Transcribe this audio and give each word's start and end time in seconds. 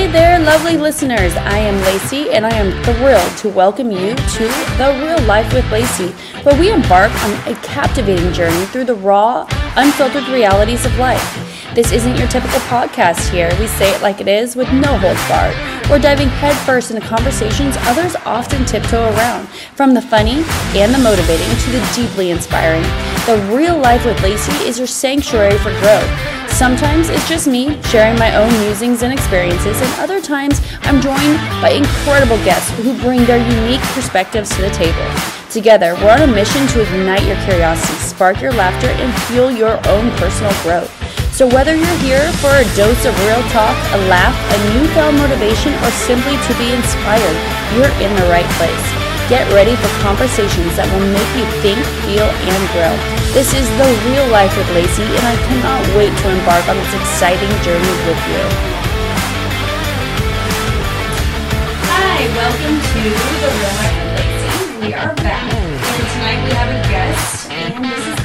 Hey 0.00 0.10
there, 0.10 0.38
lovely 0.38 0.78
listeners. 0.78 1.34
I 1.34 1.58
am 1.58 1.78
Lacey, 1.82 2.30
and 2.30 2.46
I 2.46 2.54
am 2.54 2.72
thrilled 2.84 3.36
to 3.36 3.50
welcome 3.50 3.90
you 3.90 4.14
to 4.14 4.44
The 4.78 4.98
Real 4.98 5.20
Life 5.26 5.52
with 5.52 5.70
Lacey, 5.70 6.08
where 6.42 6.58
we 6.58 6.72
embark 6.72 7.12
on 7.22 7.32
a 7.46 7.54
captivating 7.56 8.32
journey 8.32 8.64
through 8.64 8.86
the 8.86 8.94
raw, 8.94 9.46
unfiltered 9.76 10.26
realities 10.28 10.86
of 10.86 10.96
life. 10.96 11.39
This 11.72 11.92
isn't 11.92 12.16
your 12.16 12.26
typical 12.26 12.58
podcast 12.66 13.30
here. 13.30 13.48
We 13.60 13.68
say 13.68 13.94
it 13.94 14.02
like 14.02 14.20
it 14.20 14.26
is 14.26 14.56
with 14.56 14.66
no 14.72 14.98
holds 14.98 15.22
barred. 15.28 15.54
We're 15.88 16.00
diving 16.00 16.26
headfirst 16.28 16.90
into 16.90 17.06
conversations 17.06 17.76
others 17.82 18.16
often 18.26 18.64
tiptoe 18.64 19.04
around, 19.14 19.48
from 19.76 19.94
the 19.94 20.02
funny 20.02 20.42
and 20.74 20.92
the 20.92 20.98
motivating 20.98 21.46
to 21.46 21.70
the 21.70 21.92
deeply 21.94 22.32
inspiring. 22.32 22.82
The 23.24 23.38
Real 23.54 23.78
Life 23.78 24.04
with 24.04 24.20
Lacey 24.20 24.52
is 24.66 24.78
your 24.78 24.88
sanctuary 24.88 25.56
for 25.58 25.70
growth. 25.78 26.10
Sometimes 26.50 27.08
it's 27.08 27.28
just 27.28 27.46
me 27.46 27.80
sharing 27.84 28.18
my 28.18 28.34
own 28.34 28.50
musings 28.62 29.04
and 29.04 29.12
experiences, 29.12 29.80
and 29.80 30.00
other 30.00 30.20
times 30.20 30.60
I'm 30.82 31.00
joined 31.00 31.38
by 31.62 31.70
incredible 31.70 32.42
guests 32.44 32.70
who 32.82 32.98
bring 32.98 33.24
their 33.26 33.38
unique 33.38 33.82
perspectives 33.94 34.50
to 34.56 34.62
the 34.62 34.70
table. 34.70 35.06
Together, 35.50 35.94
we're 35.94 36.10
on 36.10 36.22
a 36.22 36.26
mission 36.26 36.66
to 36.68 36.82
ignite 36.82 37.22
your 37.22 37.40
curiosity, 37.44 37.96
spark 38.00 38.42
your 38.42 38.52
laughter, 38.52 38.88
and 38.88 39.22
fuel 39.22 39.52
your 39.52 39.76
own 39.86 40.10
personal 40.16 40.52
growth. 40.64 40.99
So, 41.40 41.48
whether 41.56 41.72
you're 41.72 42.00
here 42.04 42.28
for 42.44 42.52
a 42.52 42.68
dose 42.76 43.00
of 43.08 43.16
real 43.24 43.40
talk, 43.48 43.72
a 43.96 44.00
laugh, 44.12 44.36
a 44.36 44.56
newfound 44.76 45.16
motivation, 45.16 45.72
or 45.80 45.88
simply 46.04 46.36
to 46.36 46.52
be 46.60 46.68
inspired, 46.68 47.38
you're 47.72 47.88
in 47.96 48.12
the 48.20 48.28
right 48.28 48.44
place. 48.60 48.86
Get 49.32 49.48
ready 49.48 49.72
for 49.72 49.88
conversations 50.04 50.76
that 50.76 50.84
will 50.92 51.08
make 51.08 51.32
you 51.40 51.48
think, 51.64 51.80
feel, 52.04 52.28
and 52.28 52.62
grow. 52.76 52.92
This 53.32 53.56
is 53.56 53.64
the 53.80 53.88
real 54.12 54.28
life 54.28 54.52
with 54.52 54.68
Lacey, 54.76 55.00
and 55.00 55.24
I 55.24 55.36
cannot 55.48 55.80
wait 55.96 56.12
to 56.12 56.26
embark 56.28 56.68
on 56.68 56.76
this 56.76 56.92
exciting 56.92 57.48
journey 57.64 57.94
with 58.04 58.20
you. 58.28 58.44
Hi, 61.88 62.20
welcome 62.36 62.76
to 62.84 62.98
the 63.00 63.16
real 63.16 63.54
life 63.64 63.96
with 63.96 64.12
Lacey. 64.12 64.52
We 64.84 64.88
are 64.92 65.16
back, 65.24 65.48
and 65.56 65.72
tonight 66.04 66.40
we 66.44 66.52
have 66.52 66.68
a 66.68 66.80
guest, 66.92 67.48
and 67.48 67.80
this 67.80 68.04
is 68.12 68.19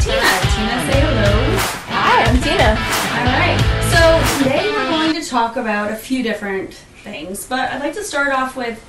today 4.38 4.72
we're 4.72 4.90
going 4.90 5.14
to 5.22 5.28
talk 5.28 5.56
about 5.56 5.92
a 5.92 5.96
few 5.96 6.24
different 6.24 6.74
things, 7.04 7.46
but 7.46 7.72
I'd 7.72 7.80
like 7.82 7.94
to 7.94 8.04
start 8.04 8.34
off 8.34 8.56
with 8.56 8.84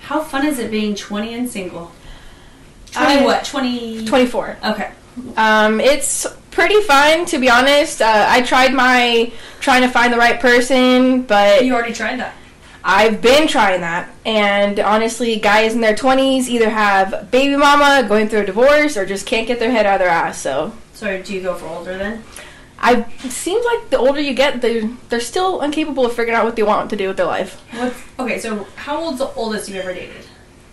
how 0.00 0.22
fun 0.22 0.46
is 0.46 0.58
it 0.58 0.70
being 0.70 0.94
20 0.94 1.34
and 1.34 1.48
single? 1.50 1.92
20 2.92 3.06
I- 3.20 3.24
what? 3.24 3.44
20 3.44 4.04
24. 4.04 4.56
Okay. 4.64 4.90
Um, 5.36 5.80
it's 5.80 6.26
pretty 6.50 6.80
fun, 6.82 7.26
to 7.26 7.38
be 7.38 7.50
honest. 7.50 8.00
Uh, 8.00 8.26
I 8.28 8.42
tried 8.42 8.72
my 8.72 9.32
trying 9.60 9.82
to 9.82 9.88
find 9.88 10.12
the 10.12 10.16
right 10.18 10.40
person, 10.40 11.22
but 11.22 11.64
You 11.64 11.74
already 11.74 11.92
tried 11.92 12.18
that. 12.20 12.34
I've 12.82 13.20
been 13.20 13.46
trying 13.46 13.82
that. 13.82 14.08
And 14.24 14.80
honestly, 14.80 15.36
guys 15.36 15.74
in 15.74 15.80
their 15.82 15.94
20s 15.94 16.48
either 16.48 16.70
have 16.70 17.30
baby 17.30 17.56
mama, 17.56 18.06
going 18.08 18.28
through 18.28 18.40
a 18.40 18.46
divorce, 18.46 18.96
or 18.96 19.04
just 19.04 19.26
can't 19.26 19.46
get 19.46 19.58
their 19.58 19.70
head 19.70 19.84
out 19.84 19.94
of 19.94 19.98
their 20.00 20.08
ass. 20.08 20.40
So 20.40 20.72
So 20.94 21.20
do 21.22 21.34
you 21.34 21.42
go 21.42 21.54
for 21.54 21.66
older 21.66 21.98
then? 21.98 22.22
I 22.80 23.06
it 23.24 23.30
seems 23.30 23.64
like 23.64 23.90
the 23.90 23.98
older 23.98 24.20
you 24.20 24.32
get, 24.34 24.60
they're, 24.62 24.88
they're 25.08 25.20
still 25.20 25.60
incapable 25.60 26.06
of 26.06 26.14
figuring 26.14 26.36
out 26.36 26.44
what 26.44 26.56
they 26.56 26.62
want 26.62 26.90
to 26.90 26.96
do 26.96 27.08
with 27.08 27.18
their 27.18 27.26
life. 27.26 27.60
What's, 27.72 28.02
okay, 28.18 28.38
so 28.38 28.66
how 28.76 28.98
old's 28.98 29.18
the 29.18 29.28
oldest 29.34 29.68
you've 29.68 29.78
ever 29.78 29.92
dated? 29.92 30.24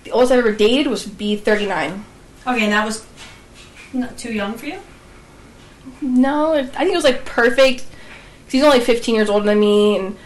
The 0.05 0.11
oldest 0.11 0.31
I 0.31 0.37
ever 0.37 0.53
dated 0.53 0.87
was 0.87 1.05
be 1.05 1.35
39. 1.35 2.05
Okay, 2.47 2.63
and 2.63 2.71
that 2.71 2.85
was 2.85 3.05
not 3.91 4.17
too 4.17 4.31
young 4.31 4.53
for 4.57 4.67
you? 4.67 4.79
No, 6.01 6.53
I 6.53 6.63
think 6.63 6.91
it 6.91 6.95
was 6.95 7.03
like 7.03 7.25
perfect. 7.25 7.85
He's 8.49 8.63
only 8.63 8.79
15 8.79 9.15
years 9.15 9.29
older 9.29 9.45
than 9.45 9.59
me, 9.59 9.97
and 9.97 10.17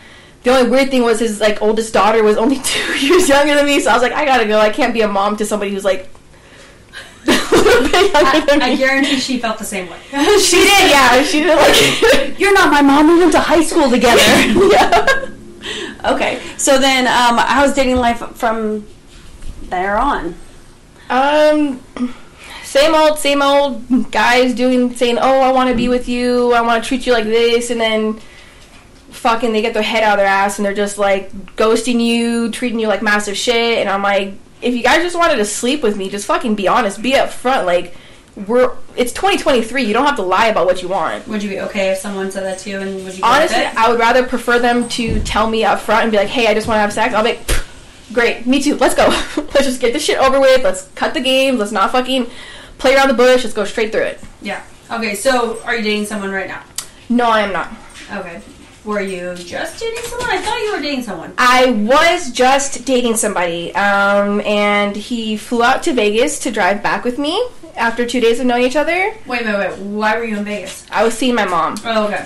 the 0.44 0.52
only 0.52 0.70
weird 0.70 0.92
thing 0.92 1.02
was 1.02 1.20
his 1.20 1.40
like 1.40 1.62
oldest 1.62 1.94
daughter 1.94 2.22
was 2.24 2.38
only 2.38 2.60
two 2.64 2.94
years 3.00 3.28
younger 3.28 3.56
than 3.56 3.66
me. 3.66 3.80
So 3.80 3.90
I 3.90 3.94
was 3.94 4.04
like, 4.04 4.14
I 4.14 4.26
gotta 4.26 4.46
go. 4.46 4.60
I 4.60 4.70
can't 4.70 4.94
be 4.94 5.02
a 5.02 5.08
mom 5.08 5.38
to 5.38 5.46
somebody 5.46 5.72
who's 5.72 5.86
like 5.86 6.10
little 7.56 7.84
bit 7.84 8.14
younger 8.14 8.38
I, 8.38 8.46
than 8.48 8.62
I 8.62 8.70
me. 8.72 8.78
guarantee 8.78 9.20
she 9.20 9.40
felt 9.40 9.58
the 9.58 9.66
same 9.66 9.90
way. 9.90 10.00
she 10.40 10.58
did, 10.58 10.90
yeah. 10.90 11.24
She 11.24 11.42
did 11.42 11.56
like. 11.56 12.40
You're 12.40 12.54
not 12.54 12.72
my 12.72 12.82
mom. 12.82 13.08
We 13.08 13.20
went 13.20 13.32
to 13.34 13.40
high 13.40 13.64
school 13.64 13.90
together. 13.90 14.22
yeah. 14.72 15.30
okay, 16.14 16.42
so 16.58 16.78
then 16.80 17.08
um, 17.08 17.38
how's 17.38 17.74
dating 17.74 17.98
life 17.98 18.20
from 18.36 18.88
there 19.64 19.98
on? 19.98 20.36
Um. 21.10 21.82
Same 22.64 22.96
old, 22.96 23.20
same 23.20 23.42
old 23.42 24.12
guys 24.12 24.54
doing 24.56 24.96
saying, 24.96 25.18
"Oh, 25.20 25.42
I 25.42 25.52
want 25.52 25.70
to 25.70 25.76
be 25.76 25.90
with 25.90 26.08
you. 26.08 26.54
I 26.54 26.62
want 26.62 26.82
to 26.82 26.88
treat 26.88 27.06
you 27.06 27.12
like 27.12 27.26
this," 27.26 27.70
and 27.70 27.82
then 27.82 28.22
fucking 29.10 29.52
they 29.52 29.62
get 29.62 29.74
their 29.74 29.84
head 29.84 30.04
out 30.04 30.14
of 30.14 30.18
their 30.20 30.28
ass 30.28 30.58
and 30.58 30.66
they're 30.66 30.74
just 30.74 30.98
like 30.98 31.32
ghosting 31.56 32.04
you, 32.04 32.50
treating 32.50 32.80
you 32.80 32.88
like 32.88 33.02
massive 33.02 33.38
shit. 33.38 33.80
And 33.80 33.90
I'm 33.90 34.02
like, 34.02 34.34
if 34.62 34.74
you 34.74 34.84
guys 34.84 35.02
just 35.02 35.16
wanted 35.16 35.38
to 35.38 35.46
sleep 35.46 35.84
with 35.84 35.98
me, 35.98 36.10
just 36.10 36.26
fucking 36.26 36.56
be 36.56 36.68
honest, 36.68 37.02
be 37.02 37.14
upfront. 37.14 37.66
Like, 37.66 37.96
we're 38.36 38.74
it's 38.96 39.12
2023. 39.14 39.84
You 39.84 39.94
don't 39.94 40.06
have 40.06 40.16
to 40.16 40.22
lie 40.22 40.48
about 40.48 40.66
what 40.66 40.82
you 40.82 40.88
want. 40.88 41.28
Would 41.28 41.44
you 41.44 41.50
be 41.50 41.60
okay 41.62 41.90
if 41.90 41.98
someone 41.98 42.32
said 42.32 42.44
that 42.44 42.60
to 42.60 42.70
you 42.70 42.80
and 42.80 43.04
would 43.04 43.18
you 43.18 43.24
Honestly, 43.24 43.60
it? 43.60 43.76
I 43.76 43.90
would 43.90 44.00
rather 44.00 44.24
prefer 44.24 44.60
them 44.60 44.88
to 44.90 45.20
tell 45.22 45.50
me 45.50 45.64
up 45.64 45.80
front 45.80 46.04
and 46.04 46.12
be 46.12 46.18
like, 46.18 46.30
"Hey, 46.30 46.48
I 46.48 46.54
just 46.54 46.68
want 46.68 46.78
to 46.78 46.82
have 46.82 46.94
sex." 46.94 47.14
I'll 47.14 47.24
be 47.24 47.32
like, 47.32 47.64
"Great, 48.14 48.46
me 48.46 48.62
too. 48.62 48.76
Let's 48.78 48.96
go. 48.96 49.08
Let's 49.38 49.66
just 49.66 49.82
get 49.82 49.94
this 49.94 50.04
shit 50.04 50.18
over 50.18 50.40
with. 50.40 50.64
Let's 50.64 50.88
cut 50.96 51.14
the 51.14 51.22
games. 51.22 51.60
Let's 51.60 51.72
not 51.72 51.92
fucking 51.92 52.28
play 52.78 52.96
around 52.96 53.10
the 53.10 53.14
bush. 53.14 53.44
Let's 53.44 53.54
go 53.54 53.66
straight 53.66 53.92
through 53.92 54.04
it." 54.04 54.20
Yeah. 54.42 54.64
Okay, 54.90 55.16
so 55.16 55.62
are 55.64 55.76
you 55.76 55.84
dating 55.84 56.06
someone 56.06 56.32
right 56.32 56.48
now? 56.48 56.64
No, 57.10 57.30
I 57.30 57.42
am 57.42 57.54
not. 57.54 57.72
Okay. 58.12 58.42
Were 58.84 59.02
you 59.02 59.36
just 59.36 59.80
dating 59.80 60.04
someone? 60.04 60.30
I 60.30 60.42
thought 60.42 60.60
you 60.60 60.74
were 60.76 60.82
dating 60.82 61.04
someone. 61.04 61.34
I 61.38 61.70
was 61.72 62.32
just 62.32 62.84
dating 62.84 63.16
somebody, 63.16 63.74
um, 63.76 64.42
and 64.42 64.96
he 64.96 65.38
flew 65.38 65.62
out 65.62 65.84
to 65.84 65.94
Vegas 65.94 66.40
to 66.40 66.52
drive 66.52 66.82
back 66.82 67.04
with 67.04 67.20
me 67.20 67.48
after 67.76 68.08
two 68.08 68.20
days 68.20 68.40
of 68.40 68.48
knowing 68.48 68.64
each 68.64 68.76
other. 68.76 69.14
Wait, 69.28 69.46
wait, 69.46 69.46
wait. 69.46 69.78
Why 69.78 70.18
were 70.18 70.24
you 70.24 70.38
in 70.38 70.46
Vegas? 70.46 70.88
I 70.90 71.04
was 71.04 71.16
seeing 71.16 71.36
my 71.36 71.46
mom. 71.46 71.76
Oh, 71.86 72.08
okay. 72.08 72.26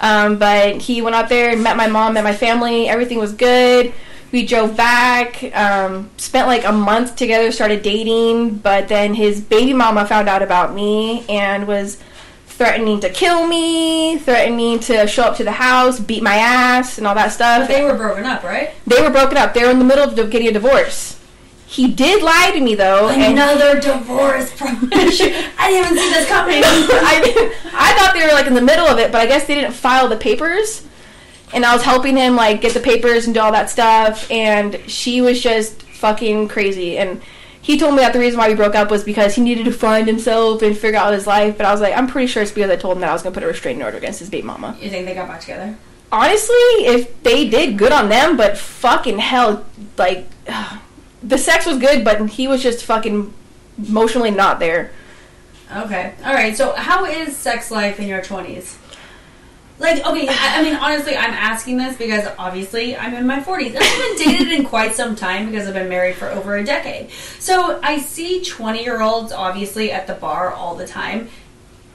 Um, 0.00 0.38
but 0.38 0.82
he 0.82 1.00
went 1.00 1.16
out 1.16 1.30
there 1.30 1.50
and 1.50 1.62
met 1.62 1.76
my 1.78 1.86
mom, 1.86 2.14
met 2.14 2.24
my 2.24 2.34
family. 2.34 2.88
Everything 2.88 3.18
was 3.18 3.32
good. 3.32 3.92
We 4.32 4.46
drove 4.46 4.76
back, 4.76 5.42
um, 5.54 6.10
spent 6.16 6.46
like 6.46 6.64
a 6.64 6.72
month 6.72 7.16
together, 7.16 7.50
started 7.52 7.82
dating. 7.82 8.56
But 8.56 8.88
then 8.88 9.14
his 9.14 9.40
baby 9.40 9.72
mama 9.72 10.06
found 10.06 10.28
out 10.28 10.42
about 10.42 10.74
me 10.74 11.26
and 11.28 11.66
was 11.66 11.98
threatening 12.60 13.00
to 13.00 13.08
kill 13.08 13.46
me, 13.46 14.18
threatening 14.18 14.78
to 14.78 15.06
show 15.06 15.22
up 15.22 15.34
to 15.34 15.42
the 15.42 15.50
house, 15.50 15.98
beat 15.98 16.22
my 16.22 16.34
ass, 16.34 16.98
and 16.98 17.06
all 17.06 17.14
that 17.14 17.32
stuff. 17.32 17.66
But 17.66 17.74
they 17.74 17.82
were 17.82 17.96
broken 17.96 18.26
up, 18.26 18.44
right? 18.44 18.74
They 18.86 19.00
were 19.00 19.08
broken 19.08 19.38
up. 19.38 19.54
They 19.54 19.64
were 19.64 19.70
in 19.70 19.78
the 19.78 19.84
middle 19.86 20.04
of 20.04 20.14
getting 20.30 20.46
a 20.46 20.52
divorce. 20.52 21.18
He 21.66 21.90
did 21.90 22.22
lie 22.22 22.50
to 22.52 22.60
me 22.60 22.74
though. 22.74 23.08
Another 23.08 23.80
divorce 23.80 24.52
from 24.52 24.90
I 24.92 25.70
didn't 25.70 25.86
even 25.86 25.96
see 25.96 26.10
this 26.10 26.28
coming. 26.28 26.62
I, 26.62 27.56
I 27.72 27.94
thought 27.98 28.12
they 28.12 28.26
were 28.26 28.32
like 28.32 28.46
in 28.46 28.52
the 28.52 28.60
middle 28.60 28.86
of 28.86 28.98
it, 28.98 29.10
but 29.10 29.22
I 29.22 29.26
guess 29.26 29.46
they 29.46 29.54
didn't 29.54 29.72
file 29.72 30.08
the 30.08 30.18
papers. 30.18 30.86
And 31.54 31.64
I 31.64 31.72
was 31.72 31.82
helping 31.82 32.18
him 32.18 32.36
like 32.36 32.60
get 32.60 32.74
the 32.74 32.80
papers 32.80 33.24
and 33.24 33.32
do 33.32 33.40
all 33.40 33.52
that 33.52 33.70
stuff, 33.70 34.30
and 34.30 34.78
she 34.86 35.22
was 35.22 35.42
just 35.42 35.80
fucking 35.80 36.48
crazy. 36.48 36.98
And 36.98 37.22
he 37.62 37.78
told 37.78 37.94
me 37.94 38.00
that 38.00 38.12
the 38.12 38.18
reason 38.18 38.38
why 38.38 38.48
we 38.48 38.54
broke 38.54 38.74
up 38.74 38.90
was 38.90 39.04
because 39.04 39.34
he 39.34 39.42
needed 39.42 39.64
to 39.66 39.72
find 39.72 40.06
himself 40.06 40.62
and 40.62 40.76
figure 40.76 40.98
out 40.98 41.12
his 41.12 41.26
life. 41.26 41.56
But 41.56 41.66
I 41.66 41.72
was 41.72 41.80
like, 41.80 41.96
I'm 41.96 42.06
pretty 42.06 42.26
sure 42.26 42.42
it's 42.42 42.52
because 42.52 42.70
I 42.70 42.76
told 42.76 42.96
him 42.96 43.00
that 43.02 43.10
I 43.10 43.12
was 43.12 43.22
gonna 43.22 43.34
put 43.34 43.42
a 43.42 43.46
restraining 43.46 43.82
order 43.82 43.98
against 43.98 44.18
his 44.20 44.30
baby 44.30 44.46
mama. 44.46 44.76
You 44.80 44.88
think 44.90 45.06
they 45.06 45.14
got 45.14 45.28
back 45.28 45.40
together? 45.40 45.76
Honestly, 46.12 46.54
if 46.54 47.22
they 47.22 47.48
did, 47.48 47.76
good 47.78 47.92
on 47.92 48.08
them. 48.08 48.36
But 48.36 48.56
fucking 48.56 49.18
hell, 49.18 49.64
like 49.98 50.26
the 51.22 51.38
sex 51.38 51.66
was 51.66 51.78
good, 51.78 52.04
but 52.04 52.30
he 52.30 52.48
was 52.48 52.62
just 52.62 52.84
fucking 52.84 53.32
emotionally 53.78 54.30
not 54.30 54.58
there. 54.58 54.92
Okay. 55.74 56.14
All 56.24 56.34
right. 56.34 56.56
So, 56.56 56.72
how 56.72 57.04
is 57.04 57.36
sex 57.36 57.70
life 57.70 58.00
in 58.00 58.08
your 58.08 58.22
twenties? 58.22 58.78
Like, 59.80 60.06
okay, 60.06 60.28
I, 60.28 60.58
I 60.58 60.62
mean, 60.62 60.74
honestly, 60.74 61.16
I'm 61.16 61.32
asking 61.32 61.78
this 61.78 61.96
because 61.96 62.28
obviously 62.38 62.96
I'm 62.96 63.14
in 63.14 63.26
my 63.26 63.40
40s. 63.40 63.68
And 63.68 63.78
I 63.78 63.84
haven't 63.84 64.18
dated 64.18 64.52
in 64.52 64.66
quite 64.66 64.94
some 64.94 65.16
time 65.16 65.50
because 65.50 65.66
I've 65.66 65.74
been 65.74 65.88
married 65.88 66.16
for 66.16 66.28
over 66.28 66.56
a 66.56 66.64
decade. 66.64 67.10
So 67.38 67.80
I 67.82 67.98
see 67.98 68.44
20 68.44 68.82
year 68.82 69.00
olds 69.00 69.32
obviously 69.32 69.90
at 69.90 70.06
the 70.06 70.12
bar 70.12 70.52
all 70.52 70.74
the 70.74 70.86
time 70.86 71.30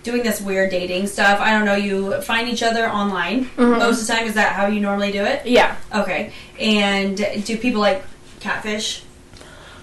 doing 0.02 0.24
this 0.24 0.42
weird 0.42 0.72
dating 0.72 1.08
stuff. 1.08 1.40
I 1.40 1.52
don't 1.52 1.66
know, 1.66 1.76
you 1.76 2.22
find 2.22 2.50
each 2.50 2.64
other 2.64 2.90
online. 2.90 3.46
Mm-hmm. 3.46 3.80
Most 3.80 4.02
of 4.02 4.08
the 4.08 4.14
time, 4.14 4.28
is 4.28 4.34
that 4.34 4.54
how 4.54 4.68
you 4.68 4.80
normally 4.80 5.12
do 5.12 5.24
it? 5.24 5.46
Yeah. 5.46 5.76
Okay. 5.94 6.34
And 6.60 7.18
do 7.18 7.58
people 7.58 7.82
like 7.82 8.04
catfish? 8.40 9.04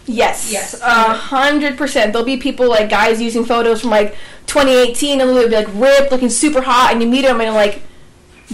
Yes. 0.06 0.50
Yes. 0.50 0.80
A 0.80 1.12
hundred 1.12 1.76
percent. 1.76 2.12
There'll 2.12 2.26
be 2.26 2.36
people 2.36 2.68
like 2.68 2.88
guys 2.88 3.20
using 3.20 3.44
photos 3.44 3.80
from 3.80 3.90
like 3.90 4.16
2018, 4.46 5.20
and 5.20 5.30
they'll 5.30 5.48
be 5.48 5.54
like 5.54 5.68
ripped, 5.74 6.10
looking 6.10 6.30
super 6.30 6.62
hot, 6.62 6.92
and 6.92 7.02
you 7.02 7.08
meet 7.08 7.22
them, 7.22 7.40
and 7.40 7.54
like 7.54 7.82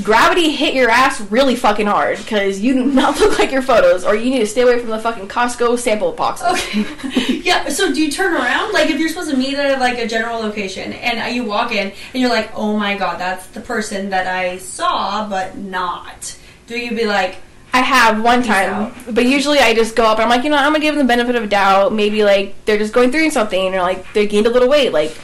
gravity 0.02 0.50
hit 0.50 0.74
your 0.74 0.90
ass 0.90 1.20
really 1.22 1.56
fucking 1.56 1.86
hard 1.86 2.18
because 2.18 2.60
you 2.60 2.74
do 2.74 2.84
not 2.84 3.18
look 3.20 3.38
like 3.38 3.50
your 3.50 3.62
photos, 3.62 4.04
or 4.04 4.14
you 4.14 4.30
need 4.30 4.40
to 4.40 4.46
stay 4.46 4.62
away 4.62 4.78
from 4.78 4.90
the 4.90 4.98
fucking 4.98 5.28
Costco 5.28 5.78
sample 5.78 6.12
boxes. 6.12 6.46
Okay. 6.48 7.36
yeah. 7.44 7.68
So 7.68 7.92
do 7.92 8.02
you 8.02 8.10
turn 8.10 8.34
around? 8.34 8.72
Like 8.72 8.90
if 8.90 8.98
you're 8.98 9.08
supposed 9.08 9.30
to 9.30 9.36
meet 9.36 9.54
at 9.54 9.80
like 9.80 9.98
a 9.98 10.06
general 10.06 10.40
location 10.40 10.92
and 10.92 11.20
uh, 11.20 11.24
you 11.24 11.44
walk 11.44 11.72
in 11.72 11.88
and 11.88 12.20
you're 12.20 12.30
like, 12.30 12.50
oh 12.54 12.76
my 12.76 12.96
god, 12.96 13.18
that's 13.18 13.46
the 13.48 13.60
person 13.60 14.10
that 14.10 14.26
I 14.26 14.58
saw, 14.58 15.28
but 15.28 15.56
not. 15.56 16.36
Do 16.66 16.78
you 16.78 16.90
be 16.90 17.06
like, 17.06 17.36
I 17.72 17.82
have 17.82 18.22
one 18.22 18.42
time, 18.42 18.94
but 19.10 19.26
usually 19.26 19.58
I 19.58 19.74
just 19.74 19.94
go 19.94 20.04
up 20.04 20.18
and 20.18 20.24
I'm 20.24 20.30
like, 20.30 20.42
you 20.42 20.50
know, 20.50 20.56
I'm 20.56 20.72
gonna 20.72 20.80
give 20.80 20.94
them 20.94 21.06
the 21.06 21.10
benefit 21.10 21.36
of 21.36 21.42
the 21.42 21.48
doubt. 21.48 21.92
Maybe 21.92 22.24
like 22.24 22.54
they're 22.64 22.78
just 22.78 22.92
going 22.92 23.10
through 23.10 23.30
something 23.30 23.74
or 23.74 23.82
like 23.82 24.12
they 24.14 24.26
gained 24.26 24.46
a 24.46 24.50
little 24.50 24.68
weight. 24.68 24.92
Like, 24.92 25.16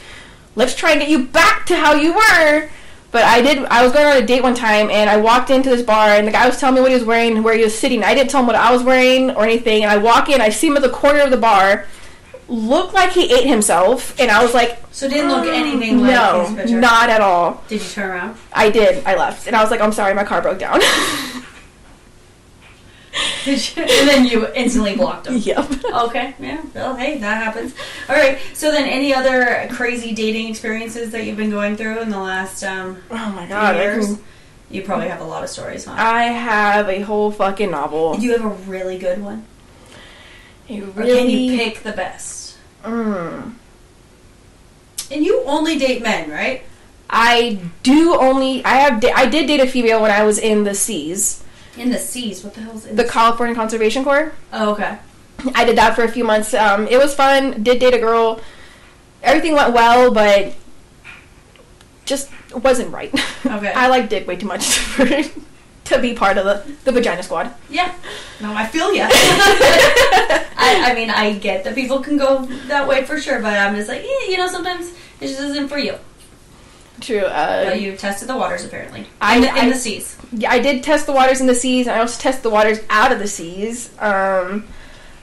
let's 0.54 0.74
try 0.74 0.92
and 0.92 1.00
get 1.00 1.08
you 1.08 1.24
back 1.24 1.66
to 1.66 1.76
how 1.76 1.94
you 1.94 2.14
were. 2.14 2.70
But 3.14 3.22
I 3.22 3.42
did. 3.42 3.64
I 3.66 3.84
was 3.84 3.92
going 3.92 4.06
on 4.06 4.16
a 4.16 4.26
date 4.26 4.42
one 4.42 4.56
time 4.56 4.90
and 4.90 5.08
I 5.08 5.18
walked 5.18 5.48
into 5.48 5.70
this 5.70 5.82
bar 5.82 6.08
and 6.08 6.26
the 6.26 6.32
guy 6.32 6.48
was 6.48 6.58
telling 6.58 6.74
me 6.74 6.80
what 6.80 6.90
he 6.90 6.96
was 6.96 7.04
wearing, 7.04 7.36
and 7.36 7.44
where 7.44 7.56
he 7.56 7.62
was 7.62 7.78
sitting. 7.78 8.02
I 8.02 8.12
didn't 8.12 8.28
tell 8.28 8.40
him 8.40 8.48
what 8.48 8.56
I 8.56 8.72
was 8.72 8.82
wearing 8.82 9.30
or 9.30 9.44
anything. 9.44 9.84
And 9.84 9.92
I 9.92 9.98
walk 9.98 10.28
in, 10.28 10.40
I 10.40 10.48
see 10.48 10.66
him 10.66 10.76
at 10.76 10.82
the 10.82 10.90
corner 10.90 11.20
of 11.20 11.30
the 11.30 11.36
bar, 11.36 11.86
looked 12.48 12.92
like 12.92 13.12
he 13.12 13.32
ate 13.32 13.46
himself, 13.46 14.18
and 14.18 14.32
I 14.32 14.42
was 14.42 14.52
like, 14.52 14.82
So 14.90 15.08
didn't 15.08 15.30
look 15.30 15.46
anything 15.46 16.00
like 16.00 16.10
no, 16.10 16.80
not 16.80 17.08
at 17.08 17.20
all. 17.20 17.62
Did 17.68 17.82
you 17.82 17.88
turn 17.88 18.10
around? 18.10 18.36
I 18.52 18.68
did. 18.68 19.04
I 19.06 19.14
left, 19.14 19.46
and 19.46 19.54
I 19.54 19.62
was 19.62 19.70
like, 19.70 19.80
I'm 19.80 19.92
sorry, 19.92 20.12
my 20.12 20.24
car 20.24 20.42
broke 20.42 20.58
down. 20.58 20.80
Did 23.44 23.76
you? 23.76 23.82
and 23.82 24.08
then 24.08 24.24
you 24.26 24.46
instantly 24.54 24.96
blocked 24.96 25.26
him. 25.26 25.36
yep. 25.36 25.70
Okay, 25.84 26.34
yeah. 26.40 26.62
Well, 26.74 26.96
hey, 26.96 27.18
that 27.18 27.42
happens. 27.42 27.74
All 28.08 28.16
right. 28.16 28.38
So 28.54 28.70
then, 28.70 28.88
any 28.88 29.14
other 29.14 29.68
crazy 29.70 30.12
dating 30.14 30.48
experiences 30.48 31.10
that 31.12 31.24
you've 31.24 31.36
been 31.36 31.50
going 31.50 31.76
through 31.76 32.00
in 32.00 32.10
the 32.10 32.18
last 32.18 32.62
um, 32.64 32.98
Oh 33.10 33.30
my 33.32 33.46
god. 33.46 33.76
Years? 33.76 34.06
can- 34.06 34.18
You 34.70 34.82
probably 34.82 35.08
have 35.08 35.20
a 35.20 35.24
lot 35.24 35.44
of 35.44 35.50
stories, 35.50 35.84
huh? 35.84 35.94
I 35.96 36.24
have 36.24 36.88
a 36.88 37.00
whole 37.02 37.30
fucking 37.30 37.70
novel. 37.70 38.16
You 38.18 38.32
have 38.32 38.44
a 38.44 38.48
really 38.70 38.98
good 38.98 39.22
one? 39.22 39.46
A 40.68 40.80
Or 40.80 40.86
really, 40.86 41.18
can 41.18 41.30
you 41.30 41.56
pick 41.58 41.82
the 41.82 41.92
best? 41.92 42.56
Mm. 42.82 43.52
And 45.10 45.24
you 45.24 45.42
only 45.44 45.78
date 45.78 46.02
men, 46.02 46.30
right? 46.30 46.62
I 47.10 47.60
do 47.82 48.16
only. 48.18 48.64
I 48.64 48.76
have. 48.76 49.00
Da- 49.00 49.12
I 49.14 49.26
did 49.26 49.46
date 49.46 49.60
a 49.60 49.66
female 49.68 50.00
when 50.02 50.10
I 50.10 50.24
was 50.24 50.38
in 50.38 50.64
the 50.64 50.74
Seas, 50.74 51.43
In 51.76 51.90
the 51.90 51.98
seas. 51.98 52.44
What 52.44 52.54
the 52.54 52.60
hell's 52.60 52.86
in 52.86 52.96
the 52.96 53.04
California 53.04 53.54
Conservation 53.54 54.04
Corps. 54.04 54.32
Oh, 54.52 54.72
okay. 54.72 54.98
I 55.54 55.64
did 55.64 55.76
that 55.76 55.94
for 55.94 56.04
a 56.04 56.08
few 56.08 56.24
months. 56.24 56.54
Um, 56.54 56.86
it 56.86 56.96
was 56.96 57.14
fun. 57.14 57.62
Did 57.62 57.80
date 57.80 57.94
a 57.94 57.98
girl. 57.98 58.40
Everything 59.22 59.54
went 59.54 59.72
well, 59.74 60.12
but 60.12 60.54
just 62.04 62.30
wasn't 62.54 62.92
right. 62.92 63.12
Okay. 63.46 63.72
I 63.72 63.88
like 63.88 64.08
dick 64.08 64.26
way 64.26 64.36
too 64.36 64.46
much 64.46 64.64
for, 64.78 65.04
to 65.04 66.00
be 66.00 66.14
part 66.14 66.38
of 66.38 66.46
the 66.46 66.74
the 66.84 66.92
vagina 66.92 67.22
squad. 67.22 67.52
Yeah. 67.68 67.94
No, 68.40 68.54
I 68.54 68.66
feel 68.66 68.94
ya. 68.94 69.06
I, 69.12 70.90
I 70.90 70.94
mean, 70.94 71.10
I 71.10 71.34
get 71.34 71.62
that 71.64 71.74
people 71.74 72.00
can 72.00 72.16
go 72.16 72.46
that 72.68 72.88
way 72.88 73.04
for 73.04 73.20
sure, 73.20 73.42
but 73.42 73.52
I'm 73.52 73.76
just 73.76 73.88
like, 73.90 74.00
eh, 74.00 74.30
you 74.30 74.38
know, 74.38 74.48
sometimes 74.48 74.94
it 75.20 75.26
just 75.28 75.40
isn't 75.40 75.68
for 75.68 75.76
you. 75.76 75.96
True. 77.00 77.20
Uh, 77.20 77.64
But 77.70 77.80
you 77.80 77.96
tested 77.96 78.28
the 78.28 78.36
waters, 78.36 78.64
apparently. 78.64 79.06
I- 79.20 79.36
in, 79.36 79.42
the, 79.42 79.48
in 79.48 79.54
I- 79.56 79.68
the 79.70 79.74
seas. 79.74 80.16
yeah, 80.32 80.50
I 80.50 80.58
did 80.60 80.82
test 80.82 81.06
the 81.06 81.12
waters 81.12 81.40
in 81.40 81.46
the 81.46 81.54
seas, 81.54 81.86
and 81.86 81.96
I 81.96 82.00
also 82.00 82.20
tested 82.20 82.42
the 82.44 82.50
waters 82.50 82.78
out 82.90 83.12
of 83.12 83.18
the 83.18 83.28
seas. 83.28 83.90
Um, 83.98 84.64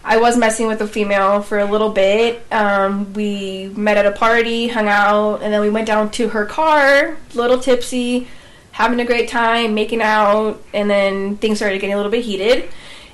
I 0.04 0.18
was 0.18 0.36
messing 0.38 0.68
with 0.68 0.82
a 0.82 0.88
female 0.88 1.42
for 1.44 1.60
a 1.60 1.66
little 1.66 1.92
bit. 1.92 2.42
Um, 2.52 3.14
we 3.14 3.72
met 3.76 3.98
at 3.98 4.06
a 4.06 4.12
party, 4.12 4.68
hung 4.68 4.88
out, 4.88 5.42
and 5.44 5.54
then 5.54 5.62
we 5.62 5.70
went 5.70 5.88
down 5.88 6.10
to 6.12 6.30
her 6.30 6.46
car, 6.46 7.18
little 7.36 7.60
tipsy, 7.60 8.28
having 8.72 9.00
a 9.00 9.06
great 9.06 9.30
time, 9.30 9.74
making 9.76 10.02
out, 10.02 10.62
and 10.74 10.90
then 10.90 11.38
things 11.38 11.58
started 11.60 11.80
getting 11.80 11.94
a 11.94 11.98
little 11.98 12.12
bit 12.12 12.26
heated. 12.26 12.68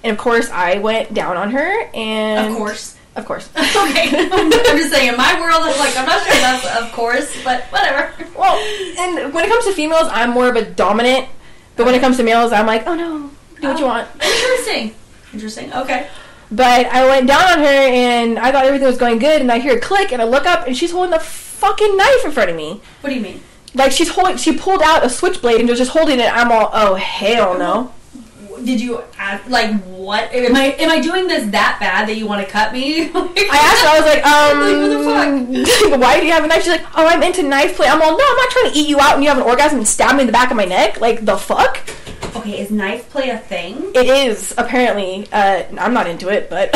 And 0.03 0.12
of 0.13 0.18
course, 0.18 0.50
I 0.50 0.77
went 0.77 1.13
down 1.13 1.36
on 1.38 1.51
her, 1.51 1.89
and 1.94 2.51
Of 2.51 2.57
course. 2.57 2.95
Of 3.17 3.25
course. 3.25 3.49
okay. 3.57 4.09
I'm 4.31 4.51
just 4.77 4.91
saying, 4.91 5.09
in 5.09 5.17
my 5.17 5.39
world, 5.41 5.59
I'm 5.63 5.77
like, 5.79 5.97
I'm 5.97 6.05
not 6.05 6.23
sure 6.23 6.33
that's 6.35 6.65
of 6.81 6.91
course, 6.93 7.35
but 7.43 7.63
whatever. 7.65 8.13
Well, 8.37 8.55
and 8.99 9.33
when 9.33 9.43
it 9.45 9.49
comes 9.49 9.65
to 9.65 9.73
females, 9.73 10.07
I'm 10.11 10.29
more 10.31 10.47
of 10.47 10.55
a 10.55 10.63
dominant, 10.63 11.27
but 11.75 11.85
when 11.85 11.95
it 11.95 11.99
comes 12.01 12.17
to 12.17 12.23
males, 12.23 12.51
I'm 12.53 12.65
like, 12.67 12.85
oh 12.87 12.95
no, 12.95 13.29
do 13.61 13.67
what 13.67 13.79
you 13.79 13.85
Oh. 13.85 13.87
want. 13.87 14.07
Interesting. 14.23 14.95
Interesting. 15.33 15.73
Okay. 15.73 16.07
But 16.51 16.85
I 16.87 17.05
went 17.07 17.27
down 17.27 17.43
on 17.43 17.59
her 17.59 17.65
and 17.65 18.39
I 18.39 18.51
thought 18.53 18.63
everything 18.65 18.87
was 18.87 18.97
going 18.97 19.19
good, 19.19 19.41
and 19.41 19.51
I 19.51 19.59
hear 19.59 19.75
a 19.77 19.81
click, 19.81 20.13
and 20.13 20.21
I 20.21 20.25
look 20.25 20.45
up, 20.45 20.65
and 20.67 20.77
she's 20.77 20.91
holding 20.91 21.13
a 21.13 21.19
fucking 21.19 21.97
knife 21.97 22.23
in 22.25 22.31
front 22.31 22.49
of 22.49 22.55
me. 22.55 22.79
What 23.01 23.09
do 23.09 23.15
you 23.15 23.21
mean? 23.21 23.41
Like 23.73 23.91
she's 23.91 24.09
holding, 24.09 24.37
she 24.37 24.57
pulled 24.57 24.81
out 24.81 25.05
a 25.05 25.09
switchblade 25.09 25.59
and 25.59 25.67
was 25.69 25.77
just 25.77 25.91
holding 25.91 26.19
it. 26.19 26.31
I'm 26.31 26.51
all, 26.51 26.69
oh 26.73 26.95
hell 26.95 27.57
no. 27.57 27.93
Did 28.63 28.81
you 28.81 29.04
ask, 29.18 29.48
like 29.50 29.74
what? 29.83 30.33
Am 30.33 30.56
I 30.56 30.65
am 30.80 30.89
I 30.89 31.00
doing 31.00 31.27
this 31.27 31.50
that 31.51 31.77
bad 31.80 32.07
that 32.07 32.15
you 32.15 32.27
want 32.27 32.45
to 32.45 32.51
cut 32.51 32.74
me? 32.74 33.09
I 33.13 33.57
asked 33.62 33.81
her, 33.83 33.89
I 33.89 34.00
was 34.00 34.06
like, 34.06 35.92
um, 35.94 36.00
why 36.01 36.19
do 36.19 36.25
you 36.25 36.31
have 36.33 36.44
a 36.44 36.48
knife? 36.48 36.63
She's 36.63 36.71
like, 36.71 36.86
oh, 36.95 37.06
I'm 37.06 37.24
into 37.24 37.44
knife 37.44 37.75
play. 37.75 37.88
I'm 37.88 38.01
all, 38.01 38.18
no, 38.18 38.24
I'm 38.24 38.36
not 38.38 38.50
trying 38.50 38.71
to 38.71 38.77
eat 38.77 38.89
you 38.89 39.00
out 39.00 39.15
and 39.15 39.24
you 39.24 39.30
have 39.30 39.38
an 39.38 39.44
orgasm 39.44 39.80
and 39.80 39.88
stab 39.88 40.15
me 40.15 40.21
in 40.21 40.27
the 40.27 40.33
back 40.33 40.51
of 40.51 40.57
my 40.57 40.65
neck. 40.65 41.01
Like 41.01 41.25
the 41.25 41.38
fuck? 41.38 41.80
Okay, 42.36 42.59
is 42.59 42.71
knife 42.71 43.09
play 43.09 43.30
a 43.30 43.38
thing? 43.38 43.92
It 43.95 44.07
is 44.07 44.54
apparently. 44.57 45.27
Uh, 45.31 45.63
I'm 45.77 45.94
not 45.94 46.07
into 46.07 46.30
it, 46.30 46.50
but 46.50 46.75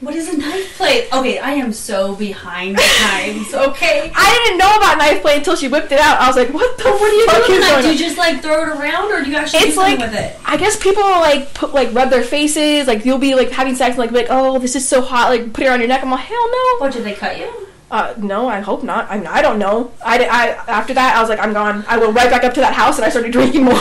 What 0.00 0.14
is 0.14 0.28
a 0.32 0.36
knife 0.36 0.76
play? 0.76 1.08
Okay, 1.12 1.38
I 1.38 1.52
am 1.52 1.72
so 1.72 2.14
behind 2.14 2.76
the 2.76 2.82
times. 2.82 3.54
Okay. 3.66 4.12
I 4.14 4.44
didn't 4.44 4.58
know 4.58 4.76
about 4.76 4.98
knife 4.98 5.22
play 5.22 5.36
until 5.38 5.56
she 5.56 5.68
whipped 5.68 5.90
it 5.90 5.98
out. 5.98 6.20
I 6.20 6.28
was 6.28 6.36
like, 6.36 6.52
what 6.52 6.76
the 6.78 6.84
What 6.84 7.10
do 7.10 7.16
you 7.16 7.26
fuck 7.26 7.46
do 7.46 7.52
with 7.54 7.60
that? 7.62 7.82
Do 7.82 7.92
you 7.92 7.98
just 7.98 8.16
like 8.16 8.40
throw 8.42 8.62
it 8.62 8.68
around, 8.68 9.10
or 9.10 9.24
do 9.24 9.30
you 9.30 9.36
actually 9.36 9.60
do 9.60 9.66
It's 9.66 9.74
something 9.74 9.98
like 9.98 10.10
with 10.10 10.18
it? 10.18 10.36
I 10.44 10.56
guess 10.56 10.76
people 10.80 11.02
like 11.02 11.52
put 11.54 11.74
like 11.74 11.92
rub 11.92 12.10
their 12.10 12.22
faces. 12.22 12.86
Like 12.86 13.04
you'll 13.04 13.18
be 13.18 13.34
like 13.34 13.50
having 13.50 13.74
sex 13.74 13.90
and 13.90 13.98
like 13.98 14.10
be 14.10 14.16
like, 14.16 14.28
oh, 14.30 14.58
this 14.58 14.76
is 14.76 14.86
so 14.88 15.00
hot. 15.02 15.30
Like 15.30 15.52
put 15.52 15.64
it 15.64 15.68
on 15.68 15.80
your 15.80 15.88
neck. 15.88 16.02
I'm 16.02 16.10
like, 16.10 16.20
hell 16.20 16.50
no. 16.50 16.76
What 16.78 16.92
did 16.92 17.04
they 17.04 17.14
cut 17.14 17.38
you? 17.38 17.50
Uh, 17.90 18.14
no, 18.18 18.48
I 18.48 18.60
hope 18.60 18.82
not. 18.82 19.10
I 19.10 19.16
mean, 19.16 19.26
I 19.26 19.42
don't 19.42 19.58
know. 19.58 19.92
I, 20.04 20.24
I 20.24 20.46
after 20.70 20.94
that 20.94 21.16
I 21.16 21.20
was 21.20 21.28
like, 21.28 21.38
I'm 21.40 21.52
gone. 21.52 21.84
I 21.88 21.98
went 21.98 22.14
right 22.14 22.30
back 22.30 22.44
up 22.44 22.54
to 22.54 22.60
that 22.60 22.74
house 22.74 22.96
and 22.96 23.04
I 23.04 23.10
started 23.10 23.32
drinking 23.38 23.64
more. 23.64 23.80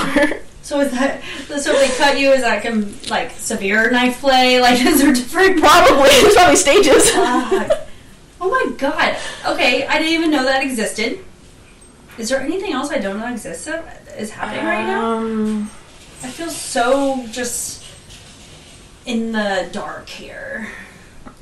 So 0.66 0.80
is 0.80 0.92
that 0.94 1.22
so? 1.48 1.74
If 1.76 1.92
they 1.92 1.96
cut 2.04 2.20
you, 2.20 2.32
is 2.32 2.42
that 2.42 2.64
com- 2.64 2.92
like 3.08 3.30
severe 3.34 3.92
knife 3.92 4.20
play? 4.20 4.60
Like 4.66 4.82
is 4.82 5.00
there 5.00 5.14
different? 5.14 5.60
probably 5.60 6.10
there's 6.22 6.34
probably 6.34 6.56
stages. 6.56 7.12
Fuck. 7.12 7.88
oh 8.42 8.50
my 8.50 8.76
god. 8.76 9.16
Okay, 9.46 9.86
I 9.86 10.00
didn't 10.00 10.14
even 10.14 10.32
know 10.32 10.44
that 10.44 10.64
existed. 10.64 11.20
Is 12.18 12.30
there 12.30 12.42
anything 12.42 12.74
else 12.74 12.90
I 12.90 12.98
don't 12.98 13.20
know 13.20 13.32
exists 13.32 13.66
that 13.66 14.08
is 14.18 14.32
happening 14.32 14.66
right 14.66 14.86
now? 14.88 15.18
Um, 15.18 15.70
I 16.24 16.30
feel 16.30 16.50
so 16.50 17.28
just 17.28 17.86
in 19.06 19.34
the 19.34 19.70
dark 19.72 20.10
here. 20.10 20.68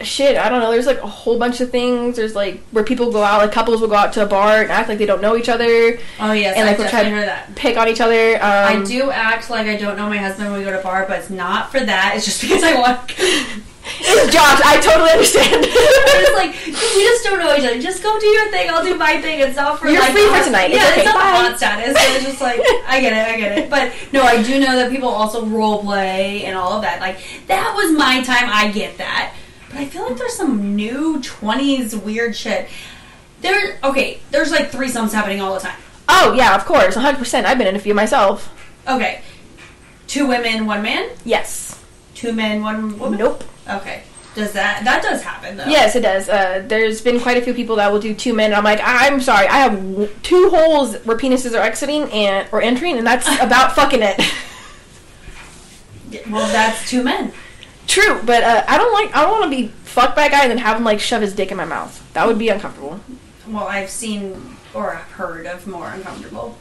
Shit, 0.01 0.37
I 0.37 0.49
don't 0.49 0.59
know. 0.59 0.71
There's 0.71 0.85
like 0.85 0.99
a 1.01 1.07
whole 1.07 1.37
bunch 1.39 1.61
of 1.61 1.69
things. 1.71 2.15
There's 2.17 2.35
like 2.35 2.59
where 2.71 2.83
people 2.83 3.11
go 3.11 3.23
out, 3.23 3.39
like 3.41 3.51
couples 3.51 3.81
will 3.81 3.87
go 3.87 3.95
out 3.95 4.13
to 4.13 4.23
a 4.23 4.25
bar 4.25 4.61
and 4.61 4.71
act 4.71 4.89
like 4.89 4.97
they 4.97 5.05
don't 5.05 5.21
know 5.21 5.35
each 5.37 5.49
other, 5.49 5.97
Oh 6.19 6.31
yes, 6.33 6.55
and 6.57 6.65
I 6.65 6.71
like 6.71 6.77
we'll 6.79 6.89
try 6.89 7.03
to 7.03 7.09
that. 7.11 7.55
pick 7.55 7.77
on 7.77 7.87
each 7.87 8.01
other. 8.01 8.35
Um, 8.35 8.41
I 8.43 8.83
do 8.85 9.11
act 9.11 9.49
like 9.49 9.67
I 9.67 9.75
don't 9.77 9.95
know 9.97 10.09
my 10.09 10.17
husband 10.17 10.49
when 10.51 10.59
we 10.59 10.65
go 10.65 10.71
to 10.75 10.81
bar, 10.83 11.05
but 11.07 11.19
it's 11.19 11.29
not 11.29 11.71
for 11.71 11.79
that. 11.79 12.13
It's 12.15 12.25
just 12.25 12.41
because 12.43 12.63
I 12.63 12.73
want. 12.79 12.99
It's 13.85 14.33
Josh. 14.33 14.61
I 14.63 14.79
totally 14.79 15.11
understand. 15.11 15.65
it's 15.67 16.35
like 16.37 16.55
we 16.65 17.03
just 17.03 17.23
don't 17.25 17.37
know 17.39 17.53
each 17.55 17.65
other. 17.65 17.81
Just 17.81 18.01
go 18.01 18.17
do 18.17 18.25
your 18.27 18.49
thing. 18.49 18.69
I'll 18.69 18.83
do 18.83 18.95
my 18.95 19.21
thing. 19.21 19.41
It's 19.41 19.57
not 19.57 19.77
for 19.77 19.89
You're 19.89 19.99
like 19.99 20.13
free 20.13 20.25
for 20.27 20.41
tonight. 20.43 20.71
It's 20.71 20.75
Yeah, 20.79 20.89
okay. 20.91 21.01
it's 21.01 21.05
not 21.05 21.15
Bye. 21.15 21.49
hot 21.49 21.57
status. 21.57 21.97
So 22.01 22.13
it's 22.15 22.23
just 22.25 22.41
like 22.41 22.59
I 22.87 23.01
get 23.01 23.11
it. 23.11 23.33
I 23.35 23.37
get 23.37 23.57
it. 23.57 23.69
But 23.69 23.91
no, 24.13 24.23
I 24.23 24.41
do 24.41 24.57
know 24.61 24.75
that 24.77 24.89
people 24.89 25.09
also 25.09 25.45
role 25.45 25.81
play 25.83 26.45
and 26.45 26.57
all 26.57 26.73
of 26.73 26.81
that. 26.83 27.01
Like 27.01 27.17
that 27.47 27.73
was 27.75 27.91
my 27.91 28.21
time. 28.23 28.47
I 28.49 28.71
get 28.71 28.97
that. 28.99 29.33
But 29.73 29.81
I 29.81 29.85
feel 29.85 30.03
like 30.07 30.17
there's 30.17 30.33
some 30.35 30.75
new 30.75 31.21
twenties 31.21 31.95
weird 31.95 32.35
shit. 32.35 32.69
There. 33.41 33.79
Okay. 33.83 34.19
There's 34.31 34.51
like 34.51 34.71
threesomes 34.71 35.11
happening 35.11 35.41
all 35.41 35.53
the 35.53 35.59
time. 35.59 35.77
oh 36.07 36.33
yeah, 36.37 36.55
of 36.55 36.65
course, 36.65 36.95
100. 36.95 37.17
percent 37.17 37.47
I've 37.47 37.57
been 37.57 37.67
in 37.67 37.75
a 37.75 37.79
few 37.79 37.93
myself. 37.93 38.53
Okay. 38.87 39.21
Two 40.07 40.27
women, 40.27 40.65
one 40.67 40.81
man. 40.83 41.09
Yes. 41.25 41.83
Two 42.13 42.33
men, 42.33 42.61
one 42.61 42.99
woman. 42.99 43.17
Nope. 43.19 43.43
Okay. 43.67 44.03
Does 44.35 44.53
that 44.53 44.83
that 44.83 45.01
does 45.03 45.21
happen 45.21 45.57
though? 45.57 45.65
Yes, 45.65 45.95
it 45.95 46.01
does. 46.01 46.27
Uh, 46.29 46.63
there's 46.67 47.01
been 47.01 47.19
quite 47.19 47.37
a 47.37 47.41
few 47.41 47.53
people 47.53 47.75
that 47.77 47.91
will 47.91 47.99
do 47.99 48.13
two 48.13 48.33
men. 48.33 48.47
And 48.47 48.55
I'm 48.55 48.63
like, 48.63 48.79
I'm 48.83 49.19
sorry, 49.21 49.47
I 49.47 49.57
have 49.57 50.21
two 50.23 50.49
holes 50.49 50.95
where 51.05 51.17
penises 51.17 51.53
are 51.57 51.61
exiting 51.63 52.03
and 52.11 52.47
or 52.51 52.61
entering, 52.61 52.97
and 52.97 53.05
that's 53.05 53.27
about 53.41 53.75
fucking 53.75 54.01
it. 54.01 54.19
Well, 56.29 56.47
that's 56.51 56.89
two 56.89 57.03
men. 57.03 57.31
True, 57.87 58.21
but 58.25 58.43
uh, 58.43 58.63
I 58.67 58.77
don't 58.77 58.93
like. 58.93 59.15
I 59.15 59.21
don't 59.21 59.31
want 59.31 59.43
to 59.43 59.49
be 59.49 59.67
fucked 59.83 60.15
by 60.15 60.25
a 60.25 60.29
guy 60.29 60.41
and 60.43 60.51
then 60.51 60.57
have 60.57 60.77
him 60.77 60.83
like 60.83 60.99
shove 60.99 61.21
his 61.21 61.33
dick 61.33 61.51
in 61.51 61.57
my 61.57 61.65
mouth. 61.65 62.11
That 62.13 62.27
would 62.27 62.39
be 62.39 62.49
uncomfortable. 62.49 62.99
Well, 63.47 63.67
I've 63.67 63.89
seen 63.89 64.57
or 64.73 64.95
I've 64.95 65.11
heard 65.11 65.45
of 65.45 65.67
more 65.67 65.89
uncomfortable 65.89 66.57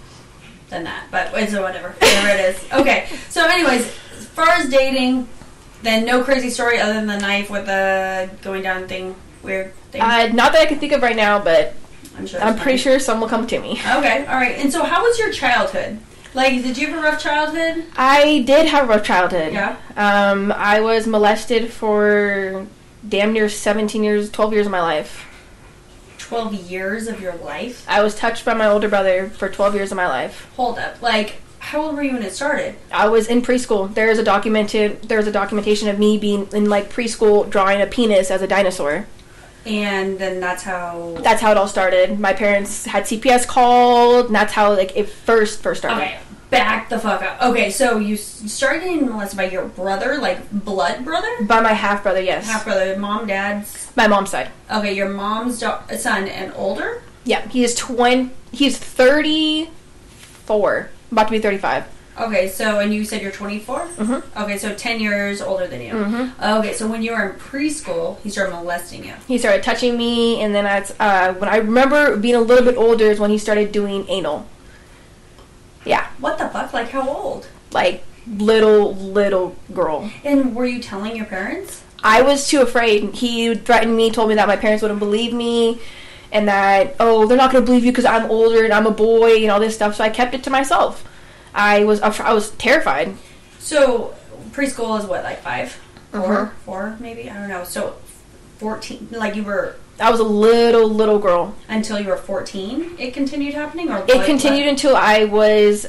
than 0.69 0.85
that, 0.85 1.07
but 1.11 1.31
it's 1.35 1.53
whatever. 1.53 1.91
Whatever 1.99 2.29
it 2.29 2.41
is. 2.41 2.73
Okay. 2.73 3.09
So, 3.29 3.47
anyways, 3.47 3.87
as 4.19 4.27
far 4.27 4.49
as 4.49 4.69
dating, 4.69 5.29
then 5.83 6.05
no 6.05 6.25
crazy 6.25 6.51
story 6.51 6.79
other 6.79 6.95
than 6.95 7.07
the 7.07 7.19
knife 7.19 7.51
with 7.51 7.67
the 7.67 8.31
going 8.43 8.63
down 8.63 8.89
thing, 8.89 9.15
weird 9.43 9.75
thing. 9.91 10.01
Uh, 10.01 10.29
not 10.33 10.53
that 10.53 10.63
I 10.63 10.67
can 10.67 10.79
think 10.79 10.93
of 10.93 11.03
right 11.03 11.17
now, 11.17 11.43
but 11.43 11.75
I'm 12.17 12.27
sure. 12.27 12.41
I'm 12.41 12.55
it's 12.55 12.63
pretty 12.63 12.79
sure 12.79 12.99
some 12.99 13.21
will 13.21 13.29
come 13.29 13.47
to 13.47 13.59
me. 13.59 13.73
Okay. 13.73 14.27
All 14.27 14.37
right. 14.37 14.59
And 14.59 14.73
so, 14.73 14.83
how 14.83 15.03
was 15.03 15.19
your 15.19 15.31
childhood? 15.33 15.99
Like, 16.35 16.63
did 16.63 16.79
you 16.79 16.89
have 16.89 16.99
a 16.99 17.03
rough 17.03 17.23
childhood? 17.23 17.85
I 17.97 18.43
did 18.47 18.67
have 18.67 18.85
a 18.85 18.89
rough 18.89 19.05
childhood. 19.05 19.53
Yeah. 19.53 19.77
Um, 19.97 20.51
I 20.53 20.81
was 20.81 21.07
molested 21.07 21.71
for 21.73 22.67
damn 23.07 23.33
near 23.33 23.49
17 23.49 24.03
years, 24.03 24.31
12 24.31 24.53
years 24.55 24.67
of 24.67 24.73
my 24.73 24.81
life. 24.81 25.29
Twelve 26.19 26.55
years 26.55 27.09
of 27.09 27.21
your 27.21 27.35
life. 27.35 27.85
I 27.89 28.03
was 28.03 28.15
touched 28.15 28.45
by 28.47 28.55
my 28.55 28.67
older 28.67 28.89
brother 28.89 29.29
for 29.29 29.51
12 29.51 29.75
years 29.75 29.91
of 29.93 29.97
my 29.97 30.07
life. 30.07 30.49
Hold 30.57 30.79
up. 30.79 31.03
Like, 31.03 31.43
how 31.59 31.83
old 31.83 31.97
were 31.97 32.03
you 32.03 32.15
when 32.15 32.23
it 32.23 32.33
started? 32.33 32.77
I 32.91 33.09
was 33.09 33.27
in 33.29 33.43
preschool. 33.43 33.93
There's 33.93 34.19
a 34.19 34.25
documented 34.25 35.03
there's 35.03 35.27
a 35.27 35.33
documentation 35.33 35.89
of 35.89 35.99
me 35.99 36.17
being 36.17 36.49
in 36.53 36.71
like 36.71 36.91
preschool 36.91 37.51
drawing 37.51 37.83
a 37.83 37.87
penis 37.87 38.31
as 38.31 38.41
a 38.41 38.47
dinosaur. 38.47 39.07
And 39.65 40.19
then 40.19 40.41
that's 40.41 40.63
how. 40.65 41.17
That's 41.21 41.41
how 41.41 41.53
it 41.53 41.57
all 41.57 41.69
started. 41.69 42.19
My 42.19 42.33
parents 42.33 42.85
had 42.85 43.05
CPS 43.05 43.47
called, 43.47 44.27
and 44.27 44.35
that's 44.35 44.53
how 44.53 44.75
like 44.75 44.97
it 44.97 45.09
first 45.09 45.63
first 45.63 45.83
started. 45.83 46.03
Okay, 46.03 46.19
back 46.51 46.89
the 46.89 46.99
fuck 46.99 47.23
up. 47.23 47.41
Okay, 47.43 47.71
so 47.71 47.99
you 47.99 48.17
started 48.17 48.81
getting 48.81 49.07
molested 49.09 49.37
by 49.37 49.45
your 49.45 49.67
brother, 49.67 50.19
like 50.19 50.51
blood 50.51 51.05
brother, 51.05 51.29
By 51.43 51.61
my 51.61 51.73
half 51.75 52.03
brother, 52.03 52.21
yes. 52.21 52.47
half 52.47 52.65
brother, 52.65 52.99
mom, 52.99 53.27
dad's. 53.29 53.93
My 53.97 54.09
mom's 54.09 54.31
side. 54.31 54.51
Okay, 54.71 54.95
your 54.95 55.09
mom's 55.09 55.61
da- 55.61 55.87
son 55.97 56.27
and 56.27 56.53
older. 56.57 57.03
Yeah, 57.25 57.47
he 57.49 57.63
is 57.63 57.77
twenty. 57.77 58.31
He's 58.51 58.77
thirty 58.79 59.71
four, 60.45 60.91
about 61.13 61.27
to 61.29 61.31
be 61.31 61.39
thirty 61.39 61.59
five. 61.59 61.85
Okay, 62.21 62.47
so 62.49 62.79
and 62.79 62.93
you 62.93 63.05
said 63.05 63.23
you're 63.23 63.33
24. 63.33 63.87
Mhm. 63.99 64.23
Okay, 64.37 64.59
so 64.59 64.75
10 64.75 65.01
years 65.01 65.41
older 65.41 65.67
than 65.67 65.81
you. 65.81 65.95
Mhm. 65.95 66.59
Okay, 66.59 66.75
so 66.75 66.87
when 66.87 67.03
you 67.03 67.13
were 67.13 67.31
in 67.31 67.37
preschool, 67.39 68.19
he 68.23 68.29
started 68.29 68.55
molesting 68.55 69.05
you. 69.05 69.15
He 69.27 69.39
started 69.39 69.63
touching 69.63 69.97
me, 69.97 70.41
and 70.43 70.55
then 70.55 70.65
that's 70.65 70.93
uh, 71.01 71.33
when 71.35 71.49
I 71.49 71.57
remember 71.57 72.17
being 72.17 72.35
a 72.35 72.41
little 72.41 72.65
bit 72.65 72.77
older 72.77 73.07
is 73.07 73.19
when 73.19 73.31
he 73.31 73.39
started 73.39 73.73
doing 73.73 74.05
anal. 74.09 74.47
Yeah, 75.85 76.07
What 76.21 76.39
the 76.39 76.49
fuck? 76.49 76.73
Like 76.73 76.91
how 76.91 77.09
old? 77.09 77.47
like 77.73 78.05
little 78.39 78.95
little 78.95 79.57
girl. 79.75 80.11
And 80.23 80.55
were 80.55 80.67
you 80.67 80.79
telling 80.81 81.17
your 81.17 81.25
parents? 81.25 81.83
I 82.05 82.21
was 82.23 82.47
too 82.47 82.61
afraid. 82.61 83.15
He 83.15 83.55
threatened 83.55 83.97
me, 83.97 84.11
told 84.11 84.29
me 84.29 84.35
that 84.35 84.47
my 84.47 84.57
parents 84.57 84.83
wouldn't 84.83 85.01
believe 85.01 85.33
me, 85.33 85.81
and 86.31 86.47
that 86.47 86.95
oh 87.01 87.27
they're 87.27 87.39
not 87.39 87.51
going 87.51 87.65
to 87.65 87.67
believe 87.67 87.85
you 87.87 87.91
because 87.91 88.05
I'm 88.05 88.31
older 88.31 88.65
and 88.65 88.73
I'm 88.75 88.87
a 88.87 88.91
boy 88.91 89.37
and 89.43 89.51
all 89.51 89.59
this 89.61 89.75
stuff. 89.75 89.97
So 89.97 90.05
I 90.05 90.11
kept 90.11 90.35
it 90.35 90.43
to 90.45 90.51
myself. 90.51 91.05
I 91.55 91.85
was 91.85 92.01
I 92.01 92.33
was 92.33 92.51
terrified. 92.53 93.15
So 93.59 94.15
preschool 94.51 94.99
is 94.99 95.05
what, 95.07 95.23
like 95.25 95.43
5 95.43 95.79
4 96.13 96.21
Mhm. 96.21 96.51
four 96.65 96.97
maybe? 97.01 97.31
I 97.31 97.35
don't 97.35 97.49
know. 97.49 97.65
So 97.65 97.95
14, 98.59 99.09
like 99.13 99.35
you 99.37 99.43
were 99.45 99.77
I 100.01 100.11
was 100.11 100.21
a 100.21 100.25
little 100.25 100.89
little 100.89 101.19
girl. 101.19 101.55
until 101.69 102.01
you 102.01 102.09
were 102.09 102.17
14. 102.17 102.97
It 102.99 103.13
continued 103.15 103.55
happening, 103.55 103.91
or 103.91 103.99
It 103.99 104.17
what- 104.17 104.27
continued 104.27 104.67
until 104.67 104.97
I 104.97 105.25
was 105.25 105.87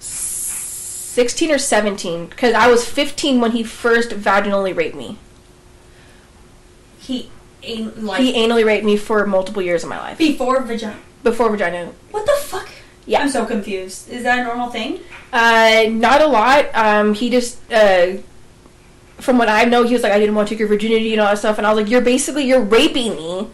16 0.00 1.50
or 1.50 1.58
17 1.58 2.26
because 2.26 2.54
I 2.54 2.68
was 2.68 2.84
15 2.84 3.40
when 3.40 3.52
he 3.52 3.62
first 3.64 4.10
vaginally 4.10 4.74
raped 4.76 4.96
me. 4.96 5.18
He, 6.98 7.30
an- 7.66 8.06
like 8.06 8.20
He 8.20 8.34
anally 8.34 8.64
raped 8.64 8.84
me 8.84 8.96
for 8.96 9.26
multiple 9.26 9.62
years 9.62 9.82
of 9.82 9.88
my 9.90 9.98
life 9.98 10.18
before 10.18 10.60
vagina. 10.60 10.96
before 11.22 11.50
vagina. 11.50 11.90
What 12.10 12.26
the 12.26 12.32
fuck? 12.40 12.68
Yeah. 13.08 13.22
I'm 13.22 13.30
so 13.30 13.46
confused. 13.46 14.10
Is 14.10 14.22
that 14.22 14.38
a 14.40 14.44
normal 14.44 14.68
thing? 14.68 15.00
Uh, 15.32 15.86
not 15.90 16.20
a 16.20 16.26
lot. 16.26 16.66
Um, 16.74 17.14
he 17.14 17.30
just, 17.30 17.58
uh, 17.72 18.18
from 19.16 19.38
what 19.38 19.48
I 19.48 19.64
know, 19.64 19.82
he 19.82 19.94
was 19.94 20.02
like, 20.02 20.12
I 20.12 20.18
didn't 20.18 20.34
want 20.34 20.48
to 20.48 20.54
take 20.54 20.58
your 20.60 20.68
virginity 20.68 21.12
and 21.12 21.20
all 21.20 21.28
that 21.28 21.38
stuff, 21.38 21.58
and 21.58 21.66
I 21.66 21.72
was 21.72 21.82
like, 21.82 21.90
you're 21.90 22.02
basically 22.02 22.44
you're 22.44 22.60
raping 22.62 23.16
me 23.16 23.48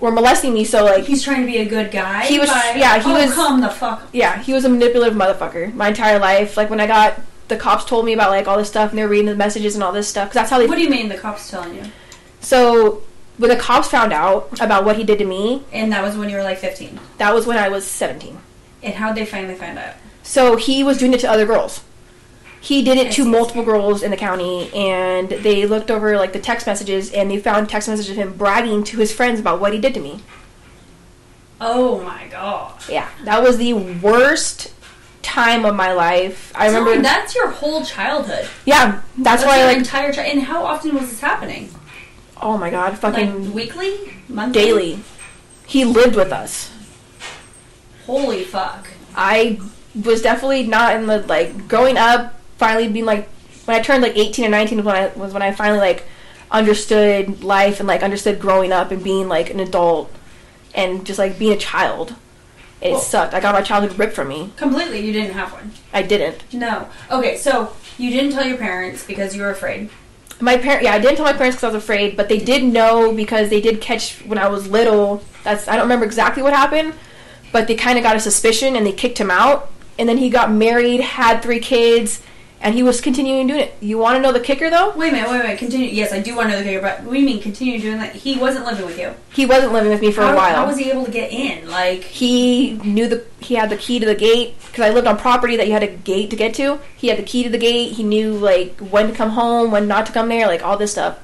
or 0.00 0.10
molesting 0.10 0.52
me. 0.52 0.64
So 0.64 0.84
like, 0.84 1.04
He's 1.04 1.22
trying 1.22 1.42
to 1.42 1.46
be 1.46 1.58
a 1.58 1.64
good 1.64 1.90
guy. 1.90 2.26
He 2.26 2.38
was- 2.40 2.50
by- 2.50 2.74
yeah, 2.76 2.98
he 3.00 3.10
oh, 3.10 3.14
was- 3.14 3.34
Come 3.34 3.60
the 3.60 3.70
fuck. 3.70 4.08
yeah, 4.12 4.42
he 4.42 4.52
was 4.52 4.64
a 4.64 4.68
manipulative 4.68 5.16
motherfucker 5.16 5.72
my 5.74 5.88
entire 5.88 6.18
life. 6.18 6.56
Like 6.56 6.70
when 6.70 6.80
I 6.80 6.86
got 6.86 7.20
the 7.48 7.56
cops 7.56 7.84
told 7.84 8.04
me 8.04 8.12
about 8.12 8.30
like 8.30 8.48
all 8.48 8.58
this 8.58 8.68
stuff, 8.68 8.90
and 8.90 8.98
they're 8.98 9.08
reading 9.08 9.26
the 9.26 9.36
messages 9.36 9.74
and 9.74 9.84
all 9.84 9.92
this 9.92 10.08
stuff, 10.08 10.28
because 10.28 10.34
that's 10.34 10.50
how 10.50 10.58
they 10.58 10.66
What 10.66 10.76
do 10.76 10.82
you 10.82 10.90
mean 10.90 11.08
the 11.08 11.18
cops 11.18 11.50
telling 11.50 11.74
you? 11.74 11.82
So 12.40 13.02
when 13.40 13.48
the 13.50 13.56
cops 13.56 13.88
found 13.88 14.12
out 14.12 14.60
about 14.60 14.84
what 14.84 14.96
he 14.96 15.04
did 15.04 15.18
to 15.18 15.24
me, 15.24 15.62
And 15.72 15.90
that 15.92 16.02
was 16.02 16.16
when 16.16 16.28
you 16.28 16.36
were 16.36 16.42
like 16.42 16.58
15. 16.58 17.00
that 17.18 17.34
was 17.34 17.46
when 17.46 17.56
I 17.56 17.68
was 17.68 17.86
17. 17.86 18.38
And 18.82 18.94
how'd 18.94 19.14
they 19.16 19.26
finally 19.26 19.54
find 19.54 19.78
out? 19.78 19.94
So 20.22 20.56
he 20.56 20.84
was 20.84 20.98
doing 20.98 21.12
it 21.14 21.20
to 21.20 21.30
other 21.30 21.46
girls. 21.46 21.82
He 22.60 22.82
did 22.82 22.98
I 22.98 23.02
it 23.02 23.12
to 23.12 23.24
see. 23.24 23.30
multiple 23.30 23.64
girls 23.64 24.02
in 24.02 24.10
the 24.10 24.16
county, 24.18 24.70
and 24.74 25.28
they 25.30 25.64
looked 25.66 25.90
over 25.90 26.16
like 26.18 26.32
the 26.34 26.38
text 26.38 26.66
messages, 26.66 27.10
and 27.12 27.30
they 27.30 27.38
found 27.38 27.68
text 27.70 27.88
messages 27.88 28.10
of 28.10 28.16
him 28.16 28.34
bragging 28.34 28.84
to 28.84 28.98
his 28.98 29.12
friends 29.12 29.40
about 29.40 29.60
what 29.60 29.72
he 29.72 29.78
did 29.80 29.94
to 29.94 30.00
me. 30.00 30.20
Oh 31.60 32.02
my 32.02 32.26
god. 32.30 32.82
Yeah, 32.88 33.08
that 33.24 33.42
was 33.42 33.58
the 33.58 33.72
worst 33.74 34.72
time 35.22 35.64
of 35.64 35.74
my 35.74 35.92
life. 35.92 36.52
I 36.54 36.66
remember. 36.66 37.00
that's 37.02 37.34
your 37.34 37.50
whole 37.50 37.84
childhood. 37.84 38.48
yeah, 38.64 39.00
that's, 39.18 39.42
That's 39.42 39.44
why 39.44 39.58
your 39.58 39.66
like. 39.68 39.76
entire 39.78 40.12
child. 40.12 40.28
And 40.30 40.42
how 40.42 40.64
often 40.64 40.94
was 40.94 41.10
this 41.10 41.20
happening? 41.20 41.70
Oh 42.40 42.56
my 42.58 42.70
god, 42.70 42.98
fucking 42.98 43.46
Like 43.46 43.54
weekly, 43.54 44.14
monthly, 44.28 44.62
daily. 44.62 45.00
He 45.66 45.84
lived 45.84 46.16
with 46.16 46.32
us. 46.32 46.70
Holy 48.06 48.44
fuck! 48.44 48.88
I 49.14 49.60
was 50.04 50.22
definitely 50.22 50.66
not 50.66 50.96
in 50.96 51.06
the 51.06 51.18
like 51.20 51.68
growing 51.68 51.96
up. 51.96 52.34
Finally, 52.58 52.88
being 52.88 53.04
like 53.06 53.28
when 53.64 53.76
I 53.78 53.82
turned 53.82 54.02
like 54.02 54.16
eighteen 54.16 54.44
or 54.44 54.48
nineteen 54.48 54.78
was 54.78 54.86
when 54.86 54.96
I 54.96 55.06
was 55.16 55.32
when 55.32 55.42
I 55.42 55.52
finally 55.52 55.78
like 55.78 56.04
understood 56.50 57.42
life 57.44 57.78
and 57.78 57.86
like 57.86 58.02
understood 58.02 58.40
growing 58.40 58.72
up 58.72 58.90
and 58.90 59.02
being 59.04 59.28
like 59.28 59.50
an 59.50 59.60
adult 59.60 60.12
and 60.74 61.06
just 61.06 61.18
like 61.18 61.38
being 61.38 61.52
a 61.52 61.56
child. 61.56 62.14
It 62.80 62.92
Well- 62.92 63.00
sucked. 63.00 63.34
I 63.34 63.40
got 63.40 63.54
my 63.54 63.62
childhood 63.62 63.98
ripped 63.98 64.14
from 64.14 64.28
me. 64.28 64.52
Completely, 64.56 65.00
you 65.00 65.12
didn't 65.12 65.34
have 65.34 65.52
one. 65.52 65.72
I 65.92 66.02
didn't. 66.02 66.42
No. 66.52 66.88
Okay, 67.10 67.36
so 67.36 67.74
you 67.98 68.10
didn't 68.10 68.32
tell 68.32 68.44
your 68.46 68.56
parents 68.56 69.04
because 69.04 69.36
you 69.36 69.42
were 69.42 69.50
afraid. 69.50 69.90
My 70.40 70.56
parent, 70.56 70.82
yeah, 70.82 70.92
I 70.92 70.98
didn't 70.98 71.16
tell 71.16 71.26
my 71.26 71.32
parents 71.32 71.56
because 71.56 71.64
I 71.64 71.74
was 71.74 71.82
afraid, 71.82 72.16
but 72.16 72.28
they 72.28 72.38
did 72.38 72.64
know 72.64 73.12
because 73.14 73.50
they 73.50 73.60
did 73.60 73.80
catch 73.80 74.18
when 74.20 74.38
I 74.38 74.48
was 74.48 74.68
little. 74.68 75.22
That's 75.44 75.68
I 75.68 75.76
don't 75.76 75.84
remember 75.84 76.06
exactly 76.06 76.42
what 76.42 76.54
happened, 76.54 76.94
but 77.52 77.66
they 77.66 77.74
kind 77.74 77.98
of 77.98 78.04
got 78.04 78.16
a 78.16 78.20
suspicion 78.20 78.76
and 78.76 78.86
they 78.86 78.92
kicked 78.92 79.18
him 79.18 79.30
out. 79.30 79.70
And 79.98 80.08
then 80.08 80.16
he 80.16 80.30
got 80.30 80.50
married, 80.50 81.00
had 81.00 81.42
three 81.42 81.60
kids, 81.60 82.22
and 82.62 82.74
he 82.74 82.82
was 82.82 83.00
continuing 83.00 83.46
doing 83.46 83.60
it. 83.60 83.74
You 83.80 83.96
want 83.98 84.16
to 84.16 84.22
know 84.22 84.32
the 84.32 84.40
kicker 84.40 84.68
though? 84.68 84.90
Wait 84.90 85.08
a 85.08 85.12
minute, 85.12 85.30
wait 85.30 85.40
a 85.40 85.42
minute. 85.42 85.58
Continue. 85.58 85.88
Yes, 85.88 86.12
I 86.12 86.20
do 86.20 86.36
want 86.36 86.50
to 86.50 86.56
know 86.56 86.58
the 86.58 86.64
kicker, 86.64 86.82
but 86.82 87.02
what 87.04 87.14
do 87.14 87.18
you 87.18 87.24
mean 87.24 87.40
continue 87.40 87.80
doing 87.80 87.98
that? 87.98 88.14
He 88.14 88.38
wasn't 88.38 88.66
living 88.66 88.84
with 88.84 88.98
you. 88.98 89.14
He 89.32 89.46
wasn't 89.46 89.72
living 89.72 89.90
with 89.90 90.00
me 90.00 90.12
for 90.12 90.22
how, 90.22 90.32
a 90.32 90.36
while. 90.36 90.56
How 90.56 90.66
was 90.66 90.76
he 90.76 90.90
able 90.90 91.04
to 91.06 91.10
get 91.10 91.32
in? 91.32 91.68
Like, 91.70 92.02
he 92.02 92.72
knew 92.84 93.08
the 93.08 93.24
he 93.40 93.54
had 93.54 93.70
the 93.70 93.76
key 93.76 93.98
to 93.98 94.06
the 94.06 94.14
gate 94.14 94.56
because 94.66 94.84
I 94.84 94.90
lived 94.90 95.06
on 95.06 95.16
property 95.16 95.56
that 95.56 95.66
you 95.66 95.72
had 95.72 95.82
a 95.82 95.88
gate 95.88 96.30
to 96.30 96.36
get 96.36 96.54
to. 96.54 96.80
He 96.96 97.08
had 97.08 97.18
the 97.18 97.22
key 97.22 97.42
to 97.42 97.48
the 97.50 97.58
gate. 97.58 97.92
He 97.92 98.02
knew 98.02 98.34
like 98.34 98.78
when 98.78 99.08
to 99.08 99.14
come 99.14 99.30
home, 99.30 99.70
when 99.70 99.88
not 99.88 100.06
to 100.06 100.12
come 100.12 100.28
there, 100.28 100.46
like 100.46 100.62
all 100.62 100.76
this 100.76 100.92
stuff. 100.92 101.18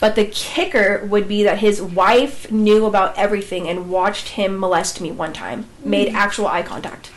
But 0.00 0.16
the 0.16 0.24
kicker 0.26 1.06
would 1.06 1.28
be 1.28 1.44
that 1.44 1.58
his 1.58 1.80
wife 1.80 2.50
knew 2.50 2.84
about 2.84 3.16
everything 3.16 3.68
and 3.68 3.88
watched 3.88 4.30
him 4.30 4.58
molest 4.58 5.00
me 5.00 5.12
one 5.12 5.32
time. 5.32 5.66
Made 5.84 6.10
hmm. 6.10 6.16
actual 6.16 6.48
eye 6.48 6.62
contact. 6.62 7.10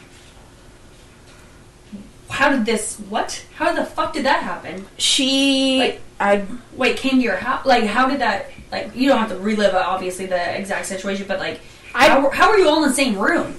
How 2.30 2.50
did 2.52 2.66
this? 2.66 2.98
What? 3.10 3.44
How 3.56 3.74
the 3.74 3.86
fuck 3.86 4.14
did 4.14 4.26
that 4.26 4.44
happen? 4.44 4.86
She, 4.98 5.80
Like- 5.80 6.02
I 6.20 6.46
Wait, 6.76 6.98
came 6.98 7.18
to 7.18 7.22
your 7.22 7.38
house? 7.38 7.66
Like, 7.66 7.84
how 7.86 8.08
did 8.10 8.20
that? 8.22 8.50
Like, 8.72 8.96
you 8.96 9.08
don't 9.08 9.20
have 9.20 9.30
to 9.30 9.38
relive 9.38 9.74
uh, 9.74 9.84
obviously 9.86 10.26
the 10.26 10.58
exact 10.60 10.88
situation, 10.88 11.26
but 11.28 11.40
like, 11.40 11.62
I- 11.96 12.10
how, 12.10 12.30
how 12.32 12.50
were 12.52 12.58
you 12.58 12.68
all 12.70 12.84
in 12.84 12.90
the 12.90 12.96
same 12.96 13.18
room? 13.18 13.56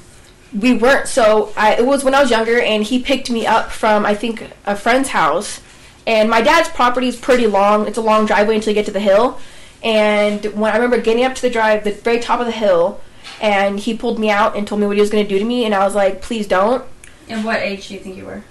we 0.58 0.72
weren't 0.78 1.06
so 1.06 1.52
I, 1.58 1.75
it 1.75 1.84
was 1.84 2.02
when 2.04 2.14
i 2.14 2.22
was 2.22 2.30
younger 2.30 2.58
and 2.58 2.82
he 2.82 3.00
picked 3.02 3.28
me 3.30 3.46
up 3.46 3.70
from 3.70 4.06
i 4.06 4.14
think 4.14 4.48
a 4.64 4.75
friend's 4.75 5.10
house 5.10 5.60
and 6.06 6.30
my 6.30 6.40
dad's 6.40 6.70
property 6.70 7.06
is 7.06 7.16
pretty 7.16 7.46
long 7.46 7.87
it's 7.87 7.98
a 7.98 8.00
long 8.00 8.25
driveway 8.25 8.54
until 8.54 8.70
you 8.70 8.75
get 8.75 8.87
to 8.87 8.90
the 8.90 8.98
hill 8.98 9.38
and 9.82 10.46
when 10.58 10.72
i 10.72 10.76
remember 10.76 10.98
getting 11.02 11.22
up 11.22 11.34
to 11.34 11.42
the 11.42 11.50
drive 11.50 11.84
the 11.84 11.90
very 11.90 12.18
top 12.18 12.40
of 12.40 12.46
the 12.46 12.52
hill 12.52 12.98
and 13.42 13.78
he 13.80 13.94
pulled 13.94 14.18
me 14.18 14.30
out 14.30 14.56
and 14.56 14.66
told 14.66 14.80
me 14.80 14.87
what 14.87 14.96
he 14.96 15.02
was 15.02 15.10
going 15.10 15.22
to 15.22 15.28
do 15.28 15.38
to 15.38 15.44
me 15.44 15.66
and 15.66 15.75
i 15.75 15.84
was 15.84 15.94
like 15.94 16.22
please 16.22 16.46
don't 16.48 16.82
And 17.28 17.44
what 17.44 17.58
age 17.60 17.88
do 17.88 17.92
you 17.94 18.00
think 18.00 18.16
you 18.16 18.25
were? 18.25 18.42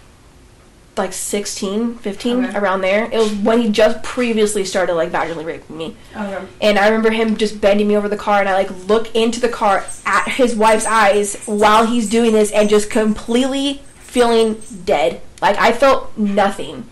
Like 0.97 1.13
16 1.13 1.95
15 1.95 2.45
Okay. 2.45 2.57
around 2.57 2.81
there 2.81 3.05
it 3.11 3.17
was 3.17 3.31
when 3.33 3.61
he 3.61 3.69
just 3.69 4.01
previously 4.03 4.63
started 4.65 4.93
like 4.95 5.11
vaginally 5.11 5.45
raping 5.45 5.77
me 5.77 5.95
Okay. 6.15 6.45
and 6.61 6.77
I 6.79 6.87
remember 6.87 7.11
him 7.11 7.37
just 7.37 7.59
bending 7.61 7.87
me 7.87 7.95
over 7.97 8.09
the 8.09 8.17
car, 8.17 8.39
and 8.39 8.49
I 8.49 8.53
like 8.53 8.69
look 8.87 9.13
into 9.15 9.39
the 9.39 9.49
car 9.49 9.85
at 10.05 10.27
his 10.29 10.55
wife's 10.55 10.85
eyes 10.85 11.35
while 11.45 11.85
he's 11.85 12.09
doing 12.09 12.31
this, 12.33 12.51
and 12.51 12.69
just 12.69 12.89
completely 12.89 13.81
feeling 13.95 14.61
dead. 14.85 15.21
Like 15.41 15.57
I 15.57 15.71
felt 15.71 16.17
nothing. 16.17 16.85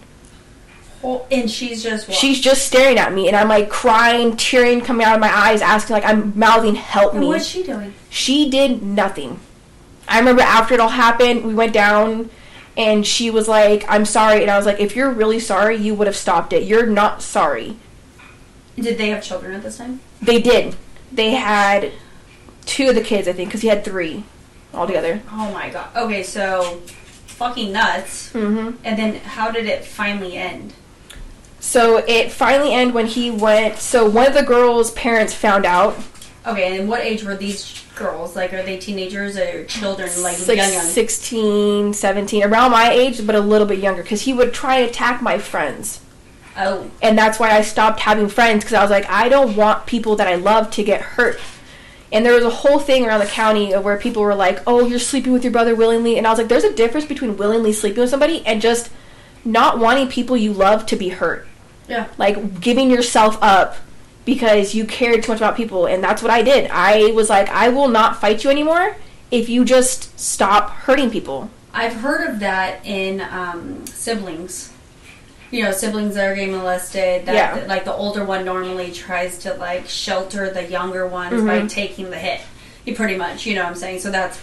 Well, 1.02 1.28
and 1.32 1.50
she's 1.50 1.84
just? 1.84 2.12
She's 2.12 2.40
just 2.42 2.66
staring 2.66 2.98
at 2.98 3.14
me, 3.14 3.28
and 3.28 3.36
I'm 3.38 3.48
like 3.48 3.70
crying, 3.70 4.36
tearing 4.38 4.82
coming 4.82 5.06
out 5.06 5.14
of 5.16 5.22
my 5.22 5.32
eyes, 5.36 5.62
asking 5.62 5.94
like 5.96 6.06
I'm 6.06 6.34
mouthing, 6.38 6.76
"Help 6.76 7.12
And 7.14 7.22
me!" 7.22 7.28
what's 7.28 7.46
she 7.46 7.64
doing? 7.64 7.94
She 8.10 8.50
did 8.50 8.82
nothing. 8.82 9.40
I 10.08 10.20
remember 10.20 10.42
after 10.42 10.74
it 10.76 10.80
all 10.80 10.90
happened, 10.90 11.46
we 11.46 11.54
went 11.54 11.74
down 11.74 12.30
and 12.78 13.06
she 13.06 13.30
was 13.30 13.48
like, 13.48 13.86
I'm 13.88 14.06
sorry. 14.06 14.42
And 14.42 14.52
I 14.52 14.58
was 14.58 14.66
like, 14.66 14.80
if 14.80 14.96
you're 14.96 15.12
really 15.12 15.40
sorry, 15.40 15.78
you 15.78 15.96
would 15.96 16.08
have 16.08 16.16
stopped 16.16 16.54
it. 16.54 16.64
You're 16.64 16.86
not 16.86 17.22
sorry. 17.22 17.78
Did 18.76 18.98
they 18.98 19.10
have 19.10 19.24
children 19.24 19.54
at 19.54 19.64
this 19.64 19.78
time? 19.78 20.02
They 20.22 20.42
did. 20.42 20.76
They 21.12 21.32
had 21.32 21.94
two 22.66 22.90
of 22.90 22.96
the 22.96 23.02
kids, 23.02 23.28
I 23.28 23.34
think, 23.34 23.50
because 23.50 23.62
he 23.62 23.70
had 23.70 23.86
three 23.86 24.26
altogether. 24.74 25.22
Oh 25.32 25.52
my 25.54 25.70
god. 25.70 25.96
Okay, 25.96 26.24
so 26.24 26.82
fucking 27.28 27.72
nuts. 27.72 28.34
Mm-hmm. 28.34 28.78
And 28.84 29.00
then 29.00 29.16
how 29.16 29.52
did 29.52 29.66
it 29.66 29.86
finally 29.86 30.36
end? 30.36 30.74
So 31.60 31.98
it 32.08 32.32
finally 32.32 32.74
ended 32.74 32.94
when 32.94 33.08
he 33.08 33.32
went. 33.32 33.78
So 33.78 34.08
one 34.08 34.28
of 34.28 34.34
the 34.34 34.44
girls' 34.44 34.92
parents 34.92 35.34
found 35.34 35.66
out 35.66 35.96
Okay, 36.48 36.78
and 36.78 36.88
what 36.88 37.02
age 37.02 37.24
were 37.24 37.36
these 37.36 37.84
girls? 37.96 38.36
Like, 38.36 38.54
are 38.54 38.62
they 38.62 38.78
teenagers 38.78 39.36
or 39.36 39.66
children? 39.66 40.10
Like, 40.22 40.38
like 40.48 40.58
young, 40.58 40.74
young? 40.74 40.84
16, 40.84 41.94
17, 41.94 42.44
around 42.44 42.72
my 42.72 42.92
age, 42.92 43.26
but 43.26 43.36
a 43.36 43.40
little 43.40 43.66
bit 43.66 43.80
younger. 43.80 44.04
Because 44.04 44.22
he 44.22 44.34
would 44.34 44.54
try 44.54 44.78
and 44.78 44.90
attack 44.90 45.22
my 45.22 45.38
friends. 45.40 46.02
Oh, 46.58 46.90
And 47.02 47.18
that's 47.18 47.40
why 47.40 47.52
I 47.52 47.62
stopped 47.62 48.00
having 48.00 48.30
friends 48.30 48.64
because 48.64 48.76
I 48.76 48.82
was 48.82 48.92
like, 48.92 49.10
I 49.10 49.28
don't 49.28 49.56
want 49.58 49.88
people 49.88 50.16
that 50.18 50.28
I 50.28 50.36
love 50.36 50.72
to 50.72 50.84
get 50.84 51.02
hurt. 51.02 51.40
And 52.14 52.26
there 52.26 52.34
was 52.34 52.46
a 52.46 52.50
whole 52.50 52.80
thing 52.80 53.06
around 53.06 53.20
the 53.20 53.26
county 53.26 53.74
where 53.74 53.98
people 53.98 54.22
were 54.22 54.36
like, 54.36 54.60
oh, 54.66 54.86
you're 54.88 55.00
sleeping 55.00 55.34
with 55.34 55.44
your 55.44 55.52
brother 55.52 55.76
willingly. 55.76 56.18
And 56.18 56.26
I 56.26 56.30
was 56.30 56.40
like, 56.40 56.48
there's 56.48 56.64
a 56.64 56.72
difference 56.74 57.06
between 57.08 57.36
willingly 57.36 57.74
sleeping 57.74 58.00
with 58.00 58.10
somebody 58.10 58.46
and 58.46 58.62
just 58.62 58.90
not 59.44 59.80
wanting 59.80 60.08
people 60.08 60.38
you 60.38 60.54
love 60.54 60.86
to 60.86 60.96
be 60.96 61.10
hurt. 61.10 61.46
yeah. 61.90 62.08
Like 62.18 62.62
giving 62.62 62.90
yourself 62.90 63.38
up 63.42 63.76
because 64.26 64.74
you 64.76 64.86
cared 64.86 65.24
too 65.24 65.32
much 65.32 65.40
about 65.40 65.56
people. 65.56 65.86
And 65.86 66.04
that's 66.04 66.22
what 66.22 66.32
I 66.32 66.42
did. 66.42 66.70
I 66.72 67.12
was 67.12 67.30
like, 67.30 67.48
I 67.50 67.70
will 67.70 67.88
not 67.88 68.20
fight 68.20 68.44
you 68.44 68.50
anymore 68.50 68.98
if 69.32 69.50
you 69.50 69.64
just 69.66 70.20
stop 70.20 70.72
hurting 70.72 71.10
people. 71.12 71.50
I've 71.74 71.94
heard 71.94 72.28
of 72.30 72.40
that 72.40 72.86
in 72.86 73.22
um, 73.22 73.86
siblings. 73.88 74.72
You 75.52 75.64
know, 75.64 75.72
siblings 75.72 76.16
that 76.16 76.26
are 76.26 76.36
getting 76.36 76.56
molested. 76.56 77.26
That 77.28 77.36
Yeah. 77.36 77.66
like 77.68 77.86
the 77.86 77.94
older 77.94 78.26
one 78.26 78.44
normally 78.44 78.92
tries 78.92 79.38
to 79.40 79.54
like 79.54 79.88
shelter 79.88 80.50
the 80.50 80.64
younger 80.64 81.06
ones 81.08 81.44
by 81.44 81.60
Mhm. 81.60 81.70
taking 81.70 82.10
the 82.10 82.18
hit. 82.18 82.42
You 82.84 82.94
pretty 82.96 83.16
much, 83.16 83.46
you 83.46 83.56
know 83.56 83.62
what 83.64 83.70
I'm 83.70 83.76
saying. 83.76 84.00
So 84.00 84.12
that's 84.12 84.38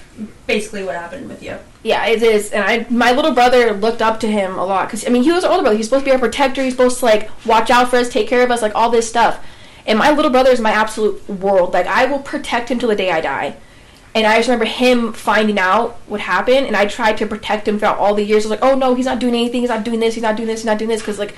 basically 0.47 0.83
what 0.85 0.95
happened 0.97 1.29
with 1.29 1.43
you. 1.43 1.57
Yeah, 1.83 2.07
it 2.07 2.23
is. 2.23 2.51
And 2.51 2.65
I, 2.65 2.87
my 2.91 3.13
little 3.13 3.33
brother 3.33 3.73
looked 3.73 4.03
up 4.03 4.21
to 4.21 4.27
him 4.29 4.59
a 4.59 4.65
lot 4.65 4.89
because 4.89 5.07
I 5.07 5.11
mean, 5.11 5.23
he 5.23 5.33
was 5.33 5.45
our 5.45 5.51
older 5.51 5.63
brother. 5.63 5.77
He's 5.77 5.87
supposed 5.87 6.05
to 6.05 6.11
be 6.11 6.13
our 6.13 6.19
protector. 6.19 6.63
He's 6.63 6.73
supposed 6.73 6.99
to 7.01 7.05
like 7.05 7.31
watch 7.47 7.71
out 7.71 7.91
for 7.91 7.97
us, 7.97 8.09
take 8.09 8.29
care 8.29 8.43
of 8.43 8.51
us, 8.51 8.63
like 8.63 8.75
all 8.75 8.91
this 8.91 9.09
stuff. 9.09 9.39
And 9.87 9.99
my 9.99 10.11
little 10.11 10.31
brother 10.31 10.51
is 10.51 10.61
my 10.61 10.71
absolute 10.71 11.29
world. 11.29 11.73
Like 11.73 11.87
I 11.87 12.07
will 12.07 12.21
protect 12.21 12.71
him 12.71 12.79
till 12.79 12.89
the 12.89 12.97
day 12.97 13.11
I 13.11 13.21
die. 13.21 13.57
And 14.15 14.27
I 14.27 14.37
just 14.37 14.49
remember 14.49 14.67
him 14.67 15.13
finding 15.15 15.59
out 15.59 15.97
what 16.07 16.21
happened, 16.21 16.67
and 16.67 16.77
I 16.77 16.85
tried 16.85 17.17
to 17.19 17.27
protect 17.27 17.67
him 17.67 17.79
throughout 17.79 17.97
all 17.97 18.15
the 18.15 18.23
years. 18.23 18.45
I 18.45 18.51
was 18.51 18.61
like, 18.61 18.71
"Oh 18.71 18.77
no, 18.77 18.95
he's 18.95 19.07
not 19.07 19.19
doing 19.19 19.35
anything. 19.35 19.63
He's 19.63 19.71
not 19.71 19.85
doing 19.85 20.01
this. 20.01 20.15
He's 20.15 20.23
not 20.23 20.37
doing 20.37 20.49
this. 20.49 20.61
He's 20.61 20.67
not 20.67 20.79
doing 20.79 20.91
this." 20.91 21.01
Because 21.01 21.19
like, 21.19 21.35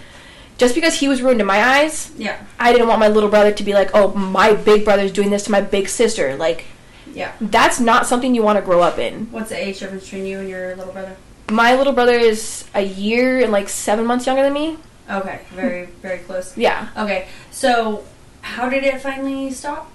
just 0.59 0.75
because 0.75 0.95
he 0.95 1.07
was 1.07 1.23
ruined 1.23 1.41
in 1.41 1.47
my 1.47 1.63
eyes, 1.63 2.11
Yeah, 2.17 2.37
I 2.59 2.73
didn't 2.73 2.89
want 2.89 2.99
my 2.99 3.07
little 3.09 3.29
brother 3.29 3.53
to 3.53 3.63
be 3.63 3.75
like, 3.75 3.91
"Oh, 3.95 4.13
my 4.15 4.55
big 4.55 4.85
brother's 4.85 5.13
doing 5.13 5.31
this 5.31 5.45
to 5.45 5.53
my 5.53 5.61
big 5.61 5.89
sister." 5.89 6.37
Like, 6.37 6.65
yeah. 7.13 7.33
that's 7.41 7.79
not 7.79 8.07
something 8.07 8.35
you 8.35 8.43
want 8.43 8.59
to 8.59 8.65
grow 8.65 8.83
up 8.83 8.99
in. 8.99 9.29
What's 9.31 9.51
the 9.51 9.57
age 9.57 9.79
difference 9.79 10.05
between 10.05 10.27
you 10.27 10.41
and 10.41 10.49
your 10.49 10.75
little 10.75 10.93
brother? 10.93 11.17
My 11.51 11.77
little 11.77 11.93
brother 11.93 12.15
is 12.15 12.65
a 12.75 12.83
year 12.83 13.41
and 13.41 13.53
like 13.53 13.69
seven 13.69 14.05
months 14.05 14.27
younger 14.27 14.43
than 14.43 14.53
me. 14.53 14.79
Okay, 15.09 15.43
very 15.53 15.87
very 16.03 16.19
close. 16.19 16.57
Yeah. 16.57 16.89
Okay, 16.97 17.29
so 17.53 18.03
how 18.45 18.69
did 18.69 18.85
it 18.85 19.01
finally 19.01 19.51
stop? 19.51 19.91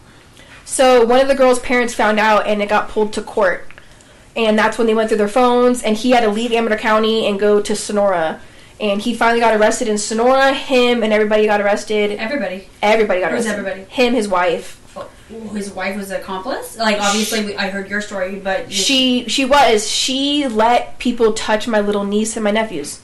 So 0.66 1.06
one 1.06 1.20
of 1.20 1.28
the 1.28 1.36
girl's 1.36 1.60
parents 1.60 1.94
found 1.94 2.20
out 2.20 2.46
and 2.48 2.62
it 2.62 2.70
got 2.70 2.90
pulled 2.90 3.14
to 3.14 3.22
court. 3.22 3.66
And 4.36 4.58
that's 4.58 4.78
when 4.78 4.88
they 4.88 4.94
went 4.94 5.10
through 5.10 5.18
their 5.18 5.28
phones 5.28 5.82
and 5.84 5.96
he 5.98 6.12
had 6.12 6.22
to 6.22 6.30
leave 6.30 6.52
Amador 6.52 6.78
County 6.78 7.26
and 7.28 7.40
go 7.40 7.62
to 7.62 7.76
Sonora. 7.76 8.40
And 8.80 9.02
he 9.02 9.14
finally 9.14 9.40
got 9.40 9.56
arrested 9.60 9.88
in 9.88 9.98
Sonora. 9.98 10.54
Him 10.54 11.04
and 11.04 11.12
everybody 11.12 11.46
got 11.46 11.60
arrested. 11.60 12.12
Everybody. 12.20 12.70
Everybody 12.82 13.20
got 13.22 13.34
arrested. 13.34 13.52
everybody? 13.52 13.82
Him, 13.84 14.14
his 14.14 14.28
wife. 14.28 14.76
Oh, 14.96 15.08
his 15.54 15.70
wife 15.72 15.96
was 15.98 16.12
an 16.12 16.22
accomplice. 16.22 16.78
Like 16.78 17.00
obviously, 17.00 17.46
we, 17.46 17.56
I 17.56 17.70
heard 17.70 17.90
your 17.90 18.02
story, 18.02 18.36
but 18.38 18.72
She 18.72 19.28
she 19.28 19.46
was. 19.46 19.88
She 19.90 20.48
let 20.48 20.98
people 20.98 21.34
touch 21.34 21.68
my 21.68 21.80
little 21.82 22.04
niece 22.04 22.36
and 22.38 22.44
my 22.44 22.52
nephews. 22.52 23.02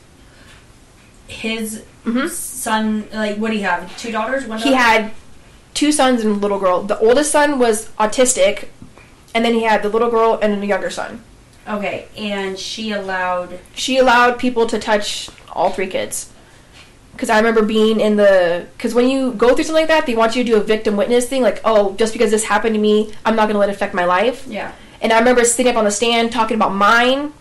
his 1.28 1.84
Mhm. 2.06 2.30
son. 2.30 3.08
Like, 3.14 3.38
what 3.38 3.52
do 3.52 3.58
you 3.58 3.64
have? 3.64 3.96
Two 3.98 4.12
daughters. 4.12 4.46
One. 4.46 4.60
He 4.60 4.74
had 4.74 5.12
two 5.76 5.92
sons 5.92 6.24
and 6.24 6.32
a 6.32 6.40
little 6.40 6.58
girl. 6.58 6.82
The 6.82 6.98
oldest 6.98 7.32
son 7.32 7.60
was 7.60 7.90
autistic, 8.00 8.70
and 9.36 9.46
then 9.46 9.54
he 9.54 9.64
had 9.64 9.84
the 9.84 9.90
little 9.90 10.10
girl 10.10 10.40
and 10.42 10.64
a 10.64 10.66
younger 10.66 10.90
son. 10.90 11.24
Okay, 11.68 12.08
and 12.18 12.58
she 12.58 12.92
allowed. 12.92 13.60
she 13.76 13.98
allowed 13.98 14.40
people 14.40 14.66
to 14.68 14.80
touch 14.80 15.30
all 15.52 15.70
three 15.70 15.88
kids. 15.88 16.32
Because 17.12 17.30
I 17.30 17.38
remember 17.38 17.62
being 17.62 18.00
in 18.00 18.16
the. 18.18 18.68
Because 18.76 18.94
when 18.94 19.10
you 19.10 19.34
go 19.34 19.54
through 19.56 19.66
something 19.66 19.84
like 19.84 19.88
that, 19.88 20.06
they 20.06 20.16
want 20.16 20.36
you 20.36 20.44
to 20.44 20.52
do 20.52 20.58
a 20.58 20.62
victim 20.62 20.98
witness 20.98 21.30
thing. 21.30 21.42
Like, 21.42 21.62
oh, 21.64 21.96
just 21.96 22.14
because 22.14 22.32
this 22.32 22.44
happened 22.44 22.76
to 22.76 22.82
me, 22.82 23.14
I'm 23.24 23.36
not 23.36 23.44
going 23.44 23.54
to 23.54 23.60
let 23.60 23.70
it 23.70 23.76
affect 23.76 23.94
my 23.94 24.06
life. 24.06 24.46
Yeah. 24.48 24.74
And 25.02 25.14
I 25.14 25.20
remember 25.20 25.44
sitting 25.46 25.72
up 25.72 25.78
on 25.78 25.86
the 25.86 25.92
stand 25.92 26.32
talking 26.32 26.56
about 26.56 26.74
mine 26.74 27.32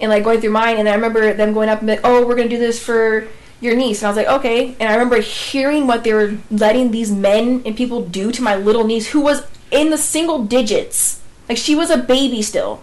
and 0.00 0.10
like 0.10 0.24
going 0.24 0.40
through 0.40 0.50
mine. 0.50 0.76
And 0.76 0.88
I 0.88 0.94
remember 0.94 1.32
them 1.32 1.54
going 1.54 1.68
up 1.68 1.80
and 1.80 1.88
like, 1.88 2.00
oh, 2.04 2.26
we're 2.26 2.36
going 2.36 2.48
to 2.48 2.54
do 2.54 2.60
this 2.60 2.82
for 2.82 3.28
your 3.64 3.74
niece. 3.74 4.02
And 4.02 4.06
I 4.06 4.10
was 4.10 4.16
like, 4.16 4.28
okay. 4.40 4.76
And 4.78 4.88
I 4.88 4.92
remember 4.92 5.20
hearing 5.20 5.86
what 5.86 6.04
they 6.04 6.12
were 6.12 6.36
letting 6.50 6.90
these 6.90 7.10
men 7.10 7.62
and 7.64 7.76
people 7.76 8.04
do 8.04 8.30
to 8.30 8.42
my 8.42 8.54
little 8.54 8.84
niece, 8.84 9.08
who 9.08 9.20
was 9.20 9.46
in 9.70 9.90
the 9.90 9.98
single 9.98 10.44
digits. 10.44 11.20
Like, 11.48 11.58
she 11.58 11.74
was 11.74 11.90
a 11.90 11.96
baby 11.96 12.42
still. 12.42 12.82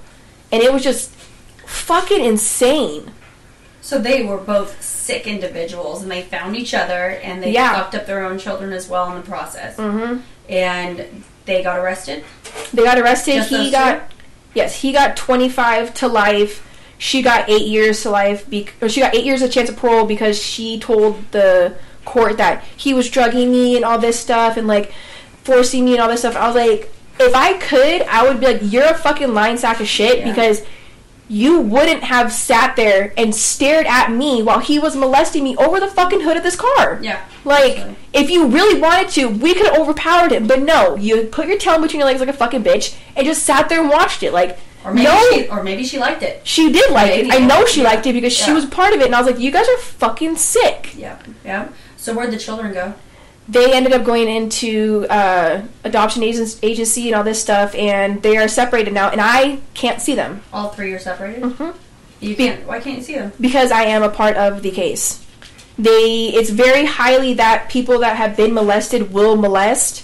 And 0.52 0.62
it 0.62 0.74
was 0.74 0.84
just 0.84 1.12
fucking 1.66 2.24
insane. 2.24 3.12
So 3.82 3.98
they 3.98 4.24
were 4.24 4.38
both 4.38 4.82
sick 4.82 5.26
individuals, 5.26 6.04
and 6.04 6.12
they 6.12 6.22
found 6.22 6.56
each 6.56 6.74
other, 6.74 7.20
and 7.24 7.42
they 7.42 7.52
Yeah. 7.52 7.74
fucked 7.74 7.96
up 7.96 8.06
their 8.06 8.24
own 8.24 8.38
children 8.38 8.74
as 8.74 8.88
well 8.88 9.10
in 9.10 9.16
the 9.16 9.22
process. 9.28 9.78
Mm-hmm. 9.78 10.20
And 10.50 11.24
they 11.46 11.64
got 11.64 11.80
arrested. 11.80 12.24
They 12.74 12.84
got 12.84 13.00
arrested. 13.00 13.36
Just 13.36 13.50
he 13.50 13.66
two? 13.66 13.72
got 13.72 14.12
yes, 14.54 14.82
he 14.82 14.92
got 14.92 15.16
25 15.16 15.94
to 15.96 16.08
life. 16.08 16.62
She 17.04 17.24
got 17.24 17.50
8 17.50 17.66
years 17.66 18.04
to 18.04 18.12
life 18.12 18.48
bec- 18.48 18.76
or 18.80 18.88
she 18.88 19.02
got 19.02 19.16
8 19.16 19.26
years 19.26 19.42
of 19.42 19.52
chance 19.52 19.70
of 19.72 19.76
parole 19.76 20.06
because 20.06 20.40
she 20.42 20.78
told 20.80 21.20
the 21.32 21.74
court 22.06 22.38
that 22.38 22.64
he 22.78 22.94
was 22.94 23.10
drugging 23.10 23.52
me 23.52 23.76
and 23.76 23.84
all 23.84 23.98
this 23.98 24.20
stuff 24.20 24.56
and 24.56 24.68
like 24.68 24.92
forcing 25.44 25.84
me 25.84 25.94
and 25.94 26.02
all 26.02 26.08
this 26.08 26.20
stuff. 26.20 26.36
I 26.36 26.46
was 26.46 26.56
like 26.56 26.92
if 27.20 27.34
I 27.36 27.54
could, 27.54 28.04
I 28.04 28.28
would 28.28 28.40
be 28.40 28.46
like 28.46 28.60
you're 28.62 28.86
a 28.86 28.94
fucking 28.94 29.34
lying 29.34 29.58
sack 29.58 29.80
of 29.80 29.88
shit 29.88 30.20
Yeah. 30.20 30.30
because 30.32 30.62
you 31.28 31.60
wouldn't 31.60 32.04
have 32.04 32.32
sat 32.32 32.76
there 32.76 33.14
and 33.18 33.34
stared 33.34 33.88
at 33.88 34.12
me 34.12 34.44
while 34.44 34.60
he 34.60 34.78
was 34.78 34.96
molesting 34.96 35.44
me 35.44 35.56
over 35.58 35.80
the 35.80 35.88
fucking 35.88 36.22
hood 36.22 36.38
of 36.38 36.44
this 36.44 36.56
car. 36.58 37.00
Yeah. 37.02 37.22
Like, 37.46 37.78
Absolutely. 37.78 37.96
if 38.14 38.30
you 38.30 38.48
really 38.48 38.80
wanted 38.82 39.10
to, 39.14 39.28
we 39.28 39.54
could 39.56 39.66
have 39.66 39.80
overpowered 39.80 40.34
him. 40.34 40.46
But 40.46 40.62
no, 40.62 40.96
you 40.98 41.24
put 41.24 41.48
your 41.48 41.58
tail 41.58 41.80
between 41.82 42.00
your 42.02 42.06
legs 42.08 42.20
like 42.20 42.28
a 42.30 42.34
fucking 42.34 42.64
bitch 42.64 42.96
and 43.16 43.26
just 43.26 43.44
sat 43.44 43.70
there 43.70 43.80
and 43.80 43.90
watched 43.90 44.24
it. 44.24 44.34
Like, 44.34 44.60
Or 44.84 44.94
maybe 44.94 45.06
no, 45.06 45.30
she, 45.32 45.48
or 45.50 45.64
maybe 45.64 45.84
she 45.84 46.00
liked 46.00 46.24
it. 46.24 46.42
she 46.44 46.72
did 46.72 46.90
like 46.92 47.12
it. 47.12 47.32
I 47.34 47.38
know 47.40 47.66
she 47.66 47.82
Yeah. 47.82 47.90
liked 47.90 48.08
it 48.08 48.14
because 48.14 48.34
she 48.34 48.52
was 48.52 48.66
part 48.66 48.94
of 48.94 49.00
it. 49.02 49.06
And 49.06 49.16
I 49.16 49.22
was 49.22 49.30
like, 49.32 49.40
you 49.40 49.52
guys 49.52 49.68
are 49.68 49.78
fucking 49.78 50.38
sick. 50.38 50.94
Yeah. 50.98 51.18
Yeah. 51.46 51.68
So 51.98 52.14
where'd 52.16 52.32
the 52.32 52.38
children 52.38 52.74
go? 52.74 52.94
They 53.48 53.74
ended 53.74 53.92
up 53.94 54.04
going 54.04 54.28
into 54.30 55.06
uh, 55.10 55.62
adoption 55.84 56.24
agency 56.24 57.08
and 57.08 57.16
all 57.16 57.24
this 57.24 57.42
stuff, 57.42 57.76
and 57.76 58.22
they 58.24 58.38
are 58.38 58.48
separated 58.48 58.94
now. 58.94 59.10
And 59.10 59.20
I 59.22 59.60
can't 59.74 60.00
see 60.02 60.16
them 60.16 60.42
All 60.54 60.70
three 60.70 60.94
are 60.94 61.00
separated. 61.00 61.44
Mhm. 61.44 61.74
You 62.20 62.36
can't. 62.36 62.66
Why 62.68 62.80
can't 62.80 62.98
you 62.98 63.04
see 63.04 63.16
them? 63.16 63.34
because 63.42 63.72
I 63.72 63.84
am 63.84 64.04
a 64.04 64.10
part 64.10 64.36
of 64.38 64.62
the 64.62 64.72
case. 64.72 65.24
They, 65.78 66.28
it's 66.34 66.50
very 66.52 66.86
highly 66.86 67.34
that 67.36 67.70
people 67.70 68.00
that 68.00 68.16
have 68.18 68.38
been 68.38 68.54
molested 68.54 69.12
will 69.12 69.36
molest. 69.36 70.04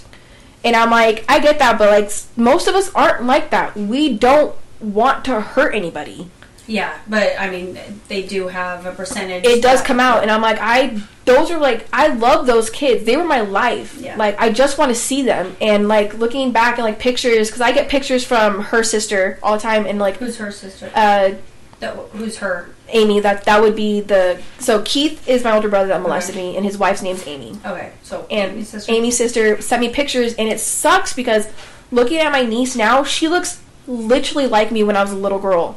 And 0.64 0.74
I'm 0.74 0.90
like, 0.90 1.24
I 1.28 1.38
get 1.38 1.58
that, 1.60 1.78
but 1.78 1.88
like 1.90 2.10
most 2.36 2.66
of 2.66 2.74
us 2.74 2.90
aren't 2.94 3.24
like 3.24 3.50
that. 3.50 3.76
We 3.76 4.12
don't 4.14 4.54
want 4.80 5.24
to 5.26 5.40
hurt 5.40 5.74
anybody. 5.74 6.30
Yeah, 6.66 6.98
but 7.08 7.32
I 7.38 7.48
mean, 7.48 7.78
they 8.08 8.22
do 8.24 8.48
have 8.48 8.84
a 8.84 8.92
percentage. 8.92 9.44
It 9.46 9.62
does 9.62 9.80
come 9.80 9.98
out, 10.00 10.20
and 10.22 10.30
I'm 10.30 10.42
like, 10.42 10.58
I 10.60 11.00
those 11.24 11.50
are 11.50 11.58
like 11.58 11.88
I 11.94 12.08
love 12.08 12.46
those 12.46 12.68
kids. 12.68 13.04
They 13.04 13.16
were 13.16 13.24
my 13.24 13.40
life. 13.40 13.96
Yeah. 13.98 14.16
Like 14.16 14.38
I 14.38 14.50
just 14.52 14.76
want 14.76 14.90
to 14.90 14.94
see 14.94 15.22
them, 15.22 15.56
and 15.62 15.88
like 15.88 16.12
looking 16.18 16.52
back 16.52 16.78
at 16.78 16.82
like 16.82 16.98
pictures 16.98 17.48
because 17.48 17.62
I 17.62 17.72
get 17.72 17.88
pictures 17.88 18.22
from 18.22 18.64
her 18.64 18.82
sister 18.84 19.38
all 19.42 19.54
the 19.54 19.62
time, 19.62 19.86
and 19.86 19.98
like 19.98 20.18
Who's 20.18 20.36
her 20.36 20.52
sister? 20.52 20.90
uh, 20.94 21.32
That, 21.80 21.94
who's 22.12 22.36
her? 22.38 22.68
Amy. 22.90 23.20
That 23.20 23.44
that 23.44 23.62
would 23.62 23.74
be 23.76 24.02
the 24.02 24.38
so 24.58 24.82
Keith 24.82 25.26
is 25.26 25.44
my 25.44 25.52
older 25.54 25.70
brother 25.70 25.88
that 25.88 26.02
molested 26.02 26.36
me, 26.36 26.54
and 26.56 26.66
his 26.66 26.76
wife's 26.76 27.00
name's 27.00 27.26
Amy. 27.26 27.58
Okay, 27.64 27.92
so 28.02 28.26
and 28.30 28.52
Amy's 28.52 28.68
sister. 28.68 28.92
Amy's 28.92 29.16
sister 29.16 29.62
sent 29.62 29.80
me 29.80 29.88
pictures, 29.88 30.34
and 30.34 30.50
it 30.50 30.60
sucks 30.60 31.14
because 31.14 31.48
looking 31.90 32.18
at 32.18 32.30
my 32.30 32.42
niece 32.42 32.76
now, 32.76 33.04
she 33.04 33.26
looks 33.28 33.62
literally 33.88 34.46
like 34.46 34.70
me 34.70 34.84
when 34.84 34.96
I 34.96 35.02
was 35.02 35.10
a 35.10 35.16
little 35.16 35.38
girl, 35.40 35.76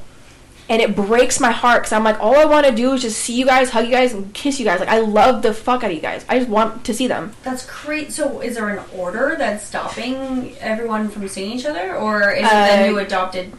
and 0.69 0.81
it 0.81 0.95
breaks 0.95 1.39
my 1.39 1.51
heart 1.51 1.81
because 1.81 1.91
I'm 1.93 2.03
like, 2.03 2.19
all 2.19 2.35
I 2.35 2.45
want 2.45 2.67
to 2.67 2.71
do 2.75 2.93
is 2.93 3.01
just 3.01 3.19
see 3.19 3.33
you 3.33 3.45
guys, 3.45 3.71
hug 3.71 3.85
you 3.85 3.91
guys, 3.91 4.13
and 4.13 4.31
kiss 4.33 4.59
you 4.59 4.65
guys. 4.65 4.79
Like 4.79 4.89
I 4.89 4.99
love 4.99 5.41
the 5.41 5.53
fuck 5.53 5.83
out 5.83 5.89
of 5.89 5.95
you 5.95 6.01
guys. 6.01 6.23
I 6.29 6.37
just 6.37 6.49
want 6.49 6.85
to 6.85 6.93
see 6.93 7.07
them. 7.07 7.33
That's 7.43 7.65
great. 7.65 8.11
So, 8.13 8.39
is 8.41 8.55
there 8.55 8.69
an 8.69 8.83
order 8.95 9.35
that's 9.37 9.65
stopping 9.65 10.55
everyone 10.59 11.09
from 11.09 11.27
seeing 11.27 11.51
each 11.57 11.65
other, 11.65 11.95
or 11.95 12.29
is 12.31 12.45
it 12.45 12.51
Uh, 12.51 12.77
the 12.77 12.87
new 12.87 12.99
adopted 12.99 13.51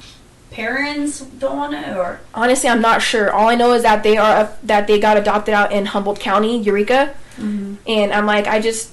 parents 0.51 1.21
don't 1.21 1.57
want 1.57 1.75
it, 1.75 1.97
or 1.97 2.21
Honestly, 2.35 2.69
I'm 2.69 2.81
not 2.83 3.01
sure. 3.03 3.31
All 3.33 3.49
I 3.49 3.55
know 3.55 3.73
is 3.73 3.83
that 3.83 4.03
they 4.03 4.17
are 4.17 4.51
that 4.63 4.87
they 4.87 4.99
got 5.01 5.17
adopted 5.17 5.55
out 5.55 5.73
in 5.73 5.87
Humboldt 5.87 6.21
County, 6.21 6.59
Eureka, 6.61 7.15
and 7.39 8.13
I'm 8.13 8.27
like, 8.27 8.47
I 8.47 8.61
just, 8.61 8.91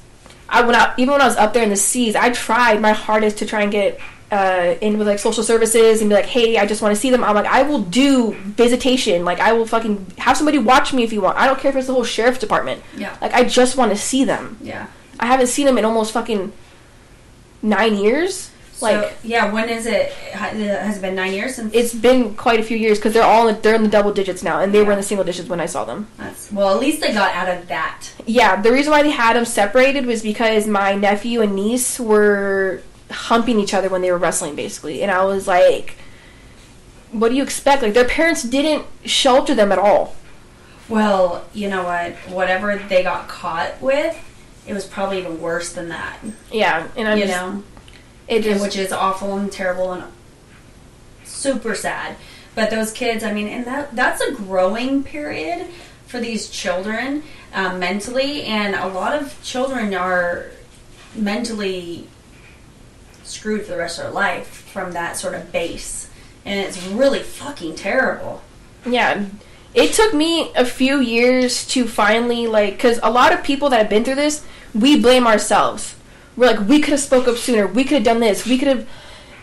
I 0.48 0.62
when 0.66 0.74
I 0.76 0.94
even 0.98 1.12
when 1.12 1.22
I 1.22 1.28
was 1.28 1.38
up 1.38 1.54
there 1.54 1.64
in 1.64 1.70
the 1.70 1.76
seas, 1.76 2.16
I 2.16 2.32
tried 2.32 2.82
my 2.82 2.94
hardest 2.94 3.38
to 3.40 3.46
try 3.46 3.62
and 3.62 3.72
get 3.72 4.00
uh, 4.32 4.76
in 4.82 4.98
with 4.98 5.08
like 5.08 5.20
social 5.20 5.44
services 5.44 6.02
and 6.02 6.10
be 6.10 6.16
like, 6.16 6.26
hey, 6.26 6.58
I 6.58 6.66
just 6.66 6.82
want 6.82 6.94
to 6.96 7.00
see 7.02 7.10
them. 7.10 7.24
I'm 7.24 7.34
like, 7.36 7.48
I 7.48 7.64
will 7.64 7.82
do 7.82 8.34
visitation. 8.34 9.26
Like, 9.26 9.40
I 9.40 9.54
will 9.54 9.66
fucking 9.66 10.06
have 10.20 10.38
somebody 10.38 10.58
watch 10.60 10.94
me 10.94 11.04
if 11.04 11.12
you 11.12 11.22
want. 11.22 11.38
I 11.38 11.48
don't 11.48 11.60
care 11.60 11.70
if 11.72 11.76
it's 11.78 11.88
the 11.88 11.94
whole 11.94 12.04
sheriff's 12.04 12.40
department. 12.40 12.84
yeah, 12.96 13.18
Like, 13.22 13.34
I 13.34 13.44
just 13.44 13.76
want 13.78 13.92
to 13.92 13.98
see 13.98 14.24
them. 14.24 14.58
yeah. 14.62 14.88
I 15.20 15.26
haven't 15.26 15.48
seen 15.48 15.66
them 15.66 15.78
in 15.78 15.84
almost 15.84 16.14
fucking 16.14 16.54
nine 17.62 17.96
years. 17.98 18.52
Like 18.82 19.04
so, 19.04 19.12
yeah, 19.26 19.52
when 19.52 19.68
is 19.68 19.86
it? 19.86 20.14
Ha- 20.34 20.52
Has 20.52 21.00
it 21.00 21.02
been 21.02 21.14
nine 21.16 21.34
years 21.34 21.56
since? 21.56 21.74
it's 21.74 21.94
been 21.94 22.34
quite 22.36 22.62
a 22.62 22.64
few 22.64 22.78
years 22.78 22.98
because 22.98 23.14
they're 23.14 23.26
all 23.26 23.54
they're 23.54 23.76
in 23.76 23.84
the 23.84 23.90
double 23.90 24.14
digits 24.14 24.42
now, 24.42 24.62
and 24.62 24.74
they 24.74 24.82
were 24.82 24.94
in 24.94 24.98
the 24.98 25.04
single 25.04 25.26
digits 25.26 25.50
when 25.50 25.60
I 25.60 25.66
saw 25.66 25.84
them. 25.84 26.08
That's, 26.18 26.50
well, 26.50 26.74
at 26.74 26.80
least 26.80 27.02
they 27.02 27.12
got 27.12 27.36
out 27.36 27.50
of 27.50 27.68
that. 27.68 28.08
Yeah, 28.26 28.62
the 28.62 28.72
reason 28.72 28.92
why 28.92 29.04
they 29.04 29.10
had 29.10 29.36
them 29.36 29.44
separated 29.44 30.06
was 30.06 30.22
because 30.24 30.66
my 30.66 30.96
nephew 30.96 31.42
and 31.42 31.56
niece 31.56 32.00
were 32.00 32.82
humping 33.10 33.60
each 33.60 33.74
other 33.74 33.90
when 33.90 34.02
they 34.02 34.12
were 34.12 34.18
wrestling, 34.18 34.56
basically, 34.56 35.02
and 35.02 35.12
I 35.12 35.24
was 35.26 35.48
like, 35.48 35.96
"What 37.12 37.30
do 37.30 37.36
you 37.36 37.44
expect?" 37.44 37.82
Like 37.82 37.94
their 37.94 38.08
parents 38.08 38.44
didn't 38.44 38.86
shelter 39.06 39.56
them 39.56 39.72
at 39.72 39.80
all. 39.80 40.16
Well, 40.88 41.46
you 41.54 41.70
know 41.70 41.84
what? 41.84 42.14
Whatever 42.34 42.76
they 42.78 43.04
got 43.04 43.28
caught 43.28 43.80
with, 43.82 44.18
it 44.68 44.74
was 44.74 44.86
probably 44.86 45.20
even 45.20 45.40
worse 45.40 45.72
than 45.72 45.90
that. 45.90 46.20
Yeah, 46.52 46.88
and 46.96 47.08
I'm 47.08 47.18
you 47.18 47.26
just, 47.26 47.40
know, 47.40 47.64
it 48.28 48.42
just 48.42 48.62
which 48.62 48.76
is 48.76 48.92
awful 48.92 49.38
and 49.38 49.52
terrible 49.52 49.94
and 49.94 50.04
super 51.24 51.76
sad. 51.76 52.16
But 52.56 52.72
those 52.72 52.92
kids, 52.92 53.24
I 53.24 53.34
mean, 53.34 53.48
and 53.48 53.66
that 53.66 53.96
that's 53.96 54.22
a 54.22 54.32
growing 54.32 55.04
period 55.04 55.68
for 56.08 56.20
these 56.20 56.50
children 56.50 57.24
um, 57.54 57.80
mentally, 57.80 58.44
and 58.44 58.76
a 58.76 58.88
lot 58.88 59.20
of 59.20 59.42
children 59.44 59.94
are 59.94 60.48
mentally 61.16 62.08
screwed 63.30 63.64
for 63.64 63.72
the 63.72 63.78
rest 63.78 63.98
of 64.00 64.06
their 64.06 64.14
life 64.14 64.48
from 64.48 64.92
that 64.94 65.18
sort 65.18 65.34
of 65.36 65.52
base, 65.52 66.10
and 66.46 66.60
it's 66.60 66.82
really 66.88 67.20
fucking 67.22 67.76
terrible. 67.76 68.42
yeah. 68.86 69.26
It 69.72 69.94
took 69.94 70.16
me 70.16 70.52
a 70.56 70.66
few 70.66 71.00
years 71.00 71.64
to 71.68 71.86
finally 71.88 72.48
like, 72.48 72.74
because 72.74 73.00
a 73.04 73.12
lot 73.12 73.32
of 73.32 73.44
people 73.44 73.70
that 73.70 73.78
have 73.78 73.88
been 73.90 74.04
through 74.04 74.16
this, 74.16 74.44
we 74.74 75.00
blame 75.00 75.28
ourselves. 75.28 75.96
We're 76.36 76.48
like, 76.56 76.68
we 76.68 76.80
could 76.82 76.90
have 76.94 77.00
spoke 77.00 77.28
up 77.28 77.38
sooner. 77.38 77.68
We 77.68 77.84
could 77.84 77.94
have 77.98 78.04
done 78.04 78.20
this. 78.20 78.48
We 78.48 78.58
could 78.58 78.68
have 78.68 78.90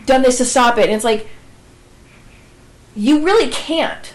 done 0.05 0.23
this 0.23 0.37
to 0.39 0.45
stop 0.45 0.77
it. 0.77 0.83
And 0.87 0.91
it's 0.91 1.05
like, 1.05 1.29
you 2.93 3.23
really 3.23 3.49
can't. 3.49 4.13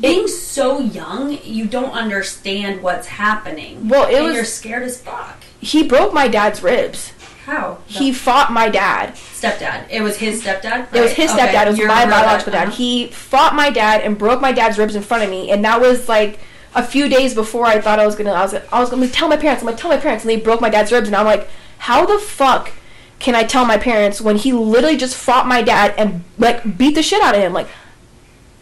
Being 0.00 0.28
so 0.28 0.80
young, 0.80 1.38
you 1.42 1.64
don't 1.64 1.92
understand 1.92 2.82
what's 2.82 3.06
happening. 3.06 3.88
Well, 3.88 4.06
it 4.08 4.22
was- 4.22 4.34
you're 4.34 4.44
scared 4.44 4.82
as 4.82 5.00
fuck. 5.00 5.36
He 5.60 5.82
broke 5.82 6.12
my 6.12 6.28
dad's 6.28 6.62
ribs. 6.62 7.12
How? 7.48 7.78
He 7.86 8.12
fought 8.12 8.52
my 8.52 8.68
dad. 8.68 9.14
stepdad. 9.14 9.86
It 9.88 10.02
was 10.02 10.18
his 10.18 10.42
stepdad. 10.42 10.94
It 10.94 11.00
was 11.00 11.10
right? 11.10 11.16
his 11.16 11.30
Okay, 11.30 11.40
stepdad. 11.40 11.66
It 11.66 11.70
was 11.70 11.78
you're 11.78 11.88
my 11.88 12.04
biological 12.04 12.52
dad. 12.52 12.68
Uh-huh. 12.68 12.76
He 12.76 13.06
fought 13.06 13.54
my 13.54 13.70
dad 13.70 14.02
and 14.02 14.18
broke 14.18 14.42
my 14.42 14.52
dad's 14.52 14.76
ribs 14.76 14.94
in 14.94 15.00
front 15.00 15.24
of 15.24 15.30
me, 15.30 15.50
and 15.50 15.64
that 15.64 15.80
was 15.80 16.10
like 16.10 16.40
a 16.74 16.84
few 16.84 17.08
days 17.08 17.34
before 17.34 17.64
I 17.64 17.80
thought 17.80 17.98
I 17.98 18.04
was 18.04 18.16
gonna. 18.16 18.32
I 18.32 18.42
was. 18.42 18.52
I 18.54 18.80
was 18.80 18.90
gonna 18.90 19.08
tell 19.08 19.28
my 19.28 19.38
parents. 19.38 19.62
I'm 19.62 19.66
gonna 19.66 19.78
tell 19.78 19.88
my 19.88 19.96
parents, 19.96 20.24
and 20.24 20.30
they 20.30 20.36
broke 20.36 20.60
my 20.60 20.68
dad's 20.68 20.92
ribs, 20.92 21.06
and 21.06 21.16
I'm 21.16 21.24
like, 21.24 21.48
how 21.78 22.04
the 22.04 22.18
fuck 22.18 22.70
can 23.18 23.34
I 23.34 23.44
tell 23.44 23.64
my 23.64 23.78
parents 23.78 24.20
when 24.20 24.36
he 24.36 24.52
literally 24.52 24.98
just 24.98 25.16
fought 25.16 25.46
my 25.46 25.62
dad 25.62 25.94
and 25.96 26.24
like 26.36 26.76
beat 26.76 26.96
the 26.96 27.02
shit 27.02 27.22
out 27.22 27.34
of 27.34 27.40
him? 27.40 27.54
Like, 27.54 27.68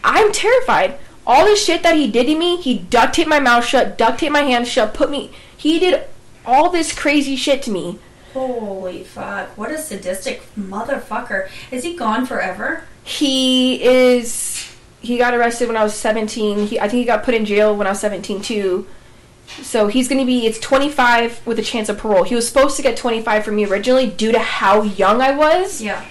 I'm 0.04 0.30
terrified. 0.30 0.96
All 1.26 1.44
this 1.44 1.64
shit 1.64 1.82
that 1.82 1.96
he 1.96 2.08
did 2.08 2.26
to 2.26 2.38
me, 2.38 2.58
he 2.58 2.78
duct 2.78 3.16
taped 3.16 3.28
my 3.28 3.40
mouth 3.40 3.64
shut, 3.64 3.98
duct 3.98 4.20
taped 4.20 4.32
my 4.32 4.42
hands 4.42 4.68
shut, 4.68 4.94
put 4.94 5.10
me. 5.10 5.32
He 5.56 5.80
did 5.80 6.04
all 6.44 6.70
this 6.70 6.96
crazy 6.96 7.34
shit 7.34 7.62
to 7.62 7.72
me. 7.72 7.98
Holy 8.36 9.02
fuck! 9.02 9.56
What 9.56 9.70
a 9.70 9.78
sadistic 9.78 10.42
motherfucker! 10.56 11.48
Is 11.70 11.84
he 11.84 11.96
gone 11.96 12.26
forever? 12.26 12.84
He 13.02 13.82
is. 13.82 14.70
He 15.00 15.16
got 15.16 15.34
arrested 15.34 15.68
when 15.68 15.76
I 15.76 15.82
was 15.84 15.94
17. 15.94 16.66
He, 16.66 16.78
I 16.80 16.82
think 16.88 16.98
he 17.00 17.04
got 17.04 17.22
put 17.24 17.32
in 17.34 17.44
jail 17.46 17.74
when 17.74 17.86
I 17.86 17.90
was 17.90 18.00
17 18.00 18.42
too. 18.42 18.86
So 19.62 19.86
he's 19.86 20.08
going 20.08 20.18
to 20.20 20.26
be. 20.26 20.44
It's 20.46 20.58
25 20.58 21.46
with 21.46 21.58
a 21.58 21.62
chance 21.62 21.88
of 21.88 21.96
parole. 21.98 22.24
He 22.24 22.34
was 22.34 22.46
supposed 22.46 22.76
to 22.76 22.82
get 22.82 22.96
25 22.96 23.44
for 23.44 23.52
me 23.52 23.64
originally 23.64 24.08
due 24.10 24.32
to 24.32 24.38
how 24.40 24.82
young 24.82 25.20
I 25.22 25.30
was, 25.30 25.80
Yeah. 25.80 26.04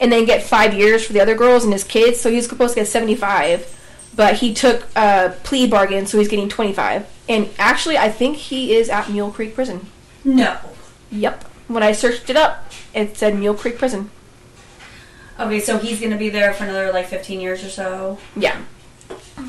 and 0.00 0.10
then 0.12 0.24
get 0.24 0.42
five 0.44 0.72
years 0.72 1.04
for 1.04 1.12
the 1.12 1.20
other 1.20 1.34
girls 1.34 1.64
and 1.64 1.72
his 1.72 1.84
kids. 1.84 2.20
So 2.20 2.30
he 2.30 2.36
was 2.36 2.46
supposed 2.48 2.74
to 2.74 2.80
get 2.80 2.86
75, 2.88 4.10
but 4.14 4.36
he 4.36 4.54
took 4.54 4.86
a 4.96 5.34
plea 5.42 5.66
bargain, 5.66 6.06
so 6.06 6.18
he's 6.18 6.28
getting 6.28 6.48
25. 6.48 7.06
And 7.28 7.50
actually, 7.58 7.98
I 7.98 8.08
think 8.10 8.36
he 8.36 8.74
is 8.76 8.88
at 8.88 9.10
Mule 9.10 9.30
Creek 9.32 9.54
Prison. 9.54 9.86
No. 10.24 10.56
Yep. 11.10 11.44
When 11.68 11.82
I 11.82 11.92
searched 11.92 12.30
it 12.30 12.36
up, 12.36 12.70
it 12.94 13.16
said 13.16 13.36
Mule 13.36 13.54
Creek 13.54 13.78
Prison. 13.78 14.10
Okay, 15.38 15.60
so 15.60 15.78
he's 15.78 16.00
gonna 16.00 16.16
be 16.16 16.30
there 16.30 16.54
for 16.54 16.64
another 16.64 16.92
like 16.92 17.06
15 17.06 17.40
years 17.40 17.64
or 17.64 17.68
so. 17.68 18.18
Yeah. 18.36 18.60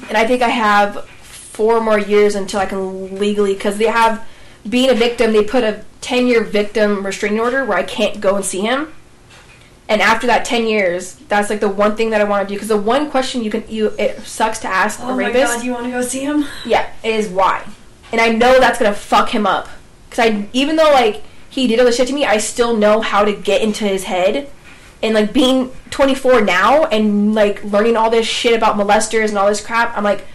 And 0.10 0.18
I 0.18 0.26
think 0.28 0.42
I 0.42 0.50
have 0.50 1.08
four 1.08 1.80
more 1.80 2.00
years 2.00 2.36
until 2.36 2.60
I 2.60 2.66
can 2.66 3.18
legally, 3.18 3.54
because 3.54 3.78
they 3.78 3.86
have, 3.86 4.28
being 4.68 4.90
a 4.90 4.94
victim, 4.94 5.32
they 5.32 5.44
put 5.44 5.64
a 5.64 5.84
10 6.02 6.28
year 6.28 6.44
victim 6.44 7.06
restraining 7.06 7.40
order 7.40 7.64
where 7.66 7.78
I 7.78 7.84
can't 7.84 8.20
go 8.20 8.36
and 8.36 8.44
see 8.44 8.62
him. 8.62 8.94
And 9.90 10.02
after 10.02 10.28
that 10.28 10.44
10 10.44 10.68
years, 10.68 11.16
that's 11.30 11.50
like 11.50 11.62
the 11.62 11.70
one 11.70 11.96
thing 11.96 12.10
that 12.10 12.20
I 12.20 12.26
want 12.26 12.48
to 12.48 12.54
do. 12.54 12.58
Because 12.58 12.68
the 12.68 12.78
one 12.78 13.10
question 13.10 13.42
you 13.44 13.50
can, 13.50 13.64
you, 13.70 13.94
it 13.98 14.20
sucks 14.22 14.60
to 14.60 14.68
ask 14.68 15.00
Oh 15.02 15.12
a 15.12 15.16
rapist. 15.16 15.64
you 15.64 15.72
want 15.72 15.86
to 15.86 15.92
go 15.92 16.02
see 16.02 16.22
him? 16.22 16.46
Yeah, 16.66 16.92
is 17.04 17.30
why. 17.30 17.66
And 18.12 18.20
I 18.20 18.30
know 18.30 18.60
that's 18.60 18.80
gonna 18.80 18.94
fuck 18.94 19.30
him 19.30 19.48
up. 19.48 19.70
Cause 20.10 20.20
I, 20.20 20.50
even 20.54 20.76
though 20.76 20.92
like 20.92 21.24
he 21.62 21.68
did 21.68 21.80
all 21.80 21.86
this 21.86 21.98
shit 21.98 22.08
to 22.08 22.14
me, 22.14 22.26
I 22.26 22.38
still 22.38 22.76
know 22.76 23.02
how 23.02 23.26
to 23.26 23.34
get 23.34 23.62
into 23.62 23.86
his 23.86 24.04
head. 24.04 24.50
And 25.02 25.14
like 25.14 25.34
being 25.34 25.72
24 25.92 26.42
now 26.42 26.86
and 26.86 27.36
like 27.36 27.64
learning 27.64 27.98
all 27.98 28.10
this 28.10 28.28
shit 28.28 28.56
about 28.56 28.76
molesters 28.76 29.30
and 29.30 29.38
all 29.38 29.48
this 29.48 29.66
crap, 29.66 29.96
I'm 29.98 30.04
like, 30.04 30.26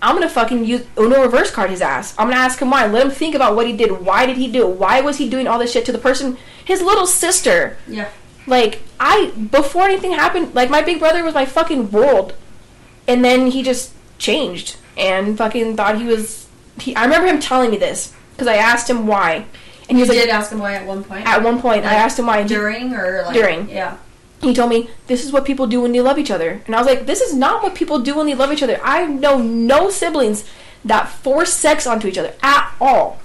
I'm 0.00 0.14
gonna 0.14 0.28
fucking 0.28 0.64
use 0.64 0.86
Uno 0.96 1.22
reverse 1.22 1.50
card 1.50 1.70
his 1.70 1.82
ass. 1.82 2.14
I'm 2.16 2.28
gonna 2.28 2.40
ask 2.40 2.60
him 2.60 2.70
why. 2.70 2.86
Let 2.86 3.04
him 3.04 3.10
think 3.10 3.34
about 3.34 3.56
what 3.56 3.66
he 3.66 3.76
did. 3.76 3.90
Why 3.90 4.26
did 4.26 4.36
he 4.36 4.50
do 4.50 4.68
it? 4.68 4.76
Why 4.76 5.00
was 5.00 5.18
he 5.18 5.28
doing 5.28 5.48
all 5.48 5.58
this 5.58 5.72
shit 5.72 5.84
to 5.86 5.92
the 5.92 5.98
person, 5.98 6.36
his 6.64 6.80
little 6.82 7.06
sister? 7.06 7.76
Yeah. 7.88 8.08
Like 8.46 8.80
I 9.00 9.32
before 9.50 9.82
anything 9.82 10.12
happened, 10.12 10.54
like 10.54 10.70
my 10.70 10.82
big 10.82 11.00
brother 11.00 11.24
was 11.24 11.34
my 11.34 11.44
fucking 11.44 11.90
world, 11.90 12.34
and 13.08 13.24
then 13.24 13.48
he 13.48 13.62
just 13.62 13.92
changed 14.18 14.76
and 14.96 15.36
fucking 15.36 15.76
thought 15.76 15.98
he 15.98 16.04
was. 16.04 16.46
He, 16.80 16.94
I 16.94 17.04
remember 17.04 17.26
him 17.26 17.40
telling 17.40 17.72
me 17.72 17.76
this 17.76 18.14
because 18.32 18.46
I 18.46 18.56
asked 18.56 18.88
him 18.88 19.08
why, 19.08 19.46
and 19.88 19.96
he 19.96 20.04
You 20.04 20.08
was 20.08 20.08
like, 20.10 20.18
did 20.26 20.28
ask 20.30 20.52
him 20.52 20.58
why 20.58 20.74
at 20.74 20.86
one 20.86 21.02
point. 21.04 21.26
at 21.26 21.42
one 21.42 21.60
point 21.60 21.84
I 21.84 21.94
asked 21.94 22.18
him 22.18 22.26
why, 22.26 22.42
during 22.44 22.92
or 22.94 23.22
like 23.26 23.34
During. 23.34 23.68
Yeah. 23.68 23.96
he 24.42 24.54
told 24.54 24.70
me 24.70 24.88
this 25.06 25.24
is 25.24 25.32
what 25.32 25.44
people 25.44 25.66
do 25.66 25.80
when 25.80 25.92
they 25.92 26.00
love 26.00 26.18
each 26.18 26.30
other, 26.30 26.60
and 26.66 26.74
I 26.74 26.78
was 26.78 26.86
like, 26.86 27.06
this 27.06 27.20
is 27.20 27.34
not 27.34 27.62
what 27.62 27.74
people 27.74 27.98
do 28.00 28.16
when 28.16 28.26
they 28.26 28.34
love 28.34 28.52
each 28.52 28.62
other. 28.62 28.78
I 28.82 29.06
know 29.06 29.38
no 29.38 29.90
siblings 29.90 30.44
that 30.84 31.08
force 31.08 31.52
sex 31.52 31.86
onto 31.86 32.06
each 32.06 32.18
other 32.18 32.34
at 32.42 32.72
all. 32.80 33.20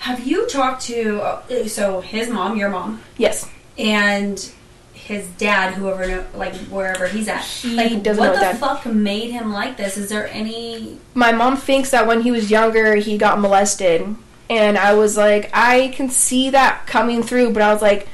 Have 0.00 0.26
you 0.26 0.46
talked 0.48 0.82
to 0.86 1.20
uh, 1.20 1.68
so 1.68 2.00
his 2.00 2.28
mom, 2.30 2.56
your 2.56 2.70
mom, 2.70 3.02
Yes, 3.18 3.48
and 3.78 4.50
his 4.94 5.26
dad, 5.38 5.74
whoever, 5.74 6.26
like 6.34 6.54
wherever 6.68 7.06
he's 7.06 7.28
at? 7.28 7.42
He 7.42 7.74
like, 7.76 8.02
doesn't 8.02 8.22
what 8.22 8.34
know 8.40 8.52
the 8.52 8.58
fuck 8.58 8.86
made 8.86 9.30
him 9.30 9.52
like 9.52 9.76
this? 9.76 9.96
Is 9.96 10.08
there 10.08 10.28
any? 10.28 10.98
my 11.14 11.32
mom 11.32 11.56
thinks 11.56 11.90
that 11.90 12.06
when 12.06 12.22
he 12.22 12.30
was 12.30 12.50
younger 12.50 12.94
he 12.96 13.16
got 13.18 13.40
molested 13.40 14.14
and 14.50 14.76
i 14.76 14.92
was 14.92 15.16
like 15.16 15.48
i 15.54 15.88
can 15.94 16.10
see 16.10 16.50
that 16.50 16.86
coming 16.86 17.22
through 17.22 17.50
but 17.50 17.62
i 17.62 17.72
was 17.72 17.80
like 17.80 18.06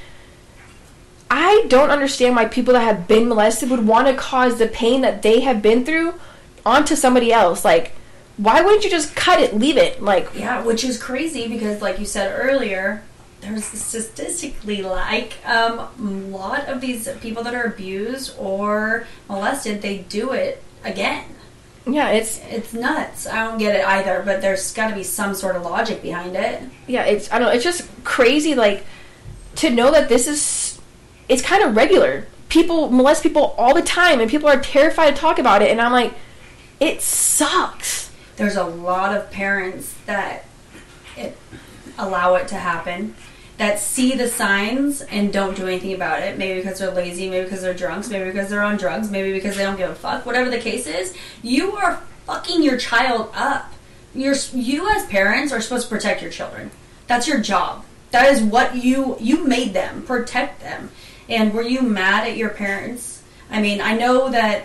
i 1.28 1.64
don't 1.68 1.90
understand 1.90 2.36
why 2.36 2.44
people 2.44 2.74
that 2.74 2.82
have 2.82 3.08
been 3.08 3.28
molested 3.28 3.68
would 3.68 3.84
want 3.84 4.06
to 4.06 4.14
cause 4.14 4.58
the 4.58 4.68
pain 4.68 5.00
that 5.00 5.22
they 5.22 5.40
have 5.40 5.60
been 5.60 5.84
through 5.84 6.14
onto 6.64 6.94
somebody 6.94 7.32
else 7.32 7.64
like 7.64 7.92
why 8.36 8.60
wouldn't 8.60 8.84
you 8.84 8.90
just 8.90 9.16
cut 9.16 9.40
it 9.40 9.56
leave 9.56 9.76
it 9.76 10.02
like 10.02 10.28
Yeah, 10.34 10.62
which 10.62 10.84
is 10.84 11.02
crazy 11.02 11.48
because, 11.48 11.80
like 11.80 11.98
you 11.98 12.04
said 12.04 12.38
earlier, 12.38 13.02
there's 13.40 13.64
statistically 13.64 14.82
like 14.82 15.34
um, 15.46 15.78
a 15.98 16.36
lot 16.36 16.68
of 16.68 16.80
these 16.80 17.08
people 17.20 17.42
that 17.44 17.54
are 17.54 17.64
abused 17.64 18.34
or 18.38 19.06
molested, 19.28 19.82
they 19.82 19.98
do 19.98 20.32
it 20.32 20.62
again. 20.84 21.24
Yeah 21.86 22.10
it's 22.10 22.38
It's 22.50 22.72
nuts. 22.72 23.26
I 23.26 23.44
don't 23.44 23.58
get 23.58 23.76
it 23.76 23.86
either, 23.86 24.22
but 24.24 24.40
there's 24.40 24.72
got 24.72 24.88
to 24.88 24.94
be 24.94 25.02
some 25.02 25.34
sort 25.34 25.56
of 25.56 25.62
logic 25.62 26.02
behind 26.02 26.36
it. 26.36 26.62
yeah 26.86 27.04
it's 27.04 27.30
i 27.32 27.38
don't 27.38 27.48
know 27.48 27.54
it's 27.54 27.64
just 27.64 27.88
crazy 28.04 28.54
like 28.54 28.84
to 29.56 29.70
know 29.70 29.90
that 29.90 30.08
this 30.08 30.26
is 30.28 30.80
it's 31.28 31.42
kind 31.42 31.62
of 31.62 31.74
regular 31.76 32.26
people 32.48 32.90
molest 32.90 33.22
people 33.22 33.54
all 33.58 33.74
the 33.74 33.82
time 33.82 34.20
and 34.20 34.30
people 34.30 34.48
are 34.48 34.60
terrified 34.60 35.14
to 35.14 35.20
talk 35.20 35.38
about 35.38 35.62
it 35.62 35.70
and 35.70 35.80
i'm 35.80 35.92
like 35.92 36.12
it 36.78 37.00
sucks 37.02 38.10
There's 38.36 38.56
a 38.56 38.64
lot 38.64 39.16
of 39.16 39.30
parents 39.30 39.94
that 40.06 40.44
it, 41.16 41.36
allow 41.98 42.34
it 42.34 42.46
to 42.48 42.56
happen. 42.56 43.14
That 43.58 43.78
see 43.78 44.14
the 44.14 44.28
signs 44.28 45.00
and 45.00 45.32
don't 45.32 45.56
do 45.56 45.66
anything 45.66 45.94
about 45.94 46.22
it. 46.22 46.36
Maybe 46.36 46.60
because 46.60 46.78
they're 46.78 46.90
lazy, 46.90 47.30
maybe 47.30 47.44
because 47.44 47.62
they're 47.62 47.72
drunks, 47.72 48.10
maybe 48.10 48.26
because 48.26 48.50
they're 48.50 48.62
on 48.62 48.76
drugs, 48.76 49.10
maybe 49.10 49.32
because 49.32 49.56
they 49.56 49.62
don't 49.62 49.78
give 49.78 49.90
a 49.90 49.94
fuck. 49.94 50.26
Whatever 50.26 50.50
the 50.50 50.58
case 50.58 50.86
is, 50.86 51.16
you 51.42 51.72
are 51.72 52.02
fucking 52.26 52.62
your 52.62 52.76
child 52.76 53.30
up. 53.34 53.72
You're 54.14 54.34
you 54.52 54.88
as 54.94 55.06
parents 55.06 55.52
are 55.52 55.60
supposed 55.60 55.88
to 55.88 55.94
protect 55.94 56.20
your 56.20 56.30
children. 56.30 56.70
That's 57.06 57.26
your 57.26 57.40
job. 57.40 57.84
That 58.10 58.32
is 58.32 58.42
what 58.42 58.76
you 58.76 59.16
you 59.20 59.44
made 59.46 59.72
them 59.72 60.02
protect 60.02 60.60
them. 60.60 60.90
And 61.28 61.52
were 61.54 61.62
you 61.62 61.82
mad 61.82 62.28
at 62.28 62.36
your 62.36 62.50
parents? 62.50 63.22
I 63.50 63.60
mean, 63.60 63.80
I 63.80 63.96
know 63.96 64.30
that 64.30 64.64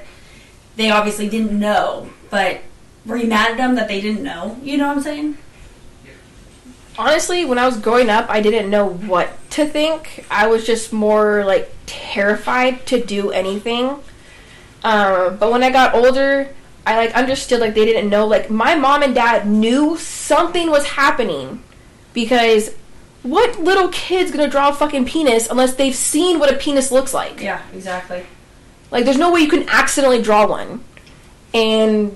they 0.75 0.89
obviously 0.89 1.29
didn't 1.29 1.57
know, 1.57 2.09
but 2.29 2.61
were 3.05 3.17
you 3.17 3.27
mad 3.27 3.51
at 3.51 3.57
them 3.57 3.75
that 3.75 3.87
they 3.87 4.01
didn't 4.01 4.23
know? 4.23 4.57
You 4.63 4.77
know 4.77 4.87
what 4.87 4.97
I'm 4.97 5.03
saying? 5.03 5.37
Honestly, 6.97 7.45
when 7.45 7.57
I 7.57 7.65
was 7.65 7.77
growing 7.77 8.09
up, 8.09 8.29
I 8.29 8.41
didn't 8.41 8.69
know 8.69 8.87
what 8.87 9.29
to 9.51 9.65
think. 9.65 10.25
I 10.29 10.47
was 10.47 10.65
just 10.65 10.93
more 10.93 11.43
like 11.45 11.73
terrified 11.85 12.85
to 12.87 13.03
do 13.03 13.31
anything. 13.31 13.99
Um, 14.83 15.37
but 15.37 15.51
when 15.51 15.63
I 15.63 15.69
got 15.69 15.93
older, 15.93 16.49
I 16.85 16.97
like 16.97 17.15
understood 17.15 17.59
like 17.59 17.73
they 17.73 17.85
didn't 17.85 18.09
know. 18.09 18.25
Like 18.25 18.49
my 18.49 18.75
mom 18.75 19.03
and 19.03 19.13
dad 19.13 19.47
knew 19.47 19.97
something 19.97 20.69
was 20.69 20.85
happening 20.87 21.63
because 22.13 22.73
what 23.23 23.59
little 23.59 23.89
kid's 23.89 24.31
gonna 24.31 24.49
draw 24.49 24.69
a 24.69 24.73
fucking 24.73 25.05
penis 25.05 25.47
unless 25.49 25.75
they've 25.75 25.95
seen 25.95 26.39
what 26.39 26.51
a 26.51 26.57
penis 26.57 26.91
looks 26.91 27.13
like? 27.13 27.41
Yeah, 27.41 27.61
exactly. 27.73 28.25
Like 28.89 29.05
there's 29.05 29.17
no 29.17 29.31
way 29.31 29.41
you 29.41 29.49
can 29.49 29.69
accidentally 29.69 30.21
draw 30.21 30.47
one. 30.47 30.83
And 31.53 32.15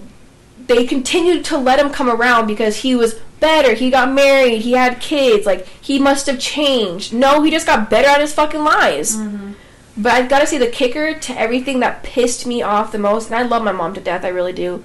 they 0.65 0.85
continued 0.85 1.45
to 1.45 1.57
let 1.57 1.79
him 1.79 1.91
come 1.91 2.09
around 2.09 2.47
because 2.47 2.77
he 2.77 2.95
was 2.95 3.19
better. 3.39 3.73
He 3.73 3.89
got 3.89 4.11
married. 4.11 4.61
He 4.61 4.73
had 4.73 4.99
kids. 5.01 5.45
Like 5.45 5.67
he 5.67 5.99
must 5.99 6.27
have 6.27 6.39
changed. 6.39 7.13
No, 7.13 7.41
he 7.41 7.51
just 7.51 7.65
got 7.67 7.89
better 7.89 8.07
at 8.07 8.21
his 8.21 8.33
fucking 8.33 8.63
lies. 8.63 9.17
Mm-hmm. 9.17 9.53
But 9.97 10.13
I've 10.13 10.29
gotta 10.29 10.47
say 10.47 10.57
the 10.57 10.67
kicker 10.67 11.13
to 11.17 11.39
everything 11.39 11.79
that 11.79 12.03
pissed 12.03 12.45
me 12.45 12.61
off 12.61 12.91
the 12.91 12.97
most, 12.97 13.27
and 13.27 13.35
I 13.35 13.43
love 13.43 13.63
my 13.63 13.71
mom 13.71 13.93
to 13.93 14.01
death, 14.01 14.25
I 14.25 14.29
really 14.29 14.53
do. 14.53 14.83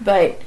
But 0.00 0.40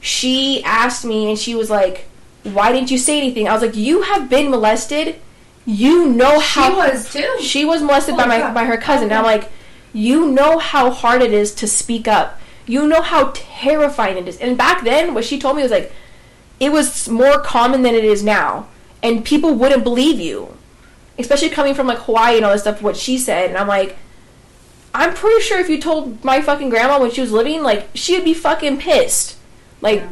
she 0.00 0.62
asked 0.64 1.04
me, 1.04 1.28
and 1.30 1.38
she 1.38 1.54
was 1.54 1.70
like, 1.70 2.08
"Why 2.42 2.72
didn't 2.72 2.90
you 2.90 2.98
say 2.98 3.16
anything?" 3.18 3.48
I 3.48 3.52
was 3.52 3.62
like, 3.62 3.76
"You 3.76 4.02
have 4.02 4.28
been 4.28 4.50
molested. 4.50 5.16
You 5.64 6.08
know 6.08 6.38
how 6.38 6.70
She 6.70 6.76
was 6.76 7.12
too. 7.12 7.36
she 7.40 7.64
was 7.64 7.82
molested 7.82 8.16
by 8.16 8.26
my 8.26 8.52
by 8.52 8.64
her 8.64 8.76
cousin. 8.76 9.04
And 9.10 9.14
I'm 9.14 9.24
like, 9.24 9.50
you 9.92 10.30
know 10.30 10.58
how 10.58 10.90
hard 10.90 11.22
it 11.22 11.32
is 11.32 11.52
to 11.56 11.66
speak 11.66 12.06
up. 12.06 12.38
You 12.66 12.86
know 12.86 13.00
how 13.00 13.32
terrifying 13.34 14.16
it 14.16 14.28
is. 14.28 14.36
And 14.38 14.56
back 14.56 14.84
then, 14.84 15.14
what 15.14 15.24
she 15.24 15.38
told 15.40 15.56
me 15.56 15.62
was 15.62 15.72
like, 15.72 15.92
it 16.60 16.72
was 16.72 17.08
more 17.08 17.38
common 17.40 17.82
than 17.82 17.94
it 17.94 18.04
is 18.04 18.22
now, 18.22 18.68
and 19.02 19.24
people 19.24 19.54
wouldn't 19.54 19.84
believe 19.84 20.18
you, 20.20 20.56
especially 21.18 21.50
coming 21.50 21.74
from 21.74 21.86
like 21.86 21.98
Hawaii 21.98 22.36
and 22.36 22.44
all 22.44 22.52
this 22.52 22.62
stuff. 22.62 22.82
What 22.82 22.96
she 22.96 23.18
said, 23.18 23.48
and 23.50 23.58
I'm 23.58 23.68
like. 23.68 23.96
I'm 24.94 25.12
pretty 25.12 25.42
sure 25.42 25.58
if 25.60 25.68
you 25.68 25.78
told 25.78 26.24
my 26.24 26.40
fucking 26.40 26.70
grandma 26.70 26.98
when 26.98 27.10
she 27.10 27.20
was 27.20 27.30
living, 27.30 27.62
like, 27.62 27.86
she 27.92 28.14
would 28.14 28.24
be 28.24 28.32
fucking 28.32 28.78
pissed. 28.78 29.36
Like, 29.82 30.00
Yeah. 30.00 30.08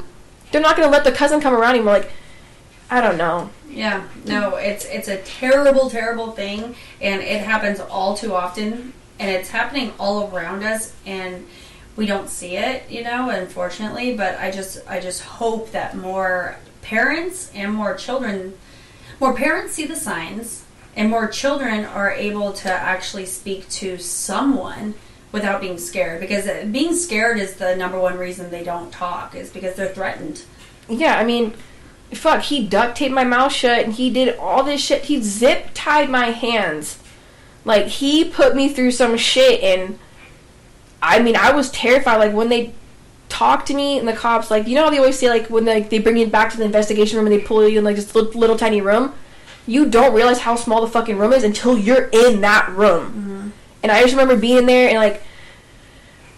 they're 0.53 0.61
not 0.61 0.77
gonna 0.77 0.91
let 0.91 1.05
the 1.05 1.13
cousin 1.13 1.41
come 1.41 1.55
around 1.55 1.77
anymore. 1.77 1.95
Like, 1.95 2.11
I 2.91 3.01
don't 3.01 3.17
know. 3.17 3.49
Yeah, 3.71 4.03
no, 4.27 4.57
it's 4.57 4.85
it's 4.85 5.09
a 5.09 5.17
terrible, 5.17 5.89
terrible 5.89 6.33
thing, 6.33 6.77
and 7.01 7.23
it 7.23 7.41
happens 7.41 7.81
all 7.81 8.15
too 8.15 8.35
often, 8.35 8.93
and 9.19 9.31
it's 9.31 9.49
happening 9.49 9.95
all 9.99 10.31
around 10.31 10.63
us, 10.63 10.93
and 11.07 11.47
we 11.97 12.07
don't 12.07 12.29
see 12.29 12.57
it, 12.57 12.91
you 12.91 13.03
know, 13.03 13.31
unfortunately. 13.31 14.17
But 14.17 14.39
I 14.39 14.51
just 14.51 14.79
I 14.89 15.01
just 15.01 15.23
hope 15.23 15.71
that 15.73 15.97
more 15.97 16.57
parents 16.83 17.51
and 17.55 17.73
more 17.73 17.95
children, 17.95 18.55
more 19.21 19.35
parents 19.35 19.75
see 19.75 19.87
the 19.87 19.97
signs, 19.97 20.65
and 20.97 21.11
more 21.11 21.29
children 21.29 21.85
are 21.85 22.11
able 22.11 22.53
to 22.53 22.73
actually 22.73 23.27
speak 23.27 23.69
to 23.71 23.99
someone 23.99 24.95
without 25.33 25.61
being 25.61 25.79
scared, 25.79 26.21
because 26.21 26.47
being 26.71 26.95
scared 26.95 27.41
is 27.41 27.55
the 27.55 27.75
number 27.75 27.99
one 27.99 28.17
reason 28.17 28.51
they 28.51 28.63
don't 28.63 28.93
talk, 28.93 29.35
is 29.35 29.51
because 29.51 29.75
they're 29.75 29.89
threatened. 29.89 30.45
Yeah, 30.89 31.19
I 31.19 31.25
mean, 31.25 31.55
fuck, 32.13 32.43
he 32.43 32.65
duct 32.65 32.97
taped 32.97 33.15
my 33.15 33.25
mouth 33.25 33.53
shut 33.53 33.85
and 33.85 33.93
he 33.95 34.11
did 34.11 34.37
all 34.39 34.63
this 34.63 34.81
shit. 34.81 35.03
He 35.03 35.21
zip 35.21 35.71
tied 35.75 36.09
my 36.09 36.27
hands. 36.27 36.99
Like, 37.65 37.87
he 37.87 38.25
put 38.25 38.55
me 38.55 38.69
through 38.69 38.93
some 38.93 39.17
shit 39.17 39.61
and 39.63 39.99
I 41.05 41.21
mean, 41.21 41.37
I 41.37 41.53
was 41.53 41.71
terrified. 41.71 42.17
Like, 42.17 42.33
when 42.33 42.49
they 42.49 42.73
talk 43.29 43.67
to 43.67 43.75
me 43.75 43.99
and 43.99 44.09
the 44.09 44.13
cops, 44.13 44.51
like, 44.51 44.67
you 44.67 44.75
know 44.75 44.85
how 44.85 44.91
they 44.91 44.99
always 44.99 45.19
say, 45.19 45.29
like, 45.29 45.49
when 45.49 45.65
they, 45.65 45.83
they 45.83 45.99
bring 45.99 46.17
you 46.17 46.27
back 46.27 46.51
to 46.53 46.57
the 46.57 46.65
investigation 46.65 47.19
room 47.19 47.27
and 47.27 47.35
they 47.35 47.41
pull 47.45 47.69
you 47.69 47.79
in, 47.79 47.85
like, 47.85 47.97
this 47.97 48.15
little, 48.15 48.33
little 48.39 48.57
tiny 48.57 48.81
room? 48.81 49.13
You 49.67 49.87
don't 49.89 50.15
realize 50.15 50.41
how 50.41 50.57
small 50.57 50.81
the 50.81 50.89
fucking 50.89 51.19
room 51.19 51.33
is 51.33 51.45
until 51.45 51.77
you're 51.79 52.09
in 52.13 52.41
that 52.43 52.69
room. 52.71 53.07
Mm-hmm. 53.07 53.49
And 53.83 53.93
I 53.93 54.01
just 54.03 54.13
remember 54.13 54.37
being 54.37 54.59
in 54.59 54.67
there 54.67 54.89
and, 54.89 54.99
like, 54.99 55.23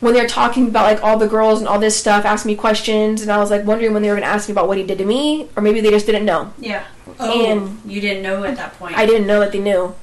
when 0.00 0.12
they're 0.14 0.28
talking 0.28 0.68
about 0.68 0.84
like 0.84 1.02
all 1.02 1.18
the 1.18 1.26
girls 1.26 1.58
and 1.58 1.66
all 1.66 1.78
this 1.78 1.96
stuff, 1.96 2.24
asking 2.24 2.50
me 2.52 2.56
questions, 2.56 3.22
and 3.22 3.32
I 3.32 3.38
was 3.38 3.50
like 3.50 3.64
wondering 3.64 3.94
when 3.94 4.02
they 4.02 4.10
were 4.10 4.16
gonna 4.16 4.26
ask 4.26 4.48
me 4.48 4.52
about 4.52 4.68
what 4.68 4.76
he 4.76 4.84
did 4.84 4.98
to 4.98 5.04
me, 5.06 5.48
or 5.56 5.62
maybe 5.62 5.80
they 5.80 5.90
just 5.90 6.04
didn't 6.06 6.26
know. 6.26 6.52
Yeah. 6.58 6.84
Oh, 7.18 7.46
And- 7.46 7.80
you 7.86 8.00
didn't 8.00 8.22
know 8.22 8.44
at 8.44 8.56
that 8.56 8.78
point. 8.78 8.96
I 8.96 9.06
didn't 9.06 9.26
know 9.26 9.40
that 9.40 9.52
they 9.52 9.58
knew, 9.58 9.94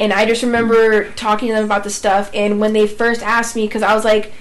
and 0.00 0.14
I 0.14 0.24
just 0.24 0.42
remember 0.42 1.10
talking 1.12 1.48
to 1.48 1.54
them 1.54 1.64
about 1.66 1.84
the 1.84 1.90
stuff. 1.90 2.30
And 2.32 2.58
when 2.58 2.72
they 2.72 2.86
first 2.86 3.22
asked 3.22 3.54
me, 3.54 3.66
because 3.66 3.82
I 3.82 3.94
was 3.94 4.04
like, 4.04 4.32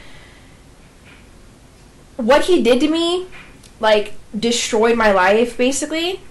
what 2.15 2.45
he 2.45 2.63
did 2.63 2.79
to 2.79 2.87
me, 2.89 3.27
like 3.81 4.13
destroyed 4.37 4.97
my 4.97 5.11
life 5.11 5.57
basically. 5.57 6.21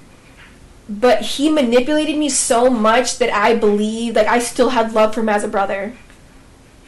But 0.88 1.20
he 1.20 1.50
manipulated 1.50 2.16
me 2.16 2.30
so 2.30 2.70
much 2.70 3.18
that 3.18 3.30
I 3.30 3.54
believed, 3.54 4.16
like 4.16 4.26
I 4.26 4.38
still 4.38 4.70
had 4.70 4.94
love 4.94 5.14
for 5.14 5.20
him 5.20 5.28
as 5.28 5.44
a 5.44 5.48
brother, 5.48 5.94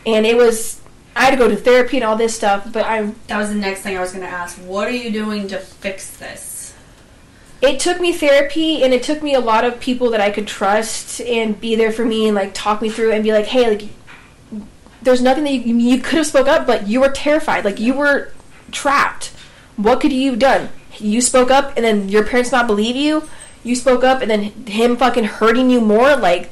and 0.06 0.24
it 0.24 0.36
was. 0.38 0.80
I 1.14 1.24
had 1.24 1.32
to 1.32 1.36
go 1.36 1.48
to 1.48 1.56
therapy 1.56 1.98
and 1.98 2.04
all 2.04 2.16
this 2.16 2.34
stuff, 2.34 2.72
but 2.72 2.86
I'm 2.86 3.16
That 3.26 3.36
was 3.36 3.50
the 3.50 3.56
next 3.56 3.82
thing 3.82 3.98
I 3.98 4.00
was 4.00 4.12
going 4.12 4.24
to 4.24 4.30
ask. 4.30 4.56
What 4.58 4.88
are 4.88 4.92
you 4.92 5.10
doing 5.10 5.48
to 5.48 5.58
fix 5.58 6.16
this? 6.16 6.49
It 7.62 7.78
took 7.78 8.00
me 8.00 8.12
therapy 8.12 8.82
and 8.82 8.94
it 8.94 9.02
took 9.02 9.22
me 9.22 9.34
a 9.34 9.40
lot 9.40 9.64
of 9.64 9.80
people 9.80 10.10
that 10.10 10.20
I 10.20 10.30
could 10.30 10.46
trust 10.46 11.20
and 11.20 11.60
be 11.60 11.76
there 11.76 11.92
for 11.92 12.04
me 12.04 12.26
and 12.26 12.34
like 12.34 12.52
talk 12.54 12.80
me 12.80 12.88
through 12.88 13.12
and 13.12 13.22
be 13.22 13.32
like, 13.32 13.46
hey, 13.46 13.68
like 13.76 13.88
there's 15.02 15.20
nothing 15.20 15.44
that 15.44 15.52
you, 15.52 15.76
you 15.76 16.00
could 16.00 16.16
have 16.16 16.26
spoke 16.26 16.48
up, 16.48 16.66
but 16.66 16.88
you 16.88 17.00
were 17.00 17.10
terrified, 17.10 17.64
like 17.64 17.78
you 17.78 17.94
were 17.94 18.32
trapped. 18.72 19.32
What 19.76 20.00
could 20.00 20.12
you 20.12 20.30
have 20.30 20.38
done? 20.38 20.70
You 20.98 21.20
spoke 21.20 21.50
up 21.50 21.74
and 21.76 21.84
then 21.84 22.08
your 22.08 22.24
parents 22.24 22.52
not 22.52 22.66
believe 22.66 22.96
you. 22.96 23.28
You 23.62 23.74
spoke 23.76 24.04
up 24.04 24.22
and 24.22 24.30
then 24.30 24.42
him 24.66 24.96
fucking 24.96 25.24
hurting 25.24 25.68
you 25.68 25.82
more. 25.82 26.16
Like 26.16 26.50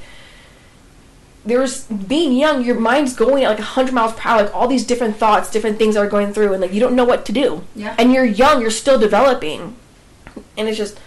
there 1.47 1.61
was 1.61 1.85
being 1.85 2.33
young, 2.33 2.63
your 2.65 2.79
mind's 2.79 3.15
going 3.15 3.45
at 3.45 3.49
like 3.49 3.59
100 3.59 3.95
miles 3.95 4.13
per 4.13 4.29
hour, 4.29 4.43
like 4.43 4.55
all 4.55 4.69
these 4.69 4.87
different 4.87 5.17
thoughts, 5.17 5.51
different 5.51 5.79
things 5.79 5.97
are 5.97 6.07
going 6.07 6.35
through, 6.35 6.53
and 6.53 6.61
like 6.61 6.75
you 6.75 6.81
don't 6.81 6.95
know 6.95 7.05
what 7.05 7.25
to 7.27 7.33
do. 7.33 7.65
Yeah. 7.75 7.95
And 7.99 8.13
you're 8.13 8.25
young, 8.25 8.61
you're 8.61 8.71
still 8.71 8.99
developing 8.99 9.75
and 10.57 10.69
it's 10.69 10.79
just 10.79 10.99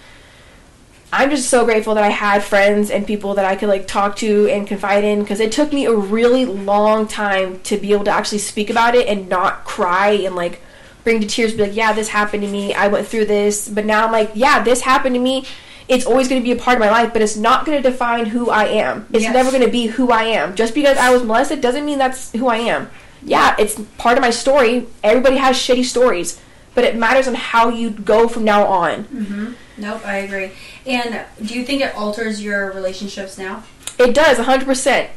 I'm 1.13 1.29
just 1.29 1.49
so 1.49 1.65
grateful 1.65 1.95
that 1.95 2.05
I 2.05 2.09
had 2.09 2.41
friends 2.41 2.89
and 2.89 3.05
people 3.05 3.33
that 3.33 3.43
I 3.43 3.57
could 3.57 3.67
like 3.67 3.85
talk 3.85 4.15
to 4.17 4.47
and 4.47 4.65
confide 4.65 5.03
in 5.03 5.19
because 5.19 5.41
it 5.41 5.51
took 5.51 5.73
me 5.73 5.85
a 5.85 5.93
really 5.93 6.45
long 6.45 7.05
time 7.05 7.59
to 7.63 7.77
be 7.77 7.91
able 7.91 8.05
to 8.05 8.11
actually 8.11 8.37
speak 8.37 8.69
about 8.69 8.95
it 8.95 9.07
and 9.07 9.27
not 9.27 9.65
cry 9.65 10.11
and 10.11 10.35
like 10.37 10.61
bring 11.03 11.19
to 11.19 11.27
tears 11.27 11.53
be 11.53 11.63
like 11.63 11.75
yeah 11.75 11.91
this 11.91 12.07
happened 12.09 12.43
to 12.43 12.49
me. 12.49 12.73
I 12.73 12.87
went 12.87 13.07
through 13.07 13.25
this. 13.25 13.67
But 13.67 13.85
now 13.85 14.05
I'm 14.05 14.11
like 14.13 14.31
yeah 14.35 14.63
this 14.63 14.81
happened 14.81 15.15
to 15.15 15.21
me. 15.21 15.45
It's 15.89 16.05
always 16.05 16.29
going 16.29 16.39
to 16.41 16.45
be 16.45 16.53
a 16.53 16.61
part 16.61 16.77
of 16.77 16.79
my 16.79 16.89
life 16.89 17.11
but 17.11 17.21
it's 17.21 17.35
not 17.35 17.65
going 17.65 17.81
to 17.81 17.89
define 17.89 18.27
who 18.27 18.49
I 18.49 18.65
am. 18.67 19.05
It's 19.11 19.23
Yes. 19.23 19.33
never 19.33 19.51
going 19.51 19.63
to 19.65 19.69
be 19.71 19.87
who 19.87 20.11
I 20.11 20.23
am. 20.23 20.55
Just 20.55 20.73
because 20.73 20.97
I 20.97 21.11
was 21.11 21.23
molested 21.23 21.59
doesn't 21.59 21.85
mean 21.85 21.97
that's 21.99 22.31
who 22.31 22.47
I 22.47 22.57
am. 22.57 22.89
Yeah 23.21 23.53
it's 23.59 23.77
part 23.97 24.17
of 24.17 24.21
my 24.21 24.29
story. 24.29 24.87
Everybody 25.03 25.35
has 25.35 25.57
shitty 25.57 25.83
stories 25.83 26.39
but 26.73 26.83
it 26.83 26.95
matters 26.95 27.27
on 27.27 27.35
how 27.35 27.69
you 27.69 27.89
go 27.89 28.27
from 28.27 28.43
now 28.43 28.65
on 28.65 29.55
Nope, 29.77 30.05
I 30.05 30.17
agree. 30.17 30.51
And 30.85 31.25
do 31.43 31.55
you 31.55 31.65
think 31.65 31.81
it 31.81 31.95
alters 31.95 32.41
your 32.41 32.71
relationships 32.71 33.37
now? 33.37 33.63
It 33.97 34.13
does, 34.13 34.37
100%. 34.37 35.09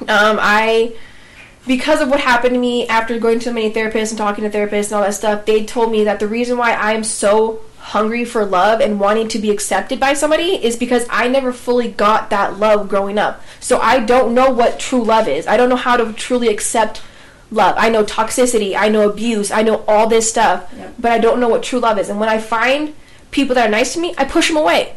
Um, 0.00 0.38
I, 0.40 0.96
because 1.66 2.00
of 2.00 2.08
what 2.08 2.20
happened 2.20 2.54
to 2.54 2.60
me 2.60 2.86
after 2.88 3.18
going 3.18 3.38
to 3.40 3.44
so 3.46 3.52
many 3.52 3.70
therapists 3.70 4.10
and 4.10 4.18
talking 4.18 4.48
to 4.48 4.50
therapists 4.50 4.86
and 4.86 4.94
all 4.94 5.02
that 5.02 5.14
stuff, 5.14 5.44
they 5.44 5.64
told 5.64 5.92
me 5.92 6.04
that 6.04 6.18
the 6.18 6.26
reason 6.26 6.56
why 6.56 6.72
I'm 6.72 7.04
so 7.04 7.60
hungry 7.78 8.24
for 8.24 8.44
love 8.44 8.80
and 8.80 8.98
wanting 8.98 9.28
to 9.28 9.38
be 9.38 9.50
accepted 9.50 10.00
by 10.00 10.14
somebody 10.14 10.64
is 10.64 10.76
because 10.76 11.06
I 11.10 11.28
never 11.28 11.52
fully 11.52 11.88
got 11.88 12.30
that 12.30 12.58
love 12.58 12.88
growing 12.88 13.18
up. 13.18 13.42
So 13.60 13.78
I 13.78 14.00
don't 14.00 14.34
know 14.34 14.50
what 14.50 14.80
true 14.80 15.04
love 15.04 15.28
is. 15.28 15.46
I 15.46 15.56
don't 15.56 15.68
know 15.68 15.76
how 15.76 15.96
to 15.96 16.12
truly 16.12 16.48
accept 16.48 17.02
love. 17.50 17.74
I 17.78 17.88
know 17.88 18.04
toxicity, 18.04 18.76
I 18.76 18.88
know 18.88 19.08
abuse, 19.08 19.50
I 19.50 19.62
know 19.62 19.84
all 19.86 20.06
this 20.06 20.28
stuff, 20.28 20.72
but 20.98 21.12
I 21.12 21.18
don't 21.18 21.40
know 21.40 21.48
what 21.48 21.62
true 21.62 21.78
love 21.78 21.98
is. 21.98 22.08
And 22.08 22.20
when 22.20 22.28
I 22.28 22.38
find 22.38 22.94
people 23.30 23.54
that 23.54 23.68
are 23.68 23.70
nice 23.70 23.94
to 23.94 24.00
me, 24.00 24.14
I 24.18 24.24
push 24.24 24.48
them 24.48 24.56
away 24.56 24.94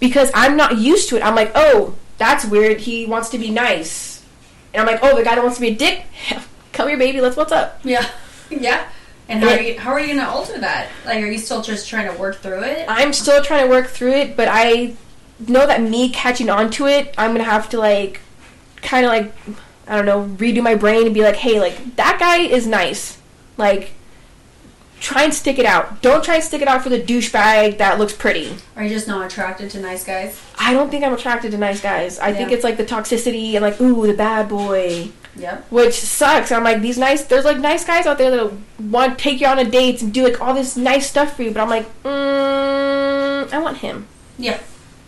because 0.00 0.30
I'm 0.34 0.56
not 0.56 0.78
used 0.78 1.08
to 1.10 1.16
it. 1.16 1.22
I'm 1.22 1.34
like, 1.34 1.52
oh, 1.54 1.94
that's 2.18 2.44
weird. 2.44 2.80
He 2.80 3.06
wants 3.06 3.28
to 3.30 3.38
be 3.38 3.50
nice, 3.50 4.24
and 4.72 4.80
I'm 4.80 4.86
like, 4.86 5.00
oh, 5.02 5.16
the 5.16 5.24
guy 5.24 5.34
that 5.34 5.42
wants 5.42 5.58
to 5.58 5.62
be 5.62 5.68
a 5.68 5.76
dick. 5.76 6.04
Come 6.72 6.88
here, 6.88 6.98
baby. 6.98 7.20
Let's 7.20 7.36
what's 7.36 7.52
up. 7.52 7.80
Yeah. 7.84 8.08
yeah. 8.50 8.88
And 9.28 9.44
how 9.44 9.50
are 9.50 9.60
you 9.60 9.78
how 9.78 9.90
are 9.90 10.00
you 10.00 10.06
going 10.06 10.18
to 10.18 10.28
alter 10.28 10.58
that? 10.60 10.88
Like 11.04 11.22
are 11.22 11.26
you 11.26 11.36
still 11.36 11.60
just 11.60 11.86
trying 11.86 12.10
to 12.10 12.18
work 12.18 12.36
through 12.36 12.62
it? 12.62 12.86
I'm 12.88 13.12
still 13.12 13.42
trying 13.42 13.64
to 13.64 13.70
work 13.70 13.88
through 13.88 14.12
it, 14.12 14.36
but 14.38 14.48
I 14.50 14.94
know 15.38 15.66
that 15.66 15.82
me 15.82 16.08
catching 16.08 16.50
on 16.50 16.70
to 16.72 16.86
it, 16.86 17.14
I'm 17.18 17.32
gonna 17.32 17.44
have 17.44 17.68
to 17.70 17.78
like, 17.78 18.20
kind 18.76 19.04
of 19.04 19.12
like, 19.12 19.32
I 19.88 19.96
don't 19.96 20.06
know, 20.06 20.36
redo 20.36 20.62
my 20.62 20.74
brain 20.74 21.06
and 21.06 21.14
be 21.14 21.22
like, 21.22 21.36
hey, 21.36 21.58
like 21.60 21.96
that 21.96 22.18
guy 22.20 22.38
is 22.38 22.66
nice. 22.66 23.18
Like, 23.56 23.92
try 25.00 25.24
and 25.24 25.34
stick 25.34 25.58
it 25.58 25.64
out. 25.66 26.02
Don't 26.02 26.22
try 26.24 26.36
and 26.36 26.44
stick 26.44 26.60
it 26.62 26.68
out 26.68 26.82
for 26.82 26.88
the 26.88 27.00
douchebag 27.00 27.78
that 27.78 27.98
looks 27.98 28.12
pretty. 28.12 28.56
Are 28.76 28.82
you 28.82 28.90
just 28.90 29.08
not 29.08 29.26
attracted 29.26 29.70
to 29.70 29.80
nice 29.80 30.04
guys? 30.04 30.40
I 30.58 30.72
don't 30.72 30.90
think 30.90 31.04
I'm 31.04 31.12
attracted 31.14 31.52
to 31.52 31.58
nice 31.58 31.80
guys. 31.80 32.18
I 32.18 32.32
think 32.32 32.52
it's 32.52 32.64
like 32.64 32.76
the 32.76 32.84
toxicity 32.84 33.54
and 33.54 33.62
like, 33.62 33.80
ooh, 33.80 34.06
the 34.06 34.14
bad 34.14 34.48
boy. 34.48 35.10
Yep. 35.36 35.70
which 35.70 35.94
sucks. 35.94 36.50
I'm 36.50 36.64
like 36.64 36.82
these 36.82 36.98
nice. 36.98 37.24
There's 37.24 37.44
like 37.44 37.58
nice 37.58 37.84
guys 37.84 38.06
out 38.06 38.18
there 38.18 38.30
that 38.32 38.52
want 38.80 39.16
to 39.16 39.22
take 39.22 39.40
you 39.40 39.46
on 39.46 39.60
a 39.60 39.64
date 39.64 40.02
and 40.02 40.12
do 40.12 40.24
like 40.24 40.40
all 40.40 40.52
this 40.52 40.76
nice 40.76 41.08
stuff 41.08 41.36
for 41.36 41.44
you, 41.44 41.52
but 41.52 41.60
I'm 41.60 41.68
like, 41.68 41.86
mm, 42.02 43.52
I 43.52 43.58
want 43.60 43.78
him. 43.78 44.08
Yeah. 44.36 44.58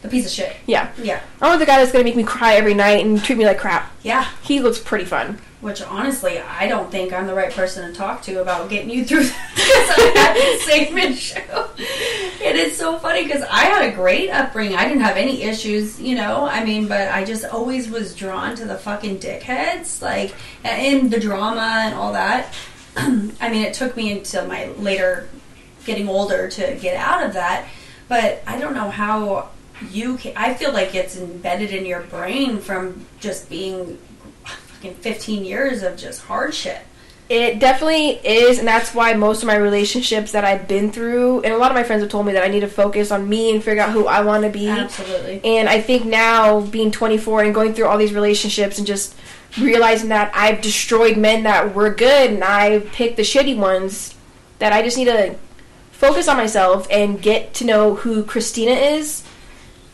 The 0.03 0.09
piece 0.09 0.27
of 0.27 0.33
shit. 0.33 0.57
Yeah. 0.67 0.93
Yeah. 1.01 1.21
I 1.41 1.49
want 1.49 1.61
the 1.61 1.67
guy 1.67 1.79
that's 1.79 1.93
gonna 1.93 2.05
make 2.05 2.17
me 2.17 2.25
cry 2.25 2.55
every 2.55 2.75
night 2.75 3.05
and 3.05 3.23
treat 3.23 3.39
me 3.39 3.45
like 3.45 3.59
crap. 3.59 3.93
Yeah. 4.03 4.27
He 4.43 4.61
looks 4.61 4.79
pretty 4.79 5.05
fun. 5.05 5.39
Which 5.61 5.83
honestly, 5.83 6.39
I 6.39 6.69
don't 6.69 6.91
think 6.91 7.13
I'm 7.13 7.27
the 7.27 7.35
right 7.35 7.53
person 7.53 7.91
to 7.91 7.97
talk 7.97 8.23
to 8.23 8.41
about 8.41 8.71
getting 8.71 8.89
you 8.89 9.05
through 9.05 9.25
that 9.25 9.53
because 9.55 9.91
I 9.91 10.19
had 10.19 10.37
the 10.37 10.65
same 10.65 10.97
issue. 10.97 11.41
And 12.43 12.57
it's 12.57 12.79
so 12.79 12.99
funny 12.99 13.25
because 13.25 13.43
I 13.43 13.65
had 13.67 13.93
a 13.93 13.95
great 13.95 14.31
upbringing. 14.31 14.77
I 14.77 14.89
didn't 14.89 15.03
have 15.03 15.19
any 15.19 15.43
issues, 15.43 16.01
you 16.01 16.15
know. 16.15 16.47
I 16.47 16.65
mean, 16.65 16.89
but 16.89 17.09
I 17.09 17.25
just 17.25 17.45
always 17.45 17.91
was 17.91 18.15
drawn 18.15 18.57
to 18.57 18.65
the 18.65 18.79
fucking 18.79 19.19
dickheads, 19.19 20.01
like 20.01 20.35
in 20.65 21.11
the 21.11 21.21
drama 21.21 21.83
and 21.85 21.95
all 21.95 22.15
that. 22.15 22.55
I 22.97 23.51
mean, 23.51 23.67
it 23.67 23.75
took 23.75 23.95
me 23.99 24.13
until 24.13 24.47
my 24.47 24.69
later 24.79 25.29
getting 25.85 26.09
older 26.09 26.49
to 26.49 26.79
get 26.81 26.97
out 26.97 27.23
of 27.23 27.35
that. 27.35 27.69
But 28.09 28.43
I 28.47 28.59
don't 28.59 28.73
know 28.75 28.89
how 28.91 29.51
you 29.91 30.17
can. 30.17 30.33
I 30.37 30.55
feel 30.55 30.73
like 30.73 30.95
it's 30.95 31.17
embedded 31.17 31.71
in 31.71 31.87
your 31.87 32.03
brain 32.03 32.59
from 32.59 33.07
just 33.21 33.49
being 33.49 33.99
fucking 34.45 34.95
15 34.95 35.45
years 35.45 35.83
of 35.83 35.97
just 35.97 36.23
hardship. 36.23 36.83
It 37.29 37.61
definitely 37.61 38.19
is, 38.25 38.59
and 38.59 38.67
that's 38.67 38.93
why 38.93 39.15
most 39.15 39.43
of 39.43 39.47
my 39.47 39.55
relationships 39.55 40.33
that 40.33 40.45
I've 40.45 40.67
been 40.67 40.91
through, 40.91 41.43
and 41.43 41.55
a 41.55 41.57
lot 41.57 41.71
of 41.71 41.77
my 41.77 41.85
friends 41.85 42.03
have 42.03 42.11
told 42.11 42.27
me 42.27 42.33
that 42.33 42.43
I 42.43 42.49
need 42.49 42.61
to 42.61 42.67
focus 42.67 43.13
on 43.13 43.29
me 43.29 43.55
and 43.55 43.63
figure 43.63 43.85
out 43.85 43.93
who 43.93 44.09
I 44.09 44.23
want 44.23 44.43
to 44.43 44.51
be. 44.51 44.69
Absolutely. 44.69 45.41
And 45.45 45.69
I 45.69 45.81
think 45.81 46.05
now, 46.05 46.61
being 46.61 46.91
24 46.91 47.45
and 47.45 47.55
going 47.55 47.73
through 47.73 47.87
all 47.87 47.99
these 47.99 48.13
relationships 48.13 48.79
and 48.79 48.87
just 48.87 49.15
realizing 49.59 50.09
that 50.09 50.33
I've 50.35 50.61
destroyed 50.61 51.17
men 51.17 51.45
that 51.45 51.73
were 51.73 51.95
good 51.95 52.33
and 52.33 52.43
I 52.43 52.81
picked 52.81 53.17
the 53.17 53.23
shitty 53.23 53.57
ones, 53.57 54.17
that 54.59 54.73
I 54.73 54.83
just 54.83 54.97
need 54.97 55.05
to 55.05 55.37
focus 55.93 56.27
on 56.27 56.37
myself 56.37 56.89
and 56.91 57.23
get 57.23 57.55
to 57.55 57.65
know 57.65 57.95
who 57.95 58.25
Christina 58.25 58.73
is, 58.73 59.23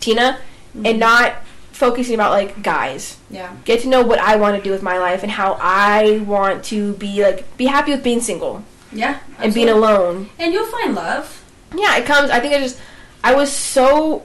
Tina, 0.01 0.39
and 0.75 0.85
mm-hmm. 0.85 0.99
not 0.99 1.35
focusing 1.73 2.15
about 2.15 2.31
like 2.31 2.63
guys. 2.63 3.19
Yeah. 3.31 3.55
Get 3.65 3.81
to 3.81 3.89
know 3.89 4.03
what 4.03 4.19
I 4.19 4.37
want 4.37 4.57
to 4.57 4.63
do 4.63 4.71
with 4.71 4.83
my 4.83 4.99
life 4.99 5.23
and 5.23 5.31
how 5.31 5.59
I 5.61 6.19
want 6.27 6.65
to 6.65 6.95
be 6.95 7.23
like 7.23 7.57
be 7.57 7.67
happy 7.67 7.93
with 7.93 8.03
being 8.03 8.21
single 8.21 8.65
Yeah. 8.93 9.21
and 9.39 9.53
being 9.53 9.69
alone. 9.69 10.31
And 10.39 10.53
you'll 10.53 10.67
find 10.67 10.95
love. 10.95 11.45
Yeah, 11.75 11.97
it 11.99 12.07
comes. 12.07 12.31
I 12.31 12.41
think 12.41 12.55
I 12.55 12.61
just 12.61 12.81
I 13.23 13.35
was 13.35 13.53
so 13.53 14.25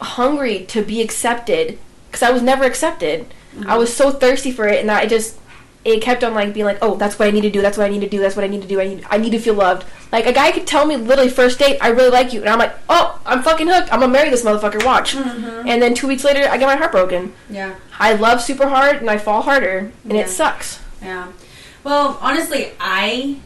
hungry 0.00 0.64
to 0.66 0.82
be 0.82 1.02
accepted 1.02 1.78
because 2.06 2.22
I 2.22 2.30
was 2.30 2.42
never 2.42 2.64
accepted. 2.64 3.26
I 3.52 3.60
mm-hmm. 3.60 3.78
was 3.78 3.94
so 3.94 4.10
thirsty 4.10 4.52
for 4.52 4.68
it, 4.68 4.80
and 4.80 4.90
I 4.90 5.06
just 5.06 5.38
it 5.84 6.02
kept 6.02 6.22
on 6.22 6.34
like 6.34 6.52
being 6.52 6.66
like, 6.66 6.78
oh, 6.82 6.96
that's 6.96 7.18
what 7.18 7.26
I 7.28 7.30
need 7.30 7.40
to 7.42 7.50
do. 7.50 7.62
That's 7.62 7.78
what 7.78 7.86
I 7.86 7.88
need 7.88 8.00
to 8.00 8.08
do. 8.08 8.18
That's 8.20 8.36
what 8.36 8.44
I 8.44 8.48
need 8.48 8.60
to 8.62 8.68
do. 8.68 8.80
I 8.80 8.86
need 8.88 9.04
I 9.10 9.16
need 9.18 9.30
to 9.30 9.38
feel 9.38 9.54
loved. 9.54 9.86
Like 10.12 10.26
a 10.26 10.32
guy 10.32 10.50
could 10.52 10.66
tell 10.66 10.84
me 10.84 10.96
literally 10.96 11.30
first 11.30 11.58
date, 11.58 11.78
I 11.80 11.88
really 11.88 12.10
like 12.10 12.32
you, 12.32 12.40
and 12.40 12.48
I'm 12.50 12.58
like, 12.58 12.74
oh, 12.88 13.20
I'm 13.24 13.42
fucking 13.42 13.66
hooked. 13.68 13.92
I'm 13.92 14.00
gonna 14.00 14.12
marry 14.12 14.28
this 14.30 14.44
motherfucker. 14.44 14.84
Watch. 14.84 15.14
Mm-hmm. 15.16 15.68
And 15.68 15.80
then 15.80 15.94
two 15.94 16.06
weeks 16.08 16.24
later, 16.24 16.46
I 16.50 16.58
get 16.58 16.66
my 16.66 16.76
heart 16.76 16.92
broken. 16.92 17.32
Yeah. 17.48 17.74
I 17.98 18.14
love 18.14 18.42
super 18.42 18.68
hard, 18.68 18.96
and 18.96 19.08
I 19.10 19.18
fall 19.18 19.42
harder, 19.42 19.90
and 20.04 20.12
Yeah. 20.12 20.22
it 20.22 20.28
sucks. 20.28 20.80
Yeah. 21.02 21.28
Well, 21.84 22.18
honestly, 22.20 22.72
I 22.78 23.36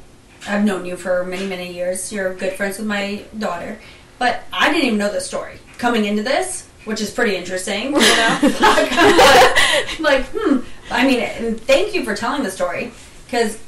I've 0.49 0.65
known 0.65 0.85
you 0.85 0.97
for 0.97 1.25
many, 1.25 1.47
many 1.47 1.73
years. 1.73 2.13
You're 2.13 2.35
good 2.35 2.55
friends 2.55 2.79
with 2.79 2.87
my 2.87 3.23
daughter, 3.39 3.79
but 4.19 4.43
I 4.53 4.71
didn't 4.73 4.85
even 4.87 4.99
know 4.99 5.11
the 5.13 5.21
story 5.21 5.59
coming 5.79 6.05
into 6.05 6.23
this, 6.23 6.69
which 6.85 7.01
is 7.01 7.11
pretty 7.11 7.37
interesting. 7.37 7.95
You 7.95 8.01
know, 8.01 8.39
like, 8.61 8.91
like, 10.01 10.25
hmm. 10.27 10.59
I 10.91 11.07
mean, 11.07 11.57
thank 11.57 11.95
you 11.95 12.05
for 12.05 12.15
telling 12.15 12.43
the 12.43 12.51
story 12.51 12.93
because 13.27 13.59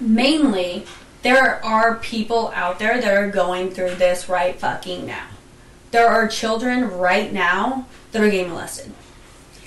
mainly 0.00 0.84
there 1.22 1.64
are 1.64 1.96
people 1.96 2.50
out 2.54 2.78
there 2.78 3.00
that 3.00 3.14
are 3.14 3.30
going 3.30 3.70
through 3.70 3.94
this 3.96 4.28
right 4.28 4.58
fucking 4.58 5.06
now. 5.06 5.26
There 5.90 6.08
are 6.08 6.28
children 6.28 6.90
right 6.90 7.32
now 7.32 7.86
that 8.12 8.22
are 8.22 8.30
getting 8.30 8.50
molested, 8.50 8.92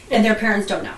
and 0.09 0.23
their 0.23 0.35
parents 0.35 0.67
don't 0.67 0.83
know. 0.83 0.95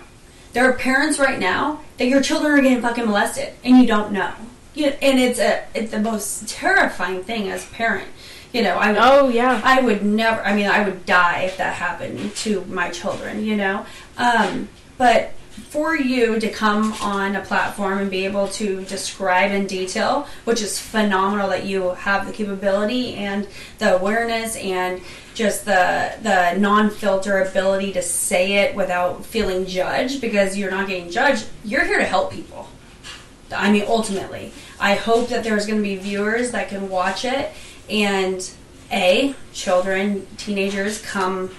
There 0.53 0.69
are 0.69 0.73
parents 0.73 1.19
right 1.19 1.39
now 1.39 1.81
that 1.97 2.07
your 2.07 2.21
children 2.21 2.53
are 2.53 2.61
getting 2.61 2.81
fucking 2.81 3.05
molested, 3.05 3.53
and 3.63 3.77
you 3.77 3.87
don't 3.87 4.11
know. 4.11 4.33
You, 4.75 4.87
and 4.87 5.19
it's 5.19 5.39
a 5.39 5.65
it's 5.73 5.91
the 5.91 5.99
most 5.99 6.47
terrifying 6.47 7.23
thing 7.23 7.49
as 7.49 7.63
a 7.65 7.67
parent. 7.73 8.07
You 8.51 8.61
know, 8.63 8.75
I 8.75 8.91
would, 8.91 9.01
Oh 9.01 9.29
yeah. 9.29 9.61
I 9.63 9.81
would 9.81 10.05
never. 10.05 10.41
I 10.41 10.55
mean, 10.55 10.67
I 10.67 10.83
would 10.87 11.05
die 11.05 11.41
if 11.41 11.57
that 11.57 11.75
happened 11.75 12.35
to 12.37 12.63
my 12.65 12.89
children. 12.89 13.43
You 13.43 13.55
know, 13.57 13.85
um, 14.17 14.69
but 14.97 15.33
for 15.55 15.95
you 15.95 16.39
to 16.39 16.49
come 16.49 16.93
on 17.01 17.35
a 17.35 17.41
platform 17.41 17.99
and 17.99 18.11
be 18.11 18.25
able 18.25 18.47
to 18.49 18.83
describe 18.85 19.51
in 19.51 19.67
detail, 19.67 20.27
which 20.43 20.61
is 20.61 20.79
phenomenal 20.79 21.49
that 21.49 21.65
you 21.65 21.91
have 21.91 22.27
the 22.27 22.33
capability 22.33 23.15
and 23.15 23.47
the 23.79 23.95
awareness 23.95 24.57
and 24.57 25.01
just 25.33 25.65
the 25.65 26.13
the 26.21 26.57
non-filter 26.59 27.41
ability 27.41 27.93
to 27.93 28.01
say 28.01 28.53
it 28.53 28.75
without 28.75 29.25
feeling 29.25 29.65
judged 29.65 30.19
because 30.19 30.57
you're 30.57 30.71
not 30.71 30.87
getting 30.87 31.09
judged. 31.09 31.45
You're 31.63 31.85
here 31.85 31.99
to 31.99 32.05
help 32.05 32.31
people. 32.31 32.69
I 33.55 33.71
mean, 33.71 33.85
ultimately, 33.87 34.51
I 34.79 34.95
hope 34.95 35.29
that 35.29 35.43
there's 35.43 35.65
going 35.65 35.79
to 35.79 35.83
be 35.83 35.95
viewers 35.95 36.51
that 36.51 36.69
can 36.69 36.89
watch 36.89 37.25
it 37.25 37.51
and 37.89 38.49
a 38.91 39.35
children, 39.53 40.27
teenagers 40.37 41.01
come 41.01 41.49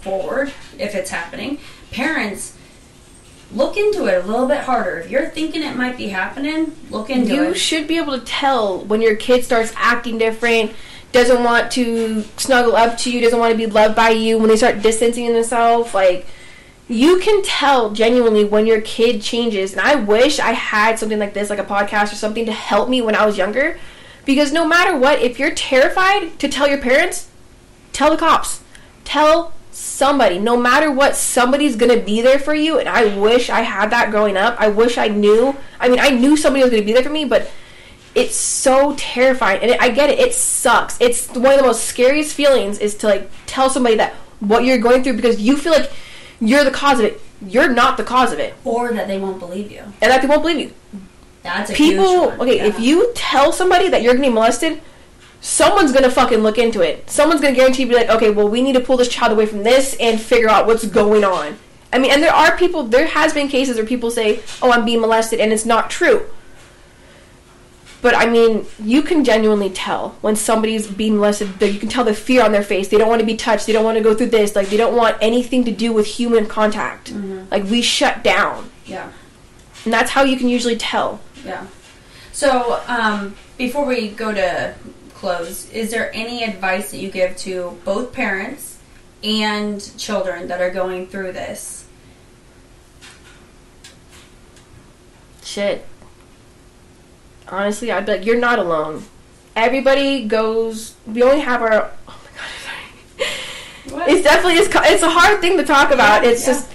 forward 0.00 0.52
if 0.78 0.94
it's 0.94 1.10
happening. 1.10 1.58
Parents, 1.90 2.56
look 3.52 3.76
into 3.76 4.06
it 4.06 4.24
a 4.24 4.26
little 4.26 4.46
bit 4.46 4.60
harder. 4.60 4.98
If 4.98 5.10
you're 5.10 5.28
thinking 5.28 5.62
it 5.62 5.76
might 5.76 5.96
be 5.96 6.08
happening, 6.08 6.76
look 6.90 7.10
into 7.10 7.34
you 7.34 7.42
it. 7.44 7.48
You 7.48 7.54
should 7.54 7.86
be 7.86 7.96
able 7.96 8.18
to 8.18 8.24
tell 8.24 8.78
when 8.78 9.00
your 9.00 9.16
kid 9.16 9.44
starts 9.44 9.72
acting 9.76 10.18
different 10.18 10.72
doesn't 11.12 11.44
want 11.44 11.72
to 11.72 12.22
snuggle 12.36 12.76
up 12.76 12.98
to 12.98 13.10
you 13.10 13.20
doesn't 13.20 13.38
want 13.38 13.52
to 13.52 13.56
be 13.56 13.66
loved 13.66 13.96
by 13.96 14.10
you 14.10 14.38
when 14.38 14.48
they 14.48 14.56
start 14.56 14.82
distancing 14.82 15.32
themselves 15.32 15.94
like 15.94 16.26
you 16.88 17.18
can 17.18 17.42
tell 17.42 17.90
genuinely 17.90 18.44
when 18.44 18.66
your 18.66 18.80
kid 18.80 19.20
changes 19.20 19.72
and 19.72 19.80
i 19.80 19.94
wish 19.94 20.38
i 20.38 20.52
had 20.52 20.98
something 20.98 21.18
like 21.18 21.34
this 21.34 21.50
like 21.50 21.58
a 21.58 21.64
podcast 21.64 22.12
or 22.12 22.16
something 22.16 22.46
to 22.46 22.52
help 22.52 22.88
me 22.88 23.02
when 23.02 23.14
i 23.16 23.26
was 23.26 23.36
younger 23.36 23.76
because 24.24 24.52
no 24.52 24.66
matter 24.66 24.96
what 24.96 25.20
if 25.20 25.38
you're 25.38 25.54
terrified 25.54 26.38
to 26.38 26.48
tell 26.48 26.68
your 26.68 26.78
parents 26.78 27.28
tell 27.96 28.10
the 28.10 28.16
cops. 28.16 28.60
Tell 29.04 29.54
somebody 29.72 30.38
no 30.38 30.56
matter 30.56 30.90
what 30.90 31.16
somebody's 31.16 31.76
gonna 31.76 31.98
be 31.98 32.22
there 32.22 32.38
for 32.38 32.54
you 32.54 32.78
and 32.78 32.88
i 32.88 33.14
wish 33.18 33.50
i 33.50 33.60
had 33.60 33.90
that 33.90 34.10
growing 34.10 34.36
up. 34.36 34.56
I 34.58 34.68
wish 34.68 34.96
i 34.96 35.08
knew 35.08 35.56
i 35.80 35.88
mean 35.88 35.98
i 35.98 36.10
knew 36.10 36.36
somebody 36.36 36.62
was 36.62 36.70
gonna 36.70 36.84
be 36.84 36.92
there 36.92 37.02
for 37.02 37.10
me 37.10 37.24
but 37.24 37.50
it's 38.14 38.34
so 38.34 38.94
terrifying 38.96 39.60
and 39.60 39.70
it, 39.70 39.80
i 39.80 39.90
get 39.90 40.10
it 40.10 40.18
it 40.18 40.34
sucks. 40.34 40.96
It's 41.00 41.28
one 41.28 41.52
of 41.52 41.58
the 41.58 41.66
most 41.66 41.84
scariest 41.84 42.34
feelings 42.34 42.78
is 42.78 42.94
to 42.96 43.06
like 43.06 43.30
tell 43.46 43.70
somebody 43.70 43.96
that 43.96 44.14
what 44.40 44.64
you're 44.64 44.78
going 44.78 45.02
through 45.02 45.16
because 45.16 45.40
you 45.40 45.56
feel 45.56 45.72
like 45.72 45.90
you're 46.40 46.64
the 46.64 46.70
cause 46.70 46.98
of 46.98 47.06
it. 47.06 47.20
You're 47.40 47.68
not 47.68 47.96
the 47.96 48.04
cause 48.04 48.32
of 48.32 48.38
it. 48.38 48.54
Or 48.64 48.92
that 48.92 49.08
they 49.08 49.18
won't 49.18 49.38
believe 49.38 49.70
you. 49.70 49.80
and 49.80 50.10
that 50.10 50.22
they 50.22 50.28
won't 50.28 50.42
believe 50.42 50.58
you. 50.60 51.00
That's 51.42 51.70
a 51.70 51.74
people 51.74 52.32
okay 52.42 52.56
yeah. 52.56 52.66
if 52.66 52.80
you 52.80 53.12
tell 53.14 53.52
somebody 53.52 53.88
that 53.88 54.02
you're 54.02 54.14
getting 54.14 54.34
molested 54.34 54.80
someone's 55.40 55.92
gonna 55.92 56.10
fucking 56.10 56.38
look 56.38 56.58
into 56.58 56.80
it. 56.80 57.08
Someone's 57.08 57.40
gonna 57.40 57.54
guarantee 57.54 57.84
be 57.84 57.94
like 57.94 58.08
okay 58.08 58.30
well 58.30 58.48
we 58.48 58.62
need 58.62 58.72
to 58.72 58.80
pull 58.80 58.96
this 58.96 59.08
child 59.08 59.32
away 59.32 59.46
from 59.46 59.62
this 59.62 59.96
and 60.00 60.20
figure 60.20 60.48
out 60.48 60.66
what's 60.66 60.84
going 60.86 61.24
on. 61.24 61.56
I 61.92 61.98
mean 61.98 62.10
and 62.10 62.22
there 62.22 62.32
are 62.32 62.56
people 62.56 62.82
there 62.82 63.06
has 63.06 63.32
been 63.32 63.46
cases 63.48 63.76
where 63.76 63.86
people 63.86 64.10
say 64.10 64.40
oh 64.60 64.72
i'm 64.72 64.84
being 64.84 65.00
molested 65.00 65.38
and 65.38 65.52
it's 65.52 65.64
not 65.64 65.88
true 65.88 66.26
but 68.06 68.14
I 68.14 68.26
mean, 68.26 68.64
you 68.78 69.02
can 69.02 69.24
genuinely 69.24 69.68
tell 69.68 70.10
when 70.20 70.36
somebody's 70.36 70.86
being 70.86 71.16
molested. 71.16 71.58
That 71.58 71.72
you 71.72 71.80
can 71.80 71.88
tell 71.88 72.04
the 72.04 72.14
fear 72.14 72.44
on 72.44 72.52
their 72.52 72.62
face. 72.62 72.86
They 72.86 72.98
don't 72.98 73.08
want 73.08 73.18
to 73.18 73.26
be 73.26 73.34
touched. 73.34 73.66
They 73.66 73.72
don't 73.72 73.82
want 73.82 73.98
to 73.98 74.04
go 74.04 74.14
through 74.14 74.28
this. 74.28 74.54
Like 74.54 74.68
they 74.68 74.76
don't 74.76 74.94
want 74.94 75.16
anything 75.20 75.64
to 75.64 75.72
do 75.72 75.92
with 75.92 76.06
human 76.06 76.46
contact. 76.46 77.12
Like 77.50 77.64
we 77.64 77.82
shut 77.82 78.22
down, 78.22 78.70
yeah. 78.84 79.10
and 79.84 79.92
that's 79.92 80.12
how 80.12 80.22
you 80.22 80.36
can 80.36 80.48
usually 80.48 80.76
tell. 80.76 81.18
Yeah. 81.44 81.66
So, 82.30 82.80
um, 82.86 83.34
before 83.58 83.84
we 83.84 84.10
go 84.10 84.32
to 84.32 84.76
close, 85.14 85.68
is 85.72 85.90
there 85.90 86.14
any 86.14 86.44
advice 86.44 86.92
that 86.92 86.98
you 86.98 87.10
give 87.10 87.36
to 87.38 87.76
both 87.84 88.12
parents 88.12 88.78
and 89.24 89.80
children 89.98 90.46
that 90.46 90.60
are 90.60 90.70
going 90.70 91.08
through 91.08 91.32
this? 91.32 91.88
Shit. 95.42 95.84
Honestly, 97.48 97.90
I'd 97.92 98.06
be 98.06 98.12
like, 98.12 98.26
you're 98.26 98.38
not 98.38 98.58
alone. 98.58 99.04
Everybody 99.54 100.26
goes. 100.26 100.94
We 101.06 101.22
only 101.22 101.40
have 101.40 101.62
our. 101.62 101.90
Oh 102.08 102.20
my 102.24 102.30
god, 102.38 103.94
sorry. 103.94 104.12
It's 104.12 104.22
definitely 104.24 104.54
it's, 104.58 104.68
it's 104.74 105.02
a 105.02 105.10
hard 105.10 105.40
thing 105.40 105.56
to 105.56 105.64
talk 105.64 105.90
about. 105.92 106.22
Yeah, 106.24 106.30
it's 106.30 106.46
yeah. 106.46 106.52
just 106.52 106.70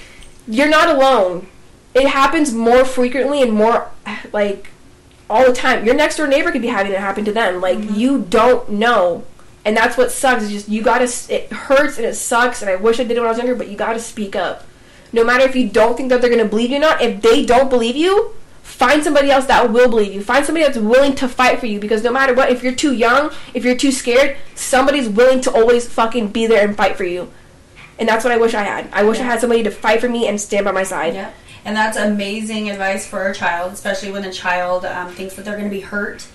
you're 0.47 0.69
not 0.69 0.89
alone. 0.89 1.47
It 1.93 2.07
happens 2.07 2.53
more 2.53 2.85
frequently 2.85 3.41
and 3.41 3.51
more 3.51 3.89
like 4.31 4.69
all 5.29 5.45
the 5.45 5.53
time. 5.53 5.85
Your 5.85 5.93
next 5.93 6.17
door 6.17 6.27
neighbor 6.27 6.51
could 6.51 6.61
be 6.61 6.69
having 6.69 6.91
it 6.91 6.99
happen 6.99 7.25
to 7.25 7.31
them. 7.31 7.61
Like 7.61 7.77
Mm-hmm. 7.77 7.95
you 7.95 8.21
don't 8.29 8.69
know, 8.69 9.25
and 9.65 9.75
that's 9.77 9.97
what 9.97 10.11
sucks. 10.11 10.43
Is 10.43 10.51
just 10.51 10.69
you 10.69 10.81
gotta. 10.81 11.03
It 11.29 11.51
hurts 11.51 11.97
and 11.97 12.05
it 12.07 12.15
sucks, 12.15 12.61
and 12.61 12.71
I 12.71 12.77
wish 12.77 12.99
I 12.99 13.03
did 13.03 13.17
it 13.17 13.19
when 13.19 13.27
I 13.27 13.31
was 13.31 13.37
younger. 13.37 13.55
But 13.55 13.67
you 13.67 13.77
gotta 13.77 13.99
speak 13.99 14.35
up. 14.35 14.65
No 15.13 15.23
matter 15.25 15.43
if 15.43 15.55
you 15.55 15.69
don't 15.69 15.97
think 15.97 16.09
that 16.09 16.21
they're 16.21 16.29
gonna 16.31 16.45
believe 16.45 16.71
you 16.71 16.77
or 16.77 16.79
not. 16.79 17.01
If 17.01 17.21
they 17.21 17.45
don't 17.45 17.69
believe 17.69 17.95
you, 17.97 18.33
find 18.61 19.03
somebody 19.03 19.29
else 19.31 19.45
that 19.45 19.71
will 19.71 19.89
believe 19.89 20.13
you. 20.13 20.23
Find 20.23 20.45
somebody 20.45 20.65
that's 20.65 20.77
willing 20.77 21.15
to 21.15 21.27
fight 21.27 21.59
for 21.59 21.65
you 21.65 21.79
because 21.79 22.03
no 22.03 22.11
matter 22.11 22.33
what, 22.33 22.49
if 22.49 22.63
you're 22.63 22.73
too 22.73 22.93
young, 22.93 23.31
if 23.53 23.63
you're 23.63 23.75
too 23.75 23.91
scared, 23.91 24.37
somebody's 24.55 25.09
willing 25.09 25.41
to 25.41 25.51
always 25.51 25.87
fucking 25.87 26.29
be 26.29 26.47
there 26.47 26.65
and 26.65 26.75
fight 26.75 26.97
for 26.97 27.03
you. 27.03 27.31
And 27.99 28.09
that's 28.09 28.23
what 28.23 28.33
I 28.33 28.37
wish 28.37 28.53
I 28.53 28.63
had. 28.63 28.89
I 28.91 29.03
wish 29.03 29.19
I 29.19 29.23
had 29.23 29.39
somebody 29.39 29.63
to 29.63 29.71
fight 29.71 30.01
for 30.01 30.09
me 30.09 30.27
and 30.27 30.41
stand 30.41 30.65
by 30.65 30.71
my 30.71 30.83
side. 30.83 31.13
Yeah. 31.13 31.31
And 31.63 31.75
that's 31.75 31.97
amazing 31.97 32.69
advice 32.69 33.05
for 33.05 33.27
a 33.27 33.35
child, 33.35 33.73
especially 33.73 34.11
when 34.11 34.23
a 34.25 34.33
child 34.33 34.85
um, 34.85 35.11
thinks 35.11 35.35
that 35.35 35.45
they're 35.45 35.57
going 35.57 35.69
to 35.69 35.75
be 35.75 35.81
hurt, 35.81 36.25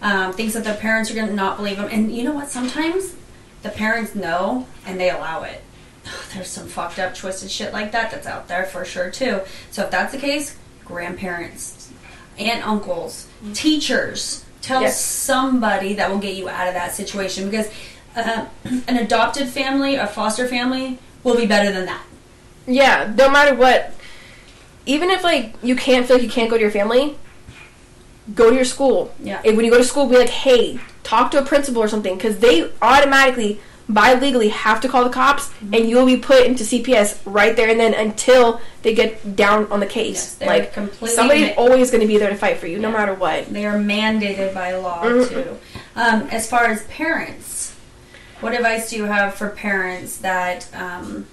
um, 0.00 0.32
thinks 0.32 0.54
that 0.54 0.62
their 0.62 0.76
parents 0.76 1.10
are 1.10 1.14
going 1.14 1.26
to 1.26 1.34
not 1.34 1.56
believe 1.56 1.78
them. 1.78 1.88
And 1.90 2.14
you 2.14 2.22
know 2.22 2.32
what? 2.32 2.48
Sometimes 2.48 3.16
the 3.62 3.70
parents 3.70 4.14
know 4.14 4.66
and 4.86 5.00
they 5.00 5.10
allow 5.10 5.42
it. 5.42 5.62
There's 6.34 6.48
some 6.48 6.68
fucked 6.68 7.00
up, 7.00 7.16
twisted 7.16 7.50
shit 7.50 7.72
like 7.72 7.90
that 7.92 8.12
that's 8.12 8.26
out 8.26 8.46
there 8.46 8.64
for 8.64 8.84
sure, 8.84 9.10
too. 9.10 9.40
So 9.72 9.84
if 9.84 9.90
that's 9.90 10.12
the 10.12 10.18
case, 10.18 10.56
grandparents, 10.90 11.90
aunt, 12.38 12.66
uncles, 12.66 13.28
teachers, 13.54 14.44
tell 14.60 14.82
Yes. 14.82 15.00
somebody 15.00 15.94
that 15.94 16.10
will 16.10 16.18
get 16.18 16.34
you 16.34 16.48
out 16.48 16.68
of 16.68 16.74
that 16.74 16.92
situation 16.94 17.48
because 17.48 17.68
uh, 18.16 18.46
an 18.88 18.96
adopted 18.96 19.48
family, 19.48 19.94
a 19.94 20.06
foster 20.06 20.46
family, 20.46 20.98
will 21.22 21.36
be 21.36 21.46
better 21.46 21.72
than 21.72 21.86
that. 21.86 22.02
Yeah, 22.66 23.12
no 23.16 23.30
matter 23.30 23.54
what, 23.54 23.94
even 24.86 25.10
if 25.10 25.22
like 25.24 25.54
you 25.62 25.76
can't 25.76 26.06
feel 26.06 26.16
like 26.16 26.24
you 26.24 26.30
can't 26.30 26.50
go 26.50 26.56
to 26.56 26.62
your 26.62 26.70
family, 26.70 27.16
go 28.34 28.50
to 28.50 28.56
your 28.56 28.64
school. 28.64 29.14
Yeah. 29.22 29.40
And 29.44 29.56
when 29.56 29.64
you 29.64 29.70
go 29.70 29.78
to 29.78 29.84
school, 29.84 30.06
be 30.06 30.18
like, 30.18 30.28
hey, 30.28 30.78
talk 31.02 31.30
to 31.32 31.38
a 31.38 31.44
principal 31.44 31.82
or 31.82 31.88
something, 31.88 32.16
because 32.16 32.38
they 32.38 32.70
automatically, 32.82 33.60
by 33.92 34.14
legally, 34.14 34.48
have 34.48 34.80
to 34.82 34.88
call 34.88 35.04
the 35.04 35.10
cops, 35.10 35.48
Mm-hmm. 35.48 35.74
and 35.74 35.88
you'll 35.88 36.06
be 36.06 36.16
put 36.16 36.46
into 36.46 36.64
CPS 36.64 37.18
right 37.24 37.54
there 37.56 37.68
and 37.68 37.78
then 37.78 37.92
until 37.94 38.60
they 38.82 38.94
get 38.94 39.36
down 39.36 39.70
on 39.72 39.80
the 39.80 39.86
case. 39.86 40.34
they're 40.34 40.48
like 40.48 40.72
completely 40.72 41.08
somebody's 41.10 41.48
ma- 41.56 41.62
always 41.62 41.90
going 41.90 42.00
to 42.00 42.06
be 42.06 42.16
there 42.18 42.30
to 42.30 42.36
fight 42.36 42.58
for 42.58 42.66
you, 42.66 42.78
no 42.78 42.90
matter 42.90 43.14
what. 43.14 43.52
They 43.52 43.66
are 43.66 43.76
mandated 43.78 44.54
by 44.54 44.74
law 44.74 45.02
Mhm. 45.04 45.28
too. 45.28 45.58
Um, 45.96 46.22
as 46.30 46.48
far 46.48 46.64
as 46.66 46.84
parents, 46.84 47.74
what 48.40 48.54
advice 48.54 48.90
do 48.90 48.96
you 48.96 49.04
have 49.04 49.34
for 49.34 49.50
parents 49.50 50.16
that 50.18 50.66
um, 50.74 51.26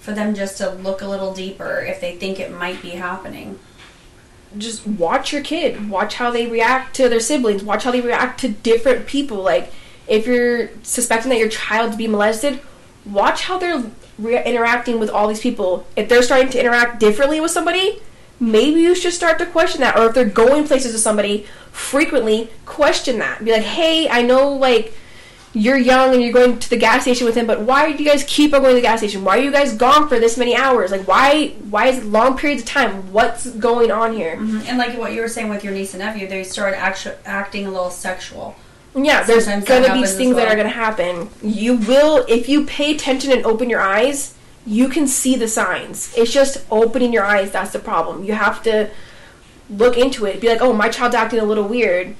for 0.00 0.12
them 0.12 0.34
just 0.34 0.58
to 0.58 0.70
look 0.70 1.00
a 1.02 1.06
little 1.06 1.32
deeper 1.32 1.80
if 1.88 2.00
they 2.00 2.16
think 2.16 2.38
it 2.40 2.52
might 2.52 2.82
be 2.82 2.90
happening? 2.90 3.58
just 4.58 4.84
watch 4.84 5.32
your 5.32 5.42
kid. 5.42 5.88
Watch 5.88 6.14
how 6.14 6.32
they 6.32 6.44
react 6.48 6.96
to 6.96 7.08
their 7.08 7.20
siblings. 7.20 7.62
Watch 7.62 7.84
how 7.84 7.92
they 7.92 8.00
react 8.00 8.40
to 8.40 8.48
different 8.48 9.06
people. 9.06 9.36
Like, 9.36 9.72
if 10.10 10.26
you're 10.26 10.68
suspecting 10.82 11.30
that 11.30 11.38
your 11.38 11.48
child's 11.48 11.96
being 11.96 12.10
molested, 12.10 12.60
watch 13.06 13.42
how 13.44 13.56
they're 13.58 13.82
re- 14.18 14.44
interacting 14.44 15.00
with 15.00 15.08
all 15.08 15.28
these 15.28 15.40
people. 15.40 15.86
If 15.96 16.08
they're 16.08 16.22
starting 16.22 16.50
to 16.50 16.60
interact 16.60 17.00
differently 17.00 17.40
with 17.40 17.52
somebody, 17.52 18.00
maybe 18.38 18.80
you 18.80 18.94
should 18.94 19.12
start 19.14 19.38
to 19.38 19.46
question 19.46 19.80
that. 19.80 19.96
Or 19.96 20.06
if 20.08 20.14
they're 20.14 20.24
going 20.24 20.66
places 20.66 20.92
with 20.92 21.00
somebody 21.02 21.46
frequently, 21.72 22.50
question 22.66 23.18
that. 23.20 23.44
Be 23.44 23.52
like, 23.52 23.62
hey, 23.62 24.08
I 24.08 24.22
know, 24.22 24.52
like, 24.52 24.92
you're 25.52 25.76
young 25.76 26.12
and 26.14 26.22
you're 26.22 26.32
going 26.32 26.58
to 26.60 26.70
the 26.70 26.76
gas 26.76 27.02
station 27.02 27.26
with 27.26 27.34
him, 27.36 27.44
but 27.46 27.60
why 27.62 27.90
do 27.92 28.02
you 28.02 28.08
guys 28.08 28.22
keep 28.28 28.54
on 28.54 28.60
going 28.60 28.70
to 28.70 28.76
the 28.76 28.80
gas 28.82 29.00
station? 29.00 29.24
Why 29.24 29.38
are 29.38 29.42
you 29.42 29.50
guys 29.50 29.76
gone 29.76 30.08
for 30.08 30.18
this 30.20 30.36
many 30.38 30.54
hours? 30.54 30.92
Like, 30.92 31.08
why? 31.08 31.48
Why 31.70 31.86
is 31.86 31.98
it 31.98 32.04
long 32.04 32.36
periods 32.38 32.62
of 32.62 32.68
time? 32.68 33.12
What's 33.12 33.50
going 33.50 33.90
on 33.90 34.14
here? 34.14 34.36
Mhm. 34.36 34.68
And 34.68 34.78
like 34.78 34.96
what 34.96 35.12
you 35.12 35.20
were 35.20 35.28
saying 35.28 35.48
with 35.48 35.64
your 35.64 35.72
niece 35.72 35.92
and 35.92 36.02
nephew, 36.04 36.28
they 36.28 36.44
started 36.44 36.78
actu- 36.78 37.14
acting 37.26 37.66
a 37.66 37.70
little 37.70 37.90
sexual. 37.90 38.54
Yeah, 38.94 39.22
there's 39.22 39.44
Sometimes 39.44 39.66
that 39.66 39.68
gonna 39.68 39.82
be 39.82 39.88
happens 39.88 40.10
as 40.10 40.16
things 40.16 40.36
that 40.36 40.44
well. 40.44 40.52
are 40.52 40.56
gonna 40.56 40.68
happen. 40.68 41.30
You 41.42 41.76
will, 41.76 42.24
if 42.28 42.48
you 42.48 42.66
pay 42.66 42.94
attention 42.94 43.30
and 43.30 43.44
open 43.46 43.70
your 43.70 43.80
eyes, 43.80 44.34
you 44.66 44.88
can 44.88 45.06
see 45.06 45.36
the 45.36 45.48
signs. 45.48 46.12
It's 46.16 46.32
just 46.32 46.64
opening 46.70 47.12
your 47.12 47.24
eyes 47.24 47.50
that's 47.50 47.72
the 47.72 47.78
problem. 47.78 48.24
You 48.24 48.34
have 48.34 48.62
to 48.64 48.90
look 49.68 49.96
into 49.96 50.26
it. 50.26 50.40
Be 50.40 50.48
like, 50.48 50.60
oh, 50.60 50.72
my 50.72 50.88
child's 50.88 51.14
acting 51.14 51.38
a 51.38 51.44
little 51.44 51.64
weird. 51.64 52.16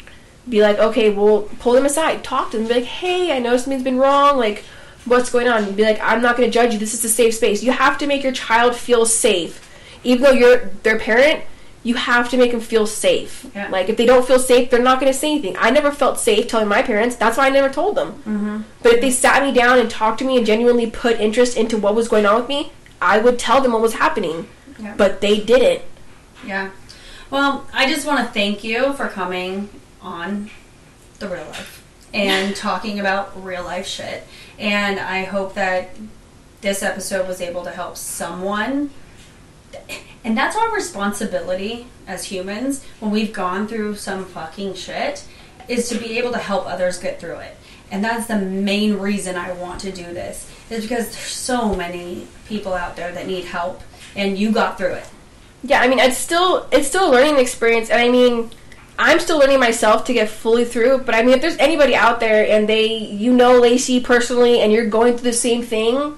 Be 0.49 0.63
like, 0.63 0.79
okay, 0.79 1.11
well, 1.11 1.43
pull 1.59 1.73
them 1.73 1.85
aside, 1.85 2.25
talk 2.25 2.51
to 2.53 2.59
them. 2.59 2.69
Be 2.69 2.75
like, 2.75 2.85
hey, 2.85 3.33
I 3.33 3.41
know 3.41 3.57
something's 3.57 3.83
been 3.83 3.99
wrong. 3.99 4.39
Like, 4.39 4.65
what's 5.05 5.31
going 5.31 5.49
on? 5.49 5.75
Be 5.75 5.83
like, 5.83 6.01
I'm 6.01 6.23
not 6.23 6.37
gonna 6.37 6.51
judge 6.51 6.73
you. 6.73 6.79
This 6.79 6.95
is 6.95 7.05
a 7.05 7.09
safe 7.09 7.35
space. 7.35 7.63
You 7.63 7.73
have 7.73 7.99
to 7.99 8.07
make 8.07 8.23
your 8.23 8.33
child 8.33 8.77
feel 8.77 9.07
safe, 9.07 9.69
even 10.05 10.23
though 10.23 10.33
you're 10.33 10.67
their 10.83 10.99
parent. 10.99 11.45
You 11.83 11.95
have 11.95 12.29
to 12.31 12.37
make 12.37 12.51
them 12.51 12.61
feel 12.61 12.87
safe. 12.87 13.47
Yeah. 13.55 13.69
Like 13.71 13.89
if 13.89 13.97
they 13.97 14.07
don't 14.07 14.27
feel 14.27 14.39
safe, 14.39 14.71
they're 14.71 14.83
not 14.83 15.01
going 15.01 15.11
to 15.11 15.19
say 15.19 15.33
anything. 15.33 15.57
I 15.59 15.71
never 15.71 15.91
felt 15.91 16.21
safe 16.21 16.47
telling 16.47 16.69
my 16.69 16.83
parents. 16.83 17.17
That's 17.17 17.39
why 17.39 17.47
I 17.47 17.51
never 17.51 17.73
told 17.73 17.97
them. 17.97 18.13
Mm-hmm. 18.13 18.63
But 18.83 18.95
if 18.95 19.01
they 19.01 19.11
sat 19.11 19.43
me 19.43 19.53
down 19.53 19.79
and 19.79 19.91
talked 19.91 20.19
to 20.19 20.25
me 20.25 20.37
and 20.37 20.45
genuinely 20.45 20.91
put 20.91 21.19
interest 21.19 21.57
into 21.57 21.79
what 21.79 21.95
was 21.95 22.09
going 22.09 22.27
on 22.27 22.37
with 22.37 22.49
me, 22.49 22.73
I 23.01 23.19
would 23.19 23.39
tell 23.39 23.63
them 23.63 23.73
what 23.73 23.81
was 23.81 23.95
happening. 23.95 24.47
Yeah. 24.79 24.95
But 24.97 25.21
they 25.21 25.41
didn't. 25.41 25.83
Yeah. 26.45 26.71
Well, 27.31 27.67
I 27.73 27.89
just 27.89 28.07
want 28.07 28.27
to 28.27 28.33
thank 28.33 28.65
you 28.65 28.93
for 28.95 29.09
coming 29.09 29.69
on 30.03 30.51
the 31.19 31.29
real 31.29 31.47
life 31.47 31.85
and 32.13 32.57
talking 32.57 32.99
about 33.01 33.43
real 33.43 33.65
life 33.65 33.87
shit. 33.87 34.27
And 34.59 34.99
I 34.99 35.25
hope 35.25 35.55
that 35.55 35.91
this 36.61 36.83
episode 36.83 37.27
was 37.27 37.41
able 37.41 37.65
to 37.65 37.71
help 37.71 37.97
someone. 37.97 38.91
And 40.25 40.37
that's 40.37 40.57
our 40.57 40.75
responsibility 40.75 41.87
as 42.07 42.25
humans 42.25 42.85
when 42.99 43.11
we've 43.11 43.33
gone 43.33 43.67
through 43.67 43.97
some 43.97 44.27
fucking 44.27 44.75
shit 44.75 45.25
is 45.69 45.89
to 45.89 45.99
be 45.99 46.19
able 46.19 46.33
to 46.33 46.39
help 46.39 46.67
others 46.67 46.99
get 46.99 47.21
through 47.21 47.37
it. 47.37 47.57
And 47.91 48.05
that's 48.05 48.27
the 48.27 48.39
main 48.39 48.99
reason 48.99 49.37
I 49.37 49.53
want 49.53 49.81
to 49.81 49.93
do 49.93 50.05
this. 50.05 50.51
Is 50.69 50.83
because 50.83 51.07
there's 51.07 51.17
so 51.17 51.75
many 51.75 52.27
people 52.47 52.75
out 52.75 52.97
there 52.97 53.13
that 53.13 53.27
need 53.27 53.45
help 53.45 53.81
and 54.15 54.39
you 54.39 54.53
got 54.53 54.79
through 54.79 54.95
it. 54.95 55.09
Yeah, 55.63 55.81
I 55.81 55.89
mean, 55.89 55.99
it's 55.99 56.17
still 56.17 56.67
it's 56.73 56.89
still 56.89 57.11
a 57.11 57.13
learning 57.13 57.39
experience, 57.39 57.91
and 57.91 58.01
I 58.01 58.09
mean, 58.09 58.51
I'm 58.99 59.21
still 59.21 59.39
learning 59.39 59.61
myself 59.61 60.05
to 60.07 60.13
get 60.13 60.31
fully 60.31 60.65
through. 60.65 60.99
But 60.99 61.15
I 61.15 61.23
mean, 61.23 61.35
if 61.35 61.43
there's 61.43 61.59
anybody 61.59 61.95
out 61.95 62.21
there 62.21 62.47
and 62.49 62.69
they 62.69 62.87
you 62.87 63.33
know 63.33 63.59
Lacey 63.59 64.01
personally, 64.01 64.61
and 64.61 64.73
you're 64.73 64.87
going 64.87 65.15
through 65.15 65.31
the 65.31 65.33
same 65.35 65.63
thing, 65.63 66.17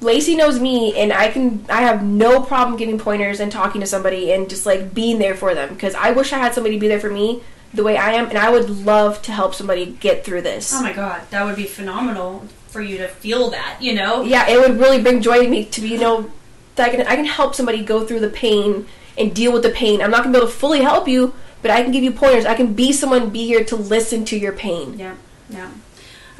Lacey 0.00 0.36
knows 0.36 0.60
me, 0.60 0.96
and 0.96 1.12
I 1.12 1.28
can 1.28 1.64
I 1.68 1.82
have 1.82 2.04
no 2.04 2.42
problem 2.42 2.76
giving 2.76 2.98
pointers 2.98 3.40
and 3.40 3.50
talking 3.50 3.80
to 3.80 3.86
somebody 3.86 4.32
and 4.32 4.48
just 4.48 4.64
like 4.64 4.94
being 4.94 5.18
there 5.18 5.34
for 5.34 5.54
them 5.54 5.74
because 5.74 5.94
I 5.94 6.12
wish 6.12 6.32
I 6.32 6.38
had 6.38 6.54
somebody 6.54 6.78
be 6.78 6.88
there 6.88 7.00
for 7.00 7.10
me 7.10 7.42
the 7.74 7.82
way 7.84 7.96
I 7.96 8.12
am, 8.12 8.28
and 8.28 8.38
I 8.38 8.50
would 8.50 8.70
love 8.70 9.20
to 9.22 9.32
help 9.32 9.54
somebody 9.54 9.86
get 9.86 10.24
through 10.24 10.42
this. 10.42 10.72
Oh 10.74 10.82
my 10.82 10.92
god, 10.92 11.22
that 11.30 11.44
would 11.44 11.56
be 11.56 11.64
phenomenal 11.64 12.46
for 12.68 12.80
you 12.80 12.98
to 12.98 13.08
feel 13.08 13.50
that, 13.50 13.78
you 13.80 13.94
know? 13.94 14.22
yeah, 14.22 14.48
it 14.48 14.58
would 14.60 14.78
really 14.78 15.02
bring 15.02 15.20
joy 15.20 15.42
to 15.42 15.48
me 15.48 15.64
to 15.64 15.80
be, 15.80 15.88
you 15.88 15.98
know, 15.98 16.30
that 16.76 16.88
I 16.88 16.90
can 16.90 17.06
I 17.06 17.16
can 17.16 17.24
help 17.24 17.54
somebody 17.54 17.84
go 17.84 18.06
through 18.06 18.20
the 18.20 18.30
pain 18.30 18.86
and 19.16 19.34
deal 19.34 19.52
with 19.52 19.62
the 19.62 19.70
pain. 19.70 20.00
I'm 20.00 20.10
not 20.10 20.22
gonna 20.22 20.32
be 20.32 20.38
able 20.38 20.48
to 20.48 20.54
fully 20.54 20.82
help 20.82 21.08
you, 21.08 21.34
but 21.60 21.70
I 21.70 21.82
can 21.82 21.92
give 21.92 22.04
you 22.04 22.12
pointers. 22.12 22.46
I 22.46 22.54
can 22.54 22.72
be 22.74 22.92
someone, 22.92 23.30
be 23.30 23.46
here 23.46 23.64
to 23.64 23.76
listen 23.76 24.24
to 24.26 24.38
your 24.38 24.52
pain. 24.52 24.98
Yeah, 24.98 25.16
yeah. 25.50 25.70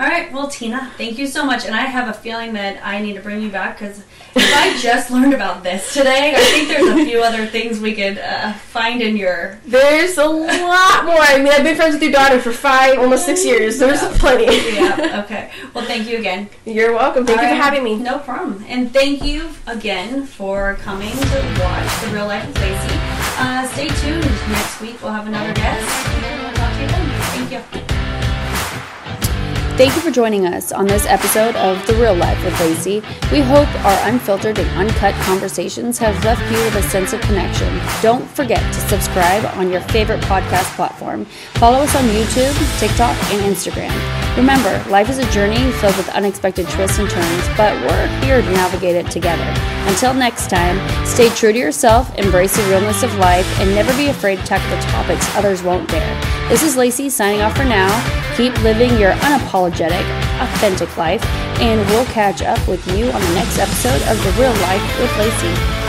All 0.00 0.06
right, 0.06 0.32
well, 0.32 0.46
Tina, 0.46 0.92
thank 0.96 1.18
you 1.18 1.26
so 1.26 1.44
much. 1.44 1.64
And 1.66 1.74
I 1.74 1.80
have 1.80 2.06
a 2.08 2.12
feeling 2.12 2.52
that 2.52 2.80
I 2.86 3.00
need 3.00 3.14
to 3.14 3.20
bring 3.20 3.42
you 3.42 3.50
back 3.50 3.80
because 3.80 3.98
if 4.36 4.54
I 4.54 4.78
just 4.78 5.10
learned 5.12 5.34
about 5.34 5.64
this 5.64 5.92
today, 5.92 6.34
I 6.36 6.40
think 6.40 6.68
there's 6.68 6.86
a 6.86 7.04
few 7.04 7.20
other 7.20 7.46
things 7.46 7.80
we 7.80 7.96
could 7.96 8.16
uh, 8.18 8.52
find 8.52 9.02
in 9.02 9.16
your. 9.16 9.58
There's 9.66 10.16
a 10.16 10.24
lot 10.24 11.04
more. 11.04 11.18
I 11.20 11.38
mean, 11.38 11.48
I've 11.52 11.64
been 11.64 11.74
friends 11.74 11.94
with 11.94 12.02
your 12.04 12.12
daughter 12.12 12.38
for 12.40 12.52
five, 12.52 13.00
almost 13.00 13.26
six 13.26 13.44
years. 13.44 13.80
There's 13.80 14.00
Yeah. 14.00 14.16
plenty. 14.18 14.44
Yeah, 14.44 15.22
okay. 15.24 15.50
Well, 15.74 15.84
thank 15.84 16.08
you 16.08 16.18
again. 16.18 16.48
You're 16.64 16.92
welcome. 16.92 17.26
Thank 17.26 17.40
you 17.40 17.48
All 17.48 17.54
for 17.56 17.60
having 17.60 17.82
me. 17.82 17.96
No 17.96 18.20
problem. 18.20 18.64
And 18.68 18.92
thank 18.92 19.24
you 19.24 19.50
again 19.66 20.26
for 20.26 20.74
coming 20.82 21.10
to 21.10 21.58
watch 21.60 22.00
The 22.02 22.10
Real 22.12 22.28
Life 22.28 22.46
with 22.46 22.56
Lacey. 22.60 22.94
Uh, 23.40 23.66
stay 23.72 23.88
tuned. 23.88 24.24
Next 24.52 24.80
week 24.80 25.02
we'll 25.02 25.12
have 25.12 25.26
another 25.26 25.52
guest. 25.54 26.17
Thank 29.78 29.94
you 29.94 30.02
for 30.02 30.10
joining 30.10 30.44
us 30.44 30.72
on 30.72 30.88
this 30.88 31.06
episode 31.06 31.54
of 31.54 31.86
The 31.86 31.94
Real 31.94 32.16
Life 32.16 32.44
with 32.44 32.58
Lacey. 32.58 33.00
We 33.30 33.38
hope 33.38 33.72
our 33.84 34.08
unfiltered 34.08 34.58
and 34.58 34.68
uncut 34.70 35.14
conversations 35.22 35.98
have 35.98 36.24
left 36.24 36.42
you 36.50 36.58
with 36.64 36.74
a 36.74 36.82
sense 36.90 37.12
of 37.12 37.20
connection. 37.20 37.80
Don't 38.02 38.28
forget 38.28 38.58
to 38.74 38.80
subscribe 38.88 39.44
on 39.54 39.70
your 39.70 39.80
favorite 39.82 40.20
podcast 40.22 40.74
platform. 40.74 41.26
Follow 41.54 41.78
us 41.78 41.94
on 41.94 42.02
YouTube, 42.06 42.80
TikTok, 42.80 43.16
and 43.30 43.54
Instagram. 43.54 43.94
Remember, 44.36 44.82
life 44.90 45.08
is 45.08 45.18
a 45.18 45.30
journey 45.30 45.70
filled 45.74 45.96
with 45.96 46.08
unexpected 46.08 46.68
twists 46.70 46.98
and 46.98 47.08
turns, 47.08 47.46
but 47.56 47.72
we're 47.82 48.08
here 48.24 48.42
to 48.42 48.50
navigate 48.50 48.96
it 48.96 49.08
together. 49.12 49.46
Until 49.88 50.12
next 50.12 50.50
time, 50.50 50.76
stay 51.06 51.28
true 51.28 51.52
to 51.52 51.58
yourself, 51.58 52.12
embrace 52.16 52.56
the 52.56 52.64
realness 52.64 53.04
of 53.04 53.14
life, 53.18 53.46
and 53.60 53.72
never 53.76 53.96
be 53.96 54.08
afraid 54.08 54.40
to 54.40 54.44
tackle 54.44 54.90
topics 54.90 55.32
others 55.36 55.62
won't 55.62 55.88
dare. 55.88 56.37
This 56.48 56.62
is 56.62 56.76
Lacey 56.76 57.10
signing 57.10 57.42
off 57.42 57.54
for 57.54 57.64
now. 57.64 57.92
Keep 58.34 58.62
living 58.62 58.98
your 58.98 59.12
unapologetic, 59.12 60.00
authentic 60.40 60.96
life, 60.96 61.22
and 61.60 61.86
we'll 61.90 62.06
catch 62.06 62.40
up 62.40 62.66
with 62.66 62.86
you 62.86 63.04
on 63.10 63.20
the 63.20 63.34
next 63.34 63.58
episode 63.58 64.00
of 64.08 64.16
The 64.24 64.32
Real 64.40 64.54
Life 64.62 64.98
with 64.98 65.14
Lacey. 65.18 65.87